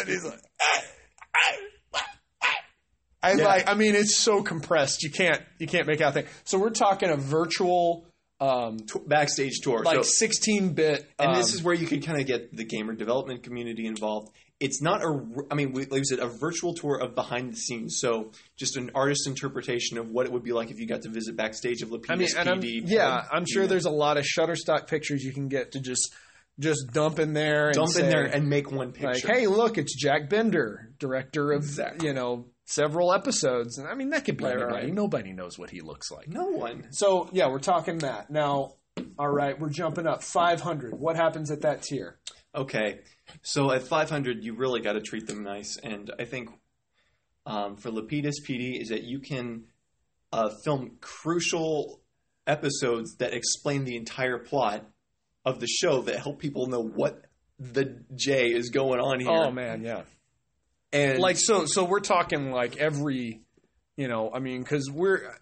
I 3.24 3.34
Yeah. 3.34 3.44
like. 3.46 3.68
I 3.68 3.74
mean, 3.74 3.96
it's 3.96 4.16
so 4.18 4.44
compressed. 4.44 5.02
You 5.04 5.10
can't. 5.10 5.42
You 5.60 5.68
can't 5.68 5.88
make 5.88 6.00
out 6.02 6.14
thing. 6.14 6.26
So 6.44 6.60
we're 6.60 6.70
talking 6.70 7.10
a 7.10 7.18
virtual, 7.18 8.06
um, 8.40 8.78
t- 8.80 9.00
backstage 9.08 9.62
tour. 9.64 9.82
like 9.84 9.96
So- 9.98 10.02
16 10.04 10.74
bit. 10.74 11.10
and 11.18 11.36
this 11.36 11.54
is 11.54 11.64
where 11.64 11.74
you 11.74 11.88
can 11.88 12.02
kind 12.02 12.20
of 12.22 12.28
get 12.28 12.56
the 12.56 12.64
gamer 12.66 12.94
development 12.94 13.42
community 13.44 13.88
involved. 13.88 14.30
It's 14.60 14.82
not 14.82 15.02
a 15.04 15.22
i 15.52 15.56
mean, 15.56 15.74
we, 15.74 15.82
like 15.82 15.92
we 15.92 16.04
said, 16.06 16.20
a 16.20 16.28
virtual 16.28 16.74
tour 16.74 16.96
of 16.98 17.14
behind 17.14 17.52
the 17.52 17.58
scenes. 17.58 17.98
So 18.00 18.32
just 18.58 18.78
an 18.78 18.92
artist's 18.96 19.28
interpretation 19.28 19.98
of 19.98 20.10
what 20.10 20.26
it 20.26 20.32
would 20.32 20.44
be 20.44 20.54
like 20.54 20.72
if 20.72 20.80
you 20.80 20.88
got 20.88 21.02
to 21.02 21.10
visit 21.10 21.36
backstage 21.36 21.82
of 21.82 21.90
Lapidus 21.90 22.10
I 22.10 22.16
mean, 22.16 22.28
and 22.38 22.50
I'm, 22.50 22.62
PD. 22.62 22.84
yeah, 22.86 23.24
I'm 23.32 23.46
sure 23.46 23.64
unit. 23.64 23.70
there's 23.72 23.86
a 23.86 23.90
lot 23.92 24.18
of 24.18 24.24
Shutterstock 24.26 24.88
pictures 24.88 25.24
you 25.24 25.34
can 25.34 25.50
get 25.50 25.74
to 25.74 25.82
just 25.82 26.14
just 26.58 26.88
dump 26.94 27.20
in 27.20 27.34
there 27.34 27.66
and 27.68 27.76
dump 27.76 27.90
say, 27.90 28.04
in 28.06 28.10
there 28.10 28.24
and 28.24 28.48
make 28.48 28.72
one 28.72 28.94
like, 28.98 29.16
picture. 29.16 29.28
hey, 29.34 29.48
look, 29.48 29.78
it's 29.78 29.94
Jack 29.94 30.30
Bender, 30.30 30.90
director 31.00 31.52
of 31.52 31.64
Exactly. 31.64 32.08
you 32.08 32.14
know 32.14 32.46
several 32.64 33.14
episodes, 33.14 33.78
and 33.78 33.90
I 33.90 33.94
mean 33.94 34.12
that 34.12 34.24
could 34.24 34.38
be 34.38 34.46
right, 34.46 34.54
anybody. 34.56 34.86
right. 34.86 34.94
Nobody 34.94 35.34
knows 35.34 35.60
what 35.60 35.70
he 35.70 35.82
looks 35.82 36.10
like. 36.12 36.30
no 36.30 36.46
one. 36.46 36.88
So 36.92 37.28
yeah, 37.34 37.48
we're 37.50 37.60
talking 37.60 37.98
that 38.00 38.30
now. 38.30 38.76
All 39.20 39.28
right, 39.28 39.60
we're 39.60 39.70
jumping 39.70 40.08
up 40.08 40.24
500. 40.24 40.98
What 40.98 41.18
happens 41.18 41.52
at 41.52 41.62
that 41.64 41.82
tier? 41.84 42.18
Okay, 42.56 43.00
so 43.42 43.72
at 43.72 43.84
500, 43.84 44.44
you 44.44 44.54
really 44.54 44.80
got 44.82 44.94
to 44.94 45.02
treat 45.02 45.28
them 45.28 45.44
nice, 45.44 45.78
and 45.78 46.12
I 46.18 46.26
think 46.26 46.50
um, 47.46 47.76
for 47.76 47.92
Lapidus 47.92 48.36
PD 48.48 48.82
is 48.82 48.90
that 48.90 49.04
you 49.04 49.20
can 49.20 49.66
uh, 50.32 50.50
film 50.64 50.98
crucial 51.02 52.02
episodes 52.48 53.16
that 53.18 53.34
explain 53.34 53.84
the 53.84 53.96
entire 53.96 54.38
plot 54.38 54.86
of 55.44 55.60
the 55.60 55.68
show 55.68 56.02
that 56.04 56.20
help 56.20 56.40
people 56.40 56.68
know 56.68 56.82
what 56.82 57.26
the 57.60 58.04
J 58.16 58.48
is 58.48 58.70
going 58.70 59.00
on 59.00 59.20
here. 59.20 59.30
Oh 59.30 59.52
man, 59.52 59.84
yeah. 59.84 60.04
and 60.92 61.20
Like 61.20 61.38
so, 61.38 61.66
so 61.66 61.84
we're 61.84 62.00
talking 62.00 62.52
like 62.52 62.78
every, 62.78 63.42
you 63.96 64.08
know, 64.08 64.32
I 64.34 64.40
mean, 64.40 64.62
because 64.62 64.90
we're, 64.90 65.38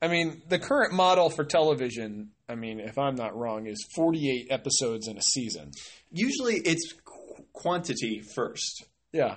I 0.00 0.08
mean, 0.08 0.42
the 0.48 0.58
current 0.58 0.92
model 0.92 1.30
for 1.30 1.44
television. 1.44 2.30
I 2.48 2.54
mean, 2.54 2.80
if 2.80 2.98
I'm 2.98 3.16
not 3.16 3.36
wrong, 3.36 3.66
is 3.66 3.86
48 3.94 4.48
episodes 4.50 5.08
in 5.08 5.16
a 5.16 5.22
season. 5.22 5.70
usually 6.10 6.56
it's 6.56 6.92
qu- 7.04 7.44
quantity 7.52 8.22
first. 8.34 8.84
Yeah. 9.12 9.36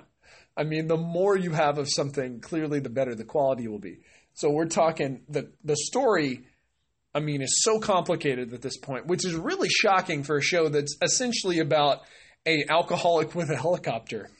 I 0.56 0.64
mean, 0.64 0.88
the 0.88 0.96
more 0.96 1.36
you 1.36 1.52
have 1.52 1.78
of 1.78 1.88
something, 1.88 2.40
clearly 2.40 2.80
the 2.80 2.90
better 2.90 3.14
the 3.14 3.24
quality 3.24 3.66
will 3.66 3.78
be. 3.78 4.00
So 4.34 4.50
we're 4.50 4.66
talking 4.66 5.22
the 5.28 5.50
the 5.64 5.76
story. 5.76 6.44
I 7.14 7.20
mean, 7.20 7.42
is 7.42 7.62
so 7.62 7.80
complicated 7.80 8.52
at 8.52 8.62
this 8.62 8.76
point, 8.76 9.06
which 9.06 9.24
is 9.24 9.34
really 9.34 9.68
shocking 9.68 10.22
for 10.22 10.36
a 10.36 10.42
show 10.42 10.68
that's 10.68 10.96
essentially 11.02 11.58
about 11.58 12.02
a 12.46 12.64
alcoholic 12.68 13.34
with 13.34 13.50
a 13.50 13.56
helicopter 13.56 14.30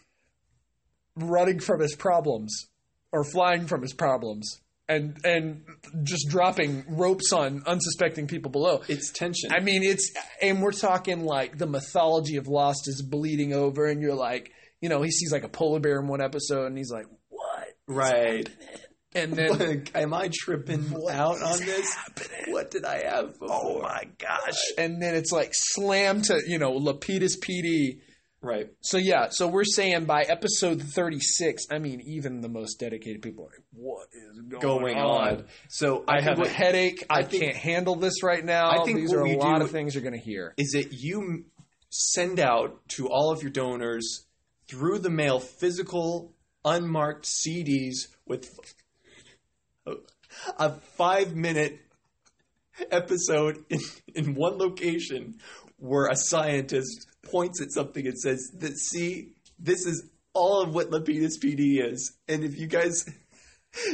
running 1.16 1.58
from 1.58 1.80
his 1.80 1.96
problems 1.96 2.68
or 3.12 3.24
flying 3.24 3.66
from 3.66 3.82
his 3.82 3.92
problems 3.92 4.60
and 4.90 5.16
and 5.24 5.62
just 6.02 6.28
dropping 6.28 6.84
ropes 6.88 7.32
on 7.32 7.62
unsuspecting 7.66 8.26
people 8.26 8.50
below. 8.50 8.82
It's 8.88 9.10
tension. 9.12 9.52
I 9.52 9.60
mean, 9.60 9.82
it's 9.82 10.12
and 10.42 10.60
we're 10.60 10.72
talking 10.72 11.24
like 11.24 11.56
the 11.56 11.66
mythology 11.66 12.36
of 12.36 12.48
Lost 12.48 12.88
is 12.88 13.00
bleeding 13.00 13.52
over, 13.52 13.86
and 13.86 14.02
you're 14.02 14.14
like, 14.14 14.52
you 14.80 14.88
know, 14.88 15.00
he 15.02 15.10
sees 15.10 15.32
like 15.32 15.44
a 15.44 15.48
polar 15.48 15.80
bear 15.80 16.00
in 16.00 16.08
one 16.08 16.20
episode, 16.20 16.66
and 16.66 16.76
he's 16.76 16.90
like, 16.90 17.06
what? 17.28 17.68
right. 17.86 18.48
And 19.12 19.32
then, 19.32 19.86
Am 19.94 20.14
I 20.14 20.30
tripping 20.32 20.94
out 21.10 21.42
on 21.42 21.58
this? 21.58 21.94
happening? 21.94 22.52
What 22.52 22.70
did 22.70 22.84
I 22.84 23.02
have 23.04 23.34
oh 23.40 23.46
before? 23.46 23.78
oh 23.78 23.82
my 23.82 24.04
gosh! 24.18 24.60
And 24.78 25.02
then 25.02 25.14
it's 25.14 25.32
like 25.32 25.50
slam 25.52 26.22
to 26.22 26.40
you 26.46 26.58
know 26.58 26.78
Lapidus 26.78 27.38
PD. 27.40 28.00
Right. 28.42 28.70
So 28.80 28.96
yeah, 28.96 29.28
so 29.30 29.48
we're 29.48 29.64
saying 29.64 30.06
by 30.06 30.22
episode 30.22 30.80
36, 30.82 31.64
I 31.70 31.78
mean, 31.78 32.00
even 32.06 32.40
the 32.40 32.48
most 32.48 32.80
dedicated 32.80 33.20
people 33.20 33.44
are 33.44 33.48
like, 33.48 33.64
what 33.74 34.06
is 34.14 34.38
going, 34.48 34.60
Going 34.62 34.96
on. 34.96 35.44
So 35.68 36.04
I 36.08 36.22
think 36.22 36.38
have 36.38 36.46
a 36.46 36.48
headache. 36.48 37.04
I, 37.10 37.18
I 37.18 37.22
think- 37.24 37.42
can't 37.42 37.56
handle 37.56 37.96
this 37.96 38.22
right 38.22 38.42
now. 38.44 38.70
I 38.70 38.84
think 38.84 38.98
These 39.00 39.12
are 39.12 39.20
a 39.20 39.36
lot 39.36 39.60
of 39.60 39.70
things 39.70 39.94
you're 39.94 40.02
going 40.02 40.18
to 40.18 40.24
hear. 40.24 40.54
is 40.56 40.70
that 40.70 40.88
you 40.92 41.44
send 41.90 42.40
out 42.40 42.80
to 42.88 43.08
all 43.08 43.30
of 43.30 43.42
your 43.42 43.50
donors 43.50 44.24
through 44.68 45.00
the 45.00 45.10
mail 45.10 45.38
physical 45.38 46.32
unmarked 46.64 47.26
CDs 47.26 48.06
with 48.26 48.48
a 50.58 50.70
five 50.96 51.34
minute 51.34 51.80
episode 52.90 53.64
in, 53.68 53.80
in 54.14 54.34
one 54.34 54.56
location 54.56 55.38
where 55.78 56.06
a 56.06 56.16
scientist 56.16 57.06
points 57.30 57.60
at 57.62 57.72
something 57.72 58.06
and 58.06 58.18
says 58.18 58.50
that 58.58 58.76
see 58.78 59.32
this 59.58 59.86
is 59.86 60.08
all 60.32 60.62
of 60.62 60.74
what 60.74 60.90
Lapidus 60.90 61.38
PD 61.42 61.82
is, 61.92 62.12
and 62.28 62.44
if 62.44 62.58
you 62.58 62.66
guys. 62.66 63.08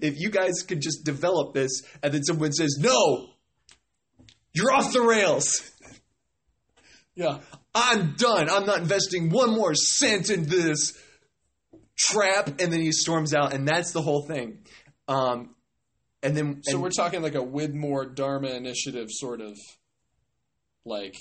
if 0.00 0.18
you 0.18 0.28
guys 0.28 0.62
could 0.66 0.80
just 0.80 1.04
develop 1.04 1.54
this, 1.54 1.82
and 2.02 2.12
then 2.12 2.24
someone 2.24 2.52
says, 2.52 2.78
"No, 2.80 3.28
you're 4.52 4.72
off 4.72 4.92
the 4.92 5.02
rails," 5.02 5.70
Yeah. 7.14 7.38
I'm 7.74 8.14
done. 8.16 8.48
I'm 8.48 8.64
not 8.64 8.78
investing 8.78 9.30
one 9.30 9.50
more 9.50 9.74
cent 9.74 10.30
in 10.30 10.44
this 10.46 10.96
trap. 11.96 12.60
And 12.60 12.72
then 12.72 12.80
he 12.80 12.92
storms 12.92 13.34
out, 13.34 13.52
and 13.52 13.66
that's 13.66 13.92
the 13.92 14.02
whole 14.02 14.22
thing. 14.26 14.58
Um, 15.08 15.54
and 16.22 16.36
then, 16.36 16.60
So 16.62 16.74
and- 16.74 16.82
we're 16.82 16.90
talking 16.90 17.20
like 17.22 17.34
a 17.34 17.38
Widmore 17.44 18.14
Dharma 18.14 18.48
initiative 18.50 19.08
sort 19.10 19.40
of 19.40 19.56
like 20.84 21.14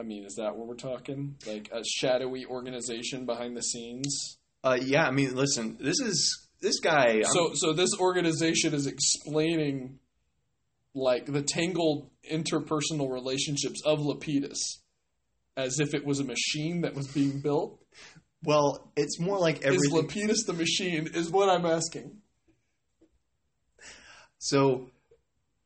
I 0.00 0.02
mean, 0.02 0.24
is 0.24 0.36
that 0.36 0.56
what 0.56 0.66
we're 0.66 0.74
talking? 0.76 1.36
Like 1.46 1.68
a 1.72 1.82
shadowy 1.84 2.46
organization 2.46 3.26
behind 3.26 3.56
the 3.56 3.62
scenes? 3.62 4.38
uh, 4.64 4.78
yeah, 4.80 5.06
I 5.06 5.10
mean, 5.10 5.34
listen, 5.36 5.76
this 5.80 6.00
is 6.00 6.48
this 6.60 6.80
guy. 6.80 7.16
I'm- 7.16 7.24
So 7.24 7.50
so 7.54 7.72
this 7.74 7.90
organization 7.98 8.72
is 8.74 8.86
explaining 8.86 9.98
like 10.94 11.26
the 11.26 11.42
tangled 11.42 12.08
interpersonal 12.30 13.10
relationships 13.12 13.80
of 13.84 13.98
Lapidus 14.00 14.58
as 15.56 15.78
if 15.80 15.94
it 15.94 16.04
was 16.04 16.18
a 16.20 16.24
machine 16.24 16.80
that 16.82 16.94
was 16.94 17.06
being 17.08 17.40
built. 17.40 17.78
well, 18.42 18.90
it's 18.96 19.20
more 19.20 19.38
like 19.38 19.62
everything. 19.62 19.84
Is 19.86 19.92
Lapidus 19.92 20.46
the 20.46 20.52
machine? 20.54 21.08
Is 21.14 21.30
what 21.30 21.48
I'm 21.50 21.66
asking. 21.66 22.16
So 24.38 24.90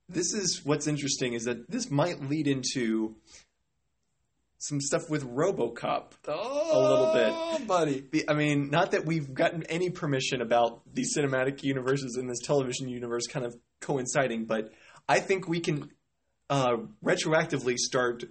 this 0.08 0.32
is 0.34 0.60
what's 0.64 0.86
interesting 0.86 1.32
is 1.34 1.44
that 1.44 1.70
this 1.70 1.90
might 1.90 2.20
lead 2.28 2.46
into 2.48 3.14
some 4.68 4.80
stuff 4.80 5.02
with 5.10 5.24
RoboCop. 5.24 6.12
Oh, 6.28 7.12
little 7.20 7.58
bit. 7.58 7.66
buddy. 7.68 8.06
The- 8.12 8.28
I 8.28 8.34
mean, 8.34 8.70
not 8.70 8.92
that 8.92 9.04
we've 9.04 9.32
gotten 9.34 9.62
any 9.64 9.90
permission 9.90 10.40
about 10.40 10.80
these 10.92 11.14
cinematic 11.16 11.62
universes 11.62 12.16
and 12.16 12.28
this 12.28 12.38
television 12.44 12.88
universe 12.88 13.26
kind 13.26 13.44
of 13.44 13.54
coinciding, 13.80 14.46
but 14.46 14.70
I 15.08 15.20
think 15.20 15.46
we 15.48 15.60
can 15.60 15.90
uh, 16.50 16.76
retroactively 17.04 17.76
start 17.76 18.24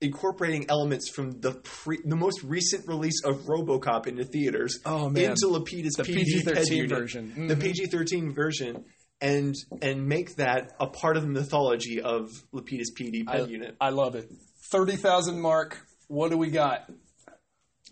incorporating 0.00 0.66
elements 0.68 1.08
from 1.08 1.40
the 1.40 1.52
pre- 1.52 2.00
the 2.04 2.16
most 2.16 2.42
recent 2.42 2.86
release 2.86 3.22
of 3.24 3.36
RoboCop 3.46 4.06
into 4.06 4.24
theaters 4.24 4.78
Oh, 4.84 5.08
man. 5.08 5.30
into 5.30 5.48
The 5.48 5.60
PG-13 5.60 6.54
head 6.54 6.68
unit, 6.68 6.90
version. 6.90 7.46
the 7.48 7.56
Mhm. 7.56 7.62
PG-13 7.62 8.34
version, 8.34 8.84
and 9.22 9.54
and 9.80 10.06
make 10.06 10.36
that 10.36 10.72
a 10.78 10.86
part 10.86 11.16
of 11.16 11.22
the 11.22 11.28
mythology 11.30 12.02
of 12.02 12.28
Lapidus 12.52 12.92
PD 12.94 13.24
I, 13.26 13.38
unit. 13.46 13.74
I 13.80 13.88
love 13.88 14.14
it. 14.14 14.30
30,000 14.70 15.40
mark. 15.40 15.86
What 16.08 16.30
do 16.30 16.38
we 16.38 16.50
got? 16.50 16.90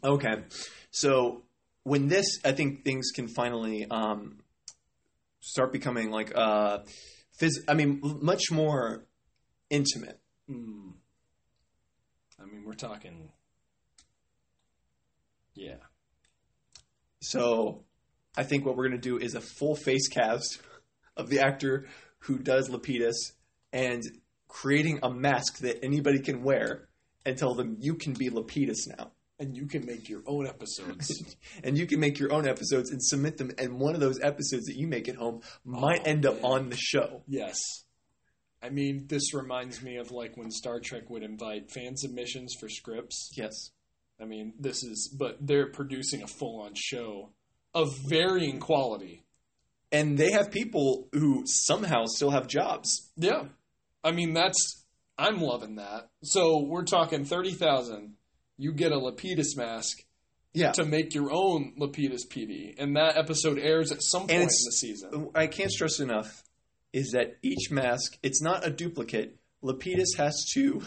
Okay, 0.02 0.44
so 0.90 1.42
when 1.82 2.08
this, 2.08 2.26
I 2.44 2.52
think 2.52 2.84
things 2.84 3.10
can 3.14 3.28
finally 3.28 3.86
um, 3.90 4.38
start 5.40 5.72
becoming 5.72 6.10
like 6.10 6.32
uh, 6.34 6.78
phys- 7.40 7.64
I 7.68 7.74
mean, 7.74 8.00
much 8.02 8.50
more 8.50 9.06
intimate. 9.70 10.20
Hmm. 10.48 10.90
I 12.40 12.46
mean, 12.46 12.64
we're 12.66 12.74
talking. 12.74 13.30
Yeah. 15.54 15.76
So 17.22 17.84
I 18.36 18.42
think 18.42 18.66
what 18.66 18.76
we're 18.76 18.88
going 18.88 19.00
to 19.00 19.08
do 19.08 19.18
is 19.18 19.34
a 19.34 19.40
full 19.40 19.76
face 19.76 20.08
cast 20.08 20.60
of 21.16 21.28
the 21.28 21.40
actor 21.40 21.86
who 22.18 22.38
does 22.38 22.68
Lapidus 22.68 23.14
and 23.72 24.02
creating 24.54 25.00
a 25.02 25.10
mask 25.12 25.58
that 25.58 25.84
anybody 25.84 26.20
can 26.20 26.44
wear 26.44 26.86
and 27.26 27.36
tell 27.36 27.54
them 27.56 27.76
you 27.80 27.94
can 27.96 28.12
be 28.12 28.30
Lapidus 28.30 28.86
now. 28.96 29.10
And 29.40 29.56
you 29.56 29.66
can 29.66 29.84
make 29.84 30.08
your 30.08 30.22
own 30.26 30.46
episodes. 30.46 31.10
and 31.64 31.76
you 31.76 31.86
can 31.88 31.98
make 31.98 32.20
your 32.20 32.32
own 32.32 32.46
episodes 32.46 32.92
and 32.92 33.02
submit 33.02 33.36
them 33.36 33.50
and 33.58 33.80
one 33.80 33.94
of 33.94 34.00
those 34.00 34.20
episodes 34.20 34.66
that 34.66 34.76
you 34.76 34.86
make 34.86 35.08
at 35.08 35.16
home 35.16 35.40
might 35.64 36.02
Oh, 36.06 36.10
end 36.10 36.24
up 36.24 36.36
man. 36.40 36.44
on 36.52 36.68
the 36.70 36.76
show. 36.76 37.22
yes. 37.26 37.58
I 38.62 38.70
mean, 38.70 39.06
this 39.08 39.34
reminds 39.34 39.82
me 39.82 39.96
of 39.96 40.10
like 40.12 40.36
when 40.36 40.50
Star 40.50 40.78
Trek 40.80 41.10
would 41.10 41.22
invite 41.24 41.70
fan 41.72 41.96
submissions 41.96 42.54
for 42.58 42.68
scripts. 42.68 43.30
Yes. 43.36 43.52
I 44.20 44.24
mean, 44.24 44.54
this 44.58 44.82
is, 44.84 45.14
but 45.18 45.36
they're 45.40 45.70
producing 45.70 46.22
a 46.22 46.26
full 46.28 46.62
on 46.62 46.72
show 46.74 47.32
of 47.74 47.88
varying 48.08 48.60
quality. 48.60 49.24
And 49.92 50.16
they 50.16 50.30
have 50.30 50.50
people 50.52 51.08
who 51.12 51.42
somehow 51.44 52.04
still 52.06 52.30
have 52.30 52.46
jobs. 52.46 53.10
Yeah. 53.16 53.46
I 54.04 54.12
mean, 54.12 54.34
that's, 54.34 54.84
I'm 55.18 55.40
loving 55.40 55.76
that. 55.76 56.10
So 56.22 56.64
we're 56.64 56.84
talking 56.84 57.24
30,000. 57.24 58.14
You 58.58 58.72
get 58.72 58.92
a 58.92 58.96
Lapidus 58.96 59.56
mask. 59.56 60.04
Yeah. 60.56 60.70
to 60.70 60.84
make 60.84 61.16
your 61.16 61.32
own 61.32 61.72
Lapidus 61.80 62.28
PD, 62.30 62.76
and 62.78 62.94
that 62.94 63.16
episode 63.16 63.58
airs 63.58 63.90
at 63.90 63.98
some 64.00 64.28
point 64.28 64.42
in 64.42 64.44
the 64.44 64.72
season. 64.78 65.30
I 65.34 65.48
can't 65.48 65.68
stress 65.68 65.98
enough 65.98 66.44
is 66.94 67.10
that 67.10 67.36
each 67.42 67.72
mask, 67.72 68.16
it's 68.22 68.40
not 68.40 68.64
a 68.64 68.70
duplicate. 68.70 69.36
Lapidus 69.64 70.16
has 70.16 70.46
to 70.54 70.80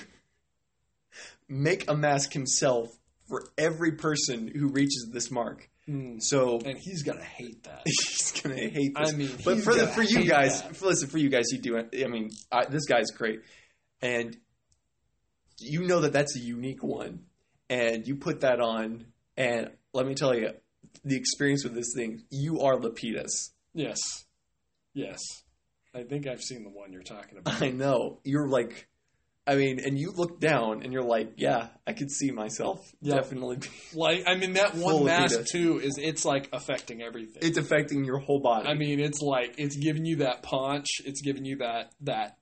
make 1.49 1.89
a 1.89 1.95
mask 1.95 2.31
himself 2.31 2.97
for 3.27 3.49
every 3.57 3.91
person 3.91 4.47
who 4.47 4.69
reaches 4.69 5.09
this 5.11 5.29
mark. 5.29 5.69
Hmm. 5.87 6.19
So 6.19 6.59
And 6.65 6.77
he's 6.77 7.03
gonna 7.03 7.23
hate 7.23 7.63
that. 7.63 7.81
he's 7.85 8.33
gonna 8.41 8.55
hate 8.55 8.93
this. 8.95 9.13
I 9.13 9.15
mean, 9.15 9.31
but 9.45 9.59
for 9.59 9.73
the 9.73 9.87
for 9.87 10.03
you 10.03 10.25
guys, 10.25 10.61
that. 10.61 10.81
listen 10.81 11.07
for 11.07 11.17
you 11.17 11.29
guys, 11.29 11.45
you 11.51 11.59
do 11.59 11.77
it. 11.77 11.95
I 12.03 12.07
mean, 12.07 12.29
I, 12.51 12.65
this 12.65 12.85
guy's 12.85 13.11
great, 13.11 13.41
and 14.01 14.35
you 15.59 15.87
know 15.87 16.01
that 16.01 16.11
that's 16.11 16.35
a 16.35 16.39
unique 16.39 16.83
one, 16.83 17.23
and 17.69 18.05
you 18.05 18.17
put 18.17 18.41
that 18.41 18.59
on, 18.59 19.05
and 19.37 19.71
let 19.93 20.05
me 20.05 20.13
tell 20.13 20.35
you, 20.35 20.51
the 21.05 21.15
experience 21.15 21.63
with 21.63 21.73
this 21.73 21.93
thing, 21.95 22.23
you 22.29 22.61
are 22.61 22.75
Lapidus. 22.75 23.51
Yes, 23.73 23.99
yes. 24.93 25.21
I 25.95 26.03
think 26.03 26.27
I've 26.27 26.41
seen 26.41 26.63
the 26.63 26.69
one 26.69 26.91
you're 26.91 27.01
talking 27.01 27.37
about. 27.37 27.61
I 27.61 27.69
know 27.69 28.19
you're 28.23 28.47
like. 28.47 28.87
I 29.47 29.55
mean, 29.55 29.79
and 29.79 29.97
you 29.97 30.11
look 30.11 30.41
down 30.41 30.83
and 30.83 30.91
you're 30.91 31.05
like, 31.05 31.35
yeah, 31.37 31.69
I 31.87 31.93
could 31.93 32.11
see 32.11 32.31
myself 32.31 32.79
Yeah. 33.01 33.15
definitely. 33.15 33.59
Like, 33.93 34.23
I 34.27 34.35
mean, 34.35 34.53
that 34.53 34.75
one 34.75 35.05
mask 35.05 35.45
too 35.49 35.79
is 35.79 35.97
it's 35.97 36.25
like 36.25 36.49
affecting 36.51 37.01
everything. 37.01 37.41
It's 37.41 37.57
affecting 37.57 38.03
your 38.03 38.19
whole 38.19 38.41
body. 38.41 38.67
I 38.67 38.73
mean, 38.73 38.99
it's 38.99 39.21
like 39.21 39.55
it's 39.57 39.77
giving 39.77 40.05
you 40.05 40.17
that 40.17 40.43
punch. 40.43 40.87
It's 41.05 41.21
giving 41.21 41.45
you 41.45 41.57
that 41.57 41.93
that 42.01 42.37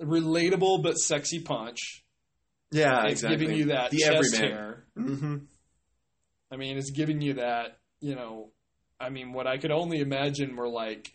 relatable 0.00 0.82
but 0.82 0.94
sexy 0.94 1.40
punch. 1.40 2.04
yeah, 2.70 3.02
it's 3.04 3.12
exactly. 3.14 3.36
giving 3.36 3.56
you 3.56 3.64
that 3.66 3.90
the 3.90 3.98
chest 3.98 4.34
everyman. 4.34 4.50
hair. 4.52 4.84
hmm 4.96 5.36
I 6.50 6.56
mean, 6.56 6.78
it's 6.78 6.90
giving 6.92 7.20
you 7.20 7.34
that, 7.34 7.78
you 8.00 8.14
know, 8.14 8.52
I 8.98 9.10
mean, 9.10 9.32
what 9.32 9.46
I 9.46 9.58
could 9.58 9.70
only 9.70 9.98
imagine 10.00 10.56
were 10.56 10.68
like 10.68 11.12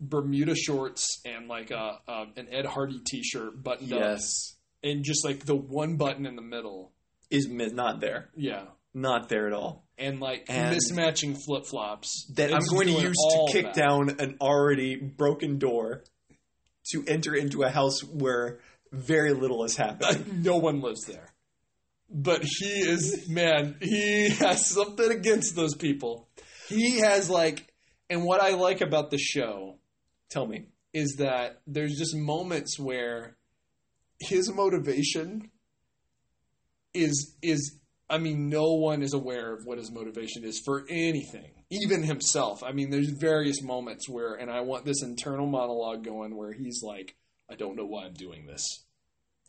Bermuda 0.00 0.54
shorts 0.54 1.20
and 1.24 1.48
like 1.48 1.70
a, 1.70 1.98
a 2.06 2.26
an 2.36 2.48
Ed 2.52 2.66
Hardy 2.66 3.00
t-shirt 3.06 3.62
buttoned 3.62 3.92
up 3.92 4.00
Yes, 4.00 4.55
and 4.82 5.04
just 5.04 5.24
like 5.24 5.44
the 5.44 5.54
one 5.56 5.96
button 5.96 6.26
in 6.26 6.36
the 6.36 6.42
middle. 6.42 6.92
is 7.28 7.48
mi- 7.48 7.66
not 7.72 8.00
there, 8.00 8.30
Yeah. 8.36 8.66
not 8.94 9.28
there 9.28 9.48
at 9.48 9.52
all. 9.52 9.84
And 9.98 10.20
like 10.20 10.46
And- 10.48 10.76
mismatching 10.76 11.36
flip-flops 11.44 12.26
that 12.34 12.54
I'm 12.54 12.62
going 12.70 12.86
to 12.86 12.92
use 13.02 13.16
to 13.16 13.48
kick 13.50 13.72
down 13.72 14.20
an 14.20 14.36
already 14.40 14.94
broken 14.96 15.58
door 15.58 16.04
to 16.92 17.04
enter 17.08 17.34
into 17.34 17.62
a 17.64 17.68
house 17.68 18.04
where 18.04 18.60
very 18.92 19.32
little 19.32 19.62
has 19.62 19.74
happened. 19.76 20.02
Uh, 20.30 20.32
no 20.36 20.56
one 20.58 20.80
lives 20.80 21.04
there. 21.06 21.34
But 22.08 22.44
he 22.44 22.66
is 22.82 23.28
man, 23.28 23.76
he 23.82 24.28
has 24.28 24.70
something 24.70 25.10
against 25.10 25.56
those 25.56 25.74
people. 25.74 26.28
He 26.68 27.00
has 27.00 27.28
like 27.28 27.72
and 28.08 28.24
what 28.24 28.40
I 28.40 28.50
like 28.50 28.80
about 28.82 29.10
the 29.10 29.18
show 29.18 29.78
Tell 30.30 30.46
me. 30.46 30.66
is 30.92 31.16
that 31.18 31.60
there's 31.66 31.96
just 31.98 32.14
moments 32.14 32.78
where 32.78 33.36
his 34.20 34.52
motivation 34.52 35.50
is 36.94 37.36
is 37.42 37.76
I 38.08 38.18
mean 38.18 38.48
no 38.48 38.72
one 38.74 39.02
is 39.02 39.12
aware 39.14 39.52
of 39.54 39.66
what 39.66 39.78
his 39.78 39.90
motivation 39.90 40.44
is 40.44 40.60
for 40.64 40.84
anything 40.88 41.50
even 41.70 42.02
himself 42.02 42.62
I 42.62 42.72
mean 42.72 42.90
there's 42.90 43.10
various 43.10 43.62
moments 43.62 44.08
where 44.08 44.34
and 44.34 44.50
I 44.50 44.60
want 44.60 44.84
this 44.84 45.02
internal 45.02 45.46
monologue 45.46 46.04
going 46.04 46.36
where 46.36 46.52
he's 46.52 46.80
like 46.82 47.14
I 47.50 47.54
don't 47.54 47.76
know 47.76 47.84
why 47.86 48.04
I'm 48.04 48.14
doing 48.14 48.46
this 48.46 48.64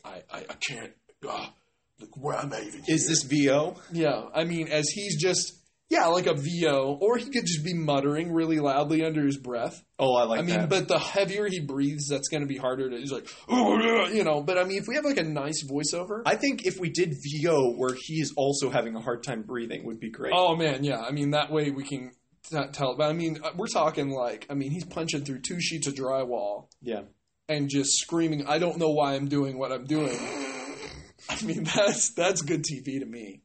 I 0.04 0.22
I, 0.30 0.38
I 0.50 0.54
can't 0.68 0.92
ah, 1.26 1.52
like 2.00 2.10
why 2.16 2.42
am 2.42 2.52
I 2.52 2.60
even 2.62 2.80
Is 2.86 3.02
here? 3.02 3.08
this 3.08 3.22
VO? 3.24 3.76
Yeah, 3.92 4.26
I 4.34 4.44
mean, 4.44 4.68
as 4.68 4.88
he's 4.90 5.20
just 5.20 5.57
yeah, 5.90 6.06
like 6.06 6.26
a 6.26 6.34
VO, 6.34 6.98
or 7.00 7.16
he 7.16 7.24
could 7.30 7.46
just 7.46 7.64
be 7.64 7.72
muttering 7.72 8.30
really 8.32 8.58
loudly 8.60 9.02
under 9.04 9.24
his 9.24 9.38
breath. 9.38 9.82
Oh, 9.98 10.14
I 10.16 10.24
like 10.24 10.40
I 10.40 10.42
mean, 10.42 10.56
that. 10.60 10.68
but 10.68 10.86
the 10.88 10.98
heavier 10.98 11.46
he 11.48 11.60
breathes, 11.60 12.08
that's 12.08 12.28
going 12.28 12.42
to 12.42 12.46
be 12.46 12.58
harder 12.58 12.90
to. 12.90 12.96
He's 12.98 13.10
like, 13.10 13.26
oh, 13.48 14.06
you 14.08 14.22
know. 14.22 14.42
But 14.42 14.58
I 14.58 14.64
mean, 14.64 14.78
if 14.78 14.84
we 14.86 14.96
have 14.96 15.04
like 15.04 15.16
a 15.16 15.22
nice 15.24 15.64
voiceover, 15.64 16.22
I 16.26 16.36
think 16.36 16.66
if 16.66 16.78
we 16.78 16.90
did 16.90 17.14
VO 17.14 17.72
where 17.76 17.94
he 17.98 18.20
is 18.20 18.34
also 18.36 18.68
having 18.70 18.94
a 18.96 19.00
hard 19.00 19.22
time 19.22 19.42
breathing 19.42 19.86
would 19.86 19.98
be 19.98 20.10
great. 20.10 20.32
oh 20.36 20.54
man, 20.56 20.84
yeah. 20.84 21.00
I 21.00 21.10
mean, 21.10 21.30
that 21.30 21.50
way 21.50 21.70
we 21.70 21.84
can 21.84 22.10
t- 22.50 22.58
tell. 22.72 22.94
But 22.96 23.08
I 23.08 23.12
mean, 23.14 23.40
uh, 23.42 23.52
we're 23.56 23.66
talking 23.66 24.10
like, 24.10 24.46
I 24.50 24.54
mean, 24.54 24.70
he's 24.72 24.84
punching 24.84 25.24
through 25.24 25.40
two 25.40 25.60
sheets 25.60 25.86
of 25.86 25.94
drywall 25.94 26.68
Yeah. 26.82 27.02
and 27.48 27.70
just 27.70 27.98
screaming, 27.98 28.46
"I 28.46 28.58
don't 28.58 28.76
know 28.76 28.90
why 28.90 29.14
I'm 29.14 29.28
doing 29.28 29.58
what 29.58 29.72
I'm 29.72 29.84
doing." 29.86 30.18
I 31.30 31.42
mean, 31.44 31.64
that's 31.64 32.10
that's 32.14 32.42
good 32.42 32.62
TV 32.62 33.00
to 33.00 33.06
me. 33.06 33.40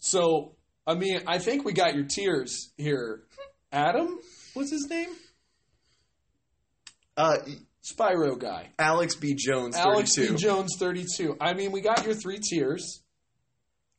So, 0.00 0.56
I 0.86 0.94
mean, 0.94 1.22
I 1.26 1.38
think 1.38 1.64
we 1.64 1.72
got 1.72 1.94
your 1.94 2.04
tears 2.04 2.72
here. 2.76 3.22
Adam, 3.70 4.18
what's 4.54 4.70
his 4.70 4.86
name? 4.90 5.08
Uh, 7.16 7.36
Spyro 7.82 8.38
guy. 8.38 8.70
Alex 8.78 9.16
B. 9.16 9.34
Jones, 9.36 9.76
Alex 9.76 10.16
B. 10.16 10.34
Jones, 10.36 10.76
32. 10.78 11.36
I 11.40 11.54
mean, 11.54 11.72
we 11.72 11.80
got 11.80 12.04
your 12.04 12.14
three 12.14 12.38
tiers. 12.38 13.02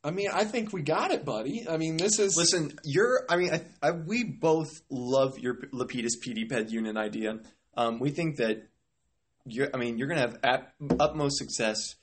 I 0.02 0.10
mean, 0.10 0.28
I 0.32 0.44
think 0.44 0.72
we 0.72 0.82
got 0.82 1.10
it, 1.12 1.24
buddy. 1.24 1.66
I 1.68 1.78
mean, 1.78 1.96
this 1.96 2.18
is. 2.18 2.36
Listen, 2.36 2.72
you're. 2.84 3.24
I 3.28 3.36
mean, 3.36 3.50
I, 3.52 3.62
I, 3.82 3.90
we 3.92 4.24
both 4.24 4.68
love 4.90 5.38
your 5.38 5.56
Lapidus 5.72 6.12
PD 6.22 6.48
Ped 6.48 6.70
unit 6.70 6.96
idea. 6.98 7.38
Um, 7.74 7.98
we 7.98 8.10
think 8.10 8.36
that 8.36 8.68
you're. 9.46 9.68
I 9.72 9.78
mean, 9.78 9.96
you're 9.96 10.08
going 10.08 10.20
to 10.20 10.28
have 10.28 10.38
at, 10.42 10.74
utmost 11.00 11.38
success. 11.38 11.94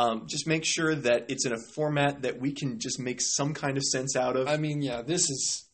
Um, 0.00 0.26
just 0.26 0.46
make 0.46 0.64
sure 0.64 0.94
that 0.94 1.26
it's 1.28 1.44
in 1.44 1.52
a 1.52 1.58
format 1.74 2.22
that 2.22 2.40
we 2.40 2.52
can 2.52 2.78
just 2.78 2.98
make 2.98 3.20
some 3.20 3.52
kind 3.52 3.76
of 3.76 3.82
sense 3.84 4.16
out 4.16 4.36
of. 4.36 4.48
I 4.48 4.56
mean, 4.56 4.80
yeah, 4.82 5.02
this 5.02 5.28
is. 5.28 5.66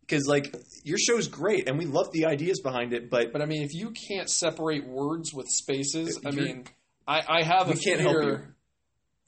Because 0.00 0.26
like 0.26 0.56
your 0.82 0.98
show's 0.98 1.28
great, 1.28 1.68
and 1.68 1.78
we 1.78 1.84
love 1.84 2.10
the 2.10 2.26
ideas 2.26 2.60
behind 2.60 2.92
it, 2.92 3.10
but 3.10 3.32
But 3.32 3.42
I 3.42 3.46
mean, 3.46 3.62
if 3.62 3.74
you 3.74 3.92
can't 4.08 4.28
separate 4.28 4.86
words 4.86 5.32
with 5.32 5.46
spaces, 5.48 6.18
I 6.26 6.32
mean, 6.32 6.64
I, 7.06 7.22
I 7.28 7.42
have 7.44 7.68
a 7.68 7.74
We 7.74 7.80
can't 7.80 8.00
help 8.00 8.16
fear- 8.16 8.30
you. 8.30 8.54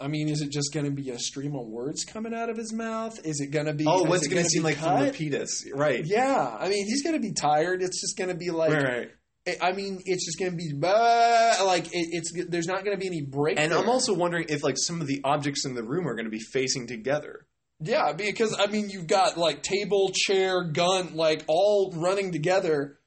I 0.01 0.09
mean, 0.09 0.29
is 0.29 0.41
it 0.41 0.51
just 0.51 0.75
going 0.75 0.87
to 0.87 0.91
be 0.91 1.11
a 1.11 1.19
stream 1.19 1.55
of 1.55 1.69
words 1.69 2.05
coming 2.05 2.35
out 2.35 2.51
of 2.51 2.57
his 2.57 2.73
mouth? 2.73 3.25
Is 3.25 3.41
it 3.41 3.53
going 3.53 3.67
to 3.67 3.73
be? 3.73 3.85
oh, 3.87 4.03
what's 4.03 4.27
it 4.27 4.31
going 4.31 4.43
to 4.43 4.49
seem 4.49 4.65
like 4.65 4.79
cut? 4.79 4.99
from 4.99 5.07
Lapidus, 5.07 5.67
right? 5.73 6.05
Yeah, 6.05 6.57
I 6.59 6.69
mean, 6.69 6.87
he's 6.87 7.05
going 7.05 7.15
to 7.15 7.21
be 7.21 7.33
tired. 7.33 7.83
It's 7.83 8.01
just 8.01 8.19
going 8.19 8.31
to 8.31 8.35
be 8.35 8.51
like, 8.51 8.73
right, 8.73 8.85
right. 8.85 9.11
I 9.61 9.73
mean, 9.73 10.01
it's 10.05 10.25
just 10.25 10.39
going 10.39 10.53
to 10.53 10.57
be 10.57 10.73
bah, 10.75 11.65
like 11.65 11.87
it, 11.87 12.09
it's. 12.13 12.33
There's 12.49 12.67
not 12.67 12.85
going 12.85 12.97
to 12.97 13.01
be 13.01 13.07
any 13.09 13.23
break. 13.23 13.59
And 13.59 13.73
there. 13.73 13.79
I'm 13.79 13.89
also 13.89 14.15
wondering 14.15 14.47
if 14.49 14.63
like 14.63 14.77
some 14.79 15.01
of 15.01 15.07
the 15.07 15.21
objects 15.25 15.65
in 15.67 15.75
the 15.75 15.83
room 15.83 16.07
are 16.07 16.15
going 16.15 16.27
to 16.27 16.31
be 16.31 16.39
facing 16.53 16.87
together. 16.87 17.47
yeah, 17.81 18.13
because 18.13 18.57
I 18.59 18.67
mean, 18.69 18.89
you've 18.91 19.09
got 19.09 19.37
like 19.37 19.63
table, 19.63 20.13
chair, 20.15 20.63
gun, 20.65 21.17
like 21.17 21.45
all 21.49 21.93
running 21.97 22.31
together. 22.31 22.99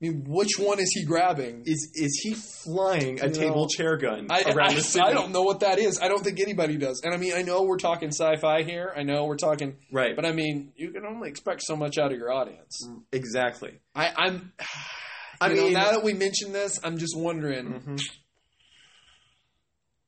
I 0.00 0.06
mean, 0.06 0.24
which 0.28 0.50
one 0.60 0.78
is 0.78 0.92
he 0.94 1.04
grabbing? 1.04 1.62
Is 1.64 1.90
is 1.94 2.20
he 2.22 2.34
flying 2.34 3.18
a 3.20 3.26
No. 3.28 3.32
table 3.32 3.66
chair 3.68 3.96
gun 3.96 4.28
I, 4.30 4.42
around 4.42 4.70
I, 4.70 4.74
the 4.74 4.80
city? 4.82 5.04
I 5.04 5.12
don't 5.12 5.32
know 5.32 5.42
what 5.42 5.60
that 5.60 5.78
is. 5.80 5.98
I 6.00 6.06
don't 6.06 6.22
think 6.22 6.38
anybody 6.38 6.76
does. 6.76 7.00
And 7.02 7.12
I 7.12 7.16
mean, 7.16 7.32
I 7.34 7.42
know 7.42 7.62
we're 7.62 7.78
talking 7.78 8.10
sci-fi 8.10 8.62
here. 8.62 8.92
I 8.96 9.02
know 9.02 9.24
we're 9.24 9.36
talking, 9.38 9.76
Right, 9.90 10.14
but 10.14 10.24
I 10.24 10.30
mean, 10.32 10.72
you 10.76 10.92
can 10.92 11.04
only 11.04 11.28
expect 11.30 11.62
so 11.62 11.74
much 11.74 11.98
out 11.98 12.12
of 12.12 12.18
your 12.18 12.30
audience. 12.30 12.78
exactly. 13.10 13.80
I, 13.96 14.12
I'm. 14.16 14.52
I 15.40 15.48
mean, 15.48 15.64
mean- 15.64 15.72
now 15.74 15.92
that 15.92 16.02
we 16.02 16.14
mentioned 16.14 16.54
this, 16.54 16.78
I'm 16.82 16.98
just 16.98 17.16
wondering: 17.16 17.66
Mhm. 17.80 18.00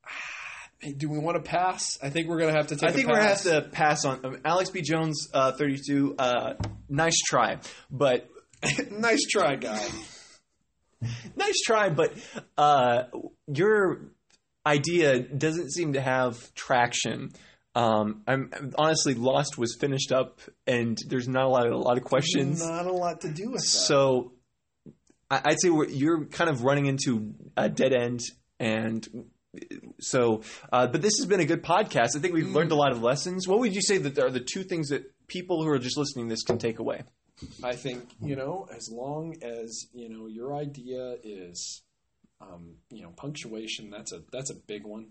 hey, 0.79 0.93
do 0.93 1.09
we 1.09 1.19
want 1.19 1.43
to 1.43 1.49
pass? 1.49 1.97
I 2.01 2.09
think 2.09 2.27
we're 2.27 2.39
gonna 2.39 2.53
have 2.53 2.67
to 2.67 2.75
take. 2.75 2.89
I 2.89 2.93
think 2.93 3.07
we're 3.07 3.15
gonna 3.15 3.27
have 3.27 3.43
to 3.43 3.61
pass 3.71 4.05
on 4.05 4.25
um, 4.25 4.37
Alex 4.45 4.69
B. 4.69 4.81
Jones, 4.81 5.27
uh, 5.33 5.51
32. 5.53 6.15
Uh, 6.17 6.53
nice 6.89 7.17
try, 7.27 7.59
but 7.89 8.29
nice 8.91 9.25
try, 9.29 9.55
guy. 9.55 9.87
nice 11.35 11.59
try, 11.65 11.89
but 11.89 12.13
uh, 12.57 13.03
your 13.47 14.11
idea 14.65 15.19
doesn't 15.19 15.71
seem 15.71 15.93
to 15.93 16.01
have 16.01 16.53
traction. 16.53 17.31
Um, 17.73 18.23
I'm, 18.27 18.51
I'm 18.53 18.73
honestly 18.77 19.13
Lost 19.13 19.57
was 19.57 19.77
finished 19.79 20.11
up, 20.11 20.41
and 20.67 20.97
there's 21.07 21.27
not 21.27 21.45
a 21.45 21.47
lot 21.47 21.65
of 21.67 21.73
a 21.73 21.77
lot 21.77 21.97
of 21.97 22.03
questions. 22.03 22.61
Not 22.63 22.85
a 22.85 22.91
lot 22.91 23.21
to 23.21 23.29
do 23.29 23.51
with 23.51 23.61
that. 23.61 23.67
So 23.67 24.33
I'd 25.45 25.57
say 25.61 25.69
we're, 25.69 25.87
you're 25.87 26.25
kind 26.25 26.49
of 26.49 26.63
running 26.63 26.85
into 26.87 27.33
a 27.55 27.69
dead 27.69 27.93
end, 27.93 28.21
and 28.59 29.07
so. 29.99 30.41
Uh, 30.71 30.87
but 30.87 31.01
this 31.01 31.13
has 31.19 31.25
been 31.25 31.39
a 31.39 31.45
good 31.45 31.63
podcast. 31.63 32.15
I 32.15 32.19
think 32.19 32.33
we've 32.33 32.49
learned 32.49 32.71
a 32.71 32.75
lot 32.75 32.91
of 32.91 33.01
lessons. 33.01 33.47
What 33.47 33.59
would 33.59 33.73
you 33.73 33.81
say 33.81 33.97
that 33.97 34.17
are 34.19 34.29
the 34.29 34.39
two 34.39 34.63
things 34.63 34.89
that 34.89 35.03
people 35.27 35.63
who 35.63 35.69
are 35.69 35.79
just 35.79 35.97
listening 35.97 36.27
to 36.27 36.33
this 36.33 36.43
can 36.43 36.57
take 36.57 36.79
away? 36.79 37.03
I 37.63 37.75
think 37.75 38.03
you 38.21 38.35
know, 38.35 38.67
as 38.75 38.89
long 38.91 39.35
as 39.41 39.87
you 39.93 40.09
know 40.09 40.27
your 40.27 40.55
idea 40.55 41.15
is, 41.23 41.81
um, 42.39 42.75
you 42.91 43.01
know, 43.03 43.09
punctuation. 43.15 43.89
That's 43.89 44.13
a 44.13 44.21
that's 44.31 44.51
a 44.51 44.55
big 44.55 44.85
one. 44.85 45.07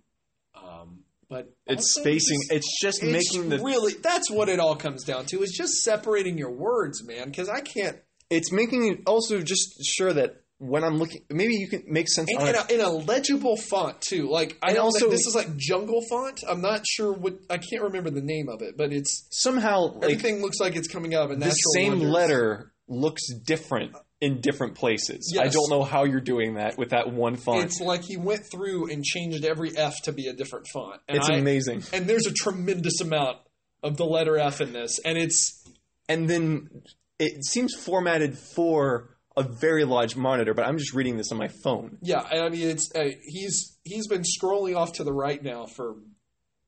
Um, 0.55 1.01
but 1.29 1.53
It's 1.67 1.95
spacing. 1.95 2.39
just- 2.49 2.53
it's 2.53 2.81
just 2.81 3.03
it's 3.03 3.13
making 3.35 3.51
the. 3.51 3.59
really 3.63 3.95
that's 3.95 4.31
what 4.31 4.49
it 4.49 4.59
all 4.61 4.75
comes 4.77 5.05
down 5.05 5.27
to 5.27 5.43
is 5.43 5.53
just 5.53 5.83
separating 5.85 6.39
your 6.39 6.51
words, 6.51 7.05
man. 7.07 7.29
Because 7.31 7.49
I 7.49 7.61
can't 7.61 7.99
It's 8.31 8.53
making 8.53 8.87
it 8.87 9.01
also 9.07 9.43
just 9.43 9.85
sure 9.85 10.13
that 10.13 10.37
when 10.59 10.85
I'm 10.85 10.99
looking, 10.99 11.23
maybe 11.31 11.55
you 11.55 11.69
can 11.69 11.85
make 11.89 12.09
sense. 12.09 12.29
and 12.31 12.49
in 12.49 12.55
a, 12.55 12.73
in 12.75 12.81
a 12.81 12.91
legible 12.91 13.57
font 13.57 14.01
too. 14.01 14.29
Like 14.31 14.57
I 14.63 14.73
know 14.75 14.83
also- 14.83 15.11
this 15.11 15.27
is 15.27 15.35
like 15.35 15.57
jungle 15.57 16.01
font. 16.09 16.43
I'm 16.49 16.61
not 16.61 16.87
sure 16.87 17.13
what 17.13 17.39
I 17.49 17.59
can't 17.59 17.83
remember 17.83 18.11
the 18.11 18.23
name 18.23 18.49
of 18.49 18.63
it, 18.63 18.77
but 18.77 18.93
it's 18.93 19.27
Somehow, 19.31 19.95
like 19.95 20.05
everything 20.05 20.43
looks 20.43 20.59
like 20.61 20.77
it's 20.77 20.89
coming 20.89 21.15
out 21.15 21.25
of 21.25 21.31
a 21.33 21.37
natural. 21.37 21.51
the 21.55 21.73
same 21.75 21.93
wonders. 21.93 22.11
letter 22.11 22.73
looks 22.89 23.23
different 23.47 23.97
in 24.21 24.43
different 24.43 24.75
places. 24.75 25.35
I 25.41 25.49
don't 25.49 25.71
know 25.71 25.83
how 25.83 26.05
you're 26.05 26.21
doing 26.21 26.55
that 26.57 26.77
with 26.77 26.91
that 26.91 27.11
one 27.11 27.37
font. 27.37 27.65
It's 27.65 27.81
like 27.81 28.03
he 28.05 28.19
went 28.19 28.43
through 28.53 28.91
and 28.93 29.03
changed 29.03 29.45
every 29.47 29.75
F 29.75 29.95
to 30.05 30.13
be 30.13 30.27
a 30.29 30.35
different 30.35 30.67
font. 30.69 31.01
And 31.09 31.17
it's 31.17 31.31
I- 31.31 31.37
amazing. 31.37 31.85
and 31.95 32.07
there's 32.07 32.27
a 32.27 32.33
tremendous 32.35 33.01
amount 33.01 33.39
of 33.83 33.97
the 33.97 34.05
letter 34.05 34.37
F 34.37 34.61
in 34.61 34.75
this, 34.75 34.99
and 35.07 35.17
it's 35.17 35.65
and 36.07 36.29
then 36.29 36.83
it 37.21 37.45
seems 37.45 37.75
formatted 37.75 38.37
for 38.37 39.17
a 39.37 39.43
very 39.45 39.85
large 39.85 40.17
monitor, 40.17 40.55
but 40.55 40.67
I'm 40.67 40.77
just 40.79 40.93
reading 40.95 41.17
this 41.17 41.31
on 41.31 41.39
my 41.39 41.49
phone. 41.63 41.99
yeah. 42.03 42.21
I 42.21 42.49
mean, 42.49 42.69
it's 42.69 42.91
uh, 42.95 43.11
he's 43.25 43.79
he's 43.85 44.09
been 44.09 44.23
scrolling 44.23 44.77
off 44.77 44.95
to 44.95 45.05
the 45.05 45.13
right 45.13 45.43
now 45.43 45.67
for 45.67 45.95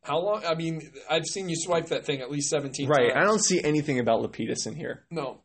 how 0.02 0.18
long? 0.20 0.44
I 0.46 0.54
mean, 0.54 0.80
I've 1.10 1.24
seen 1.26 1.48
you 1.48 1.56
swipe 1.56 1.86
that 1.88 2.04
thing 2.06 2.20
at 2.20 2.30
least 2.30 2.48
seventeen 2.50 2.88
Right. 2.88 3.12
times. 3.12 3.16
I 3.16 3.24
don't 3.24 3.42
see 3.42 3.62
anything 3.62 3.98
about 3.98 4.20
Lapidus 4.22 4.66
in 4.66 4.74
here. 4.76 5.04
no. 5.10 5.40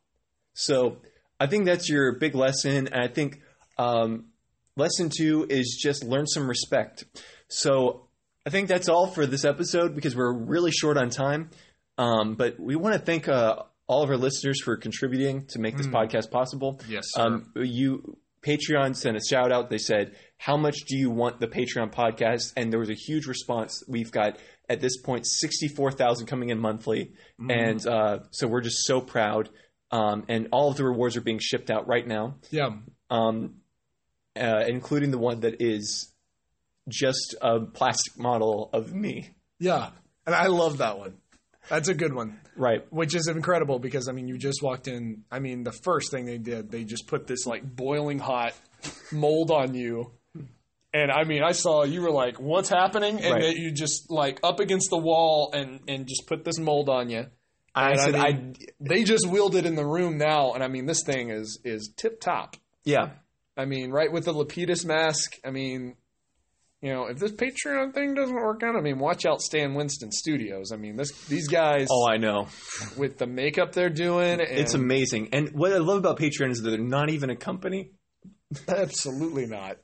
So 0.53 0.97
I 1.39 1.45
think 1.47 1.65
that's 1.65 1.87
your 1.87 2.13
big 2.17 2.33
lesson. 2.33 2.87
And 2.87 2.95
I 2.95 3.07
think 3.07 3.41
um, 3.77 4.25
lesson 4.75 5.09
two 5.15 5.45
is 5.49 5.77
just 5.79 6.03
learn 6.03 6.25
some 6.25 6.47
respect. 6.47 7.05
So 7.47 8.07
I 8.45 8.49
think 8.49 8.67
that's 8.67 8.89
all 8.89 9.05
for 9.07 9.27
this 9.27 9.45
episode 9.45 9.93
because 9.93 10.15
we're 10.15 10.33
really 10.33 10.71
short 10.71 10.97
on 10.97 11.09
time. 11.11 11.51
Um, 11.99 12.33
but 12.35 12.59
we 12.59 12.75
want 12.75 12.93
to 12.95 12.99
thank 12.99 13.27
uh, 13.27 13.57
all 13.87 14.03
of 14.03 14.09
our 14.09 14.17
listeners 14.17 14.61
for 14.61 14.75
contributing 14.77 15.45
to 15.47 15.59
make 15.59 15.77
this 15.77 15.87
podcast 15.87 16.29
possible. 16.31 16.79
Yes, 16.87 17.05
sir. 17.07 17.21
Um, 17.21 17.51
you 17.55 18.17
Patreon 18.45 18.95
sent 18.95 19.17
a 19.17 19.21
shout 19.27 19.51
out. 19.51 19.69
They 19.69 19.77
said, 19.77 20.15
"How 20.37 20.57
much 20.57 20.75
do 20.87 20.95
you 20.97 21.09
want 21.09 21.39
the 21.39 21.47
Patreon 21.47 21.91
podcast?" 21.93 22.53
And 22.55 22.71
there 22.71 22.79
was 22.79 22.89
a 22.89 22.93
huge 22.95 23.25
response. 23.25 23.83
We've 23.87 24.11
got 24.11 24.37
at 24.69 24.79
this 24.81 24.97
point 25.01 25.25
sixty 25.25 25.67
four 25.67 25.91
thousand 25.91 26.27
coming 26.27 26.49
in 26.49 26.59
monthly, 26.59 27.13
and 27.49 27.85
uh, 27.87 28.19
so 28.31 28.47
we're 28.47 28.61
just 28.61 28.85
so 28.85 29.01
proud. 29.01 29.49
Um, 29.89 30.25
and 30.27 30.49
all 30.51 30.69
of 30.69 30.75
the 30.77 30.83
rewards 30.85 31.15
are 31.15 31.21
being 31.21 31.39
shipped 31.39 31.69
out 31.71 31.87
right 31.87 32.05
now, 32.05 32.35
Yeah. 32.51 32.71
um, 33.09 33.61
uh, 34.37 34.63
including 34.67 35.11
the 35.11 35.17
one 35.17 35.39
that 35.41 35.61
is 35.61 36.11
just 36.89 37.35
a 37.41 37.61
plastic 37.61 38.19
model 38.19 38.69
of 38.73 38.93
me. 38.93 39.29
Yeah. 39.59 39.91
And 40.25 40.35
I 40.35 40.47
love 40.47 40.79
that 40.79 40.99
one. 40.99 41.17
That's 41.69 41.87
a 41.87 41.93
good 41.93 42.13
one. 42.13 42.39
Right. 42.57 42.81
Which 42.91 43.15
is 43.15 43.27
incredible 43.27 43.79
because 43.79 44.07
I 44.07 44.11
mean 44.11 44.27
you 44.27 44.37
just 44.37 44.61
walked 44.63 44.87
in 44.87 45.23
I 45.31 45.39
mean 45.39 45.63
the 45.63 45.71
first 45.71 46.11
thing 46.11 46.25
they 46.25 46.37
did, 46.39 46.71
they 46.71 46.83
just 46.83 47.07
put 47.07 47.27
this 47.27 47.45
like 47.45 47.63
boiling 47.63 48.19
hot 48.19 48.53
mold 49.11 49.51
on 49.51 49.73
you. 49.73 50.11
And 50.93 51.11
I 51.11 51.23
mean 51.25 51.43
I 51.43 51.51
saw 51.51 51.83
you 51.83 52.01
were 52.01 52.11
like, 52.11 52.39
What's 52.39 52.69
happening? 52.69 53.19
And 53.21 53.33
Right. 53.33 53.41
that 53.43 53.55
you 53.55 53.71
just 53.71 54.09
like 54.09 54.39
up 54.43 54.59
against 54.59 54.89
the 54.89 54.97
wall 54.97 55.51
and 55.53 55.81
and 55.87 56.07
just 56.07 56.27
put 56.27 56.43
this 56.43 56.57
mold 56.59 56.89
on 56.89 57.09
you. 57.09 57.25
I 57.75 57.91
And 57.91 57.99
said, 57.99 58.15
I 58.15 58.19
I, 58.27 58.53
They 58.79 59.03
just 59.03 59.27
wheeled 59.27 59.55
it 59.55 59.65
in 59.65 59.75
the 59.75 59.85
room 59.85 60.17
now, 60.17 60.53
and 60.53 60.63
I 60.63 60.67
mean 60.67 60.85
this 60.87 61.03
thing 61.05 61.29
is 61.29 61.59
is 61.63 61.91
tip 61.95 62.19
top. 62.19 62.55
yeah. 62.83 63.09
I 63.59 63.65
mean, 63.65 63.89
right 63.89 64.11
with 64.11 64.25
the 64.25 64.33
Lapidus 64.33 64.85
mask. 64.85 65.37
I 65.43 65.49
mean, 65.49 65.95
you 66.81 66.93
know, 66.93 67.05
if 67.07 67.17
this 67.17 67.31
Patreon 67.31 67.93
thing 67.93 68.13
doesn't 68.13 68.35
work 68.35 68.61
out, 68.63 68.75
I 68.75 68.81
mean, 68.81 68.99
watch 68.99 69.25
out, 69.25 69.41
Stan 69.41 69.73
Winston 69.73 70.11
Studios. 70.11 70.71
I 70.71 70.77
mean, 70.77 70.95
this 70.95 71.11
these 71.27 71.47
guys 71.47 71.87
Oh, 71.89 72.07
I 72.07 72.17
know. 72.17 72.47
with 72.97 73.17
the 73.17 73.25
makeup 73.27 73.71
they're 73.73 73.89
doing, 73.89 74.33
and 74.33 74.41
It's 74.41 74.73
amazing. 74.75 75.29
And 75.33 75.49
what 75.53 75.73
I 75.73 75.77
love 75.77 75.97
about 75.97 76.19
Patreon 76.19 76.51
is 76.51 76.61
that 76.61 76.69
they're 76.69 76.79
not 76.79 77.09
even 77.09 77.29
a 77.29 77.35
company. 77.35 77.91
absolutely 78.67 79.47
not. 79.47 79.77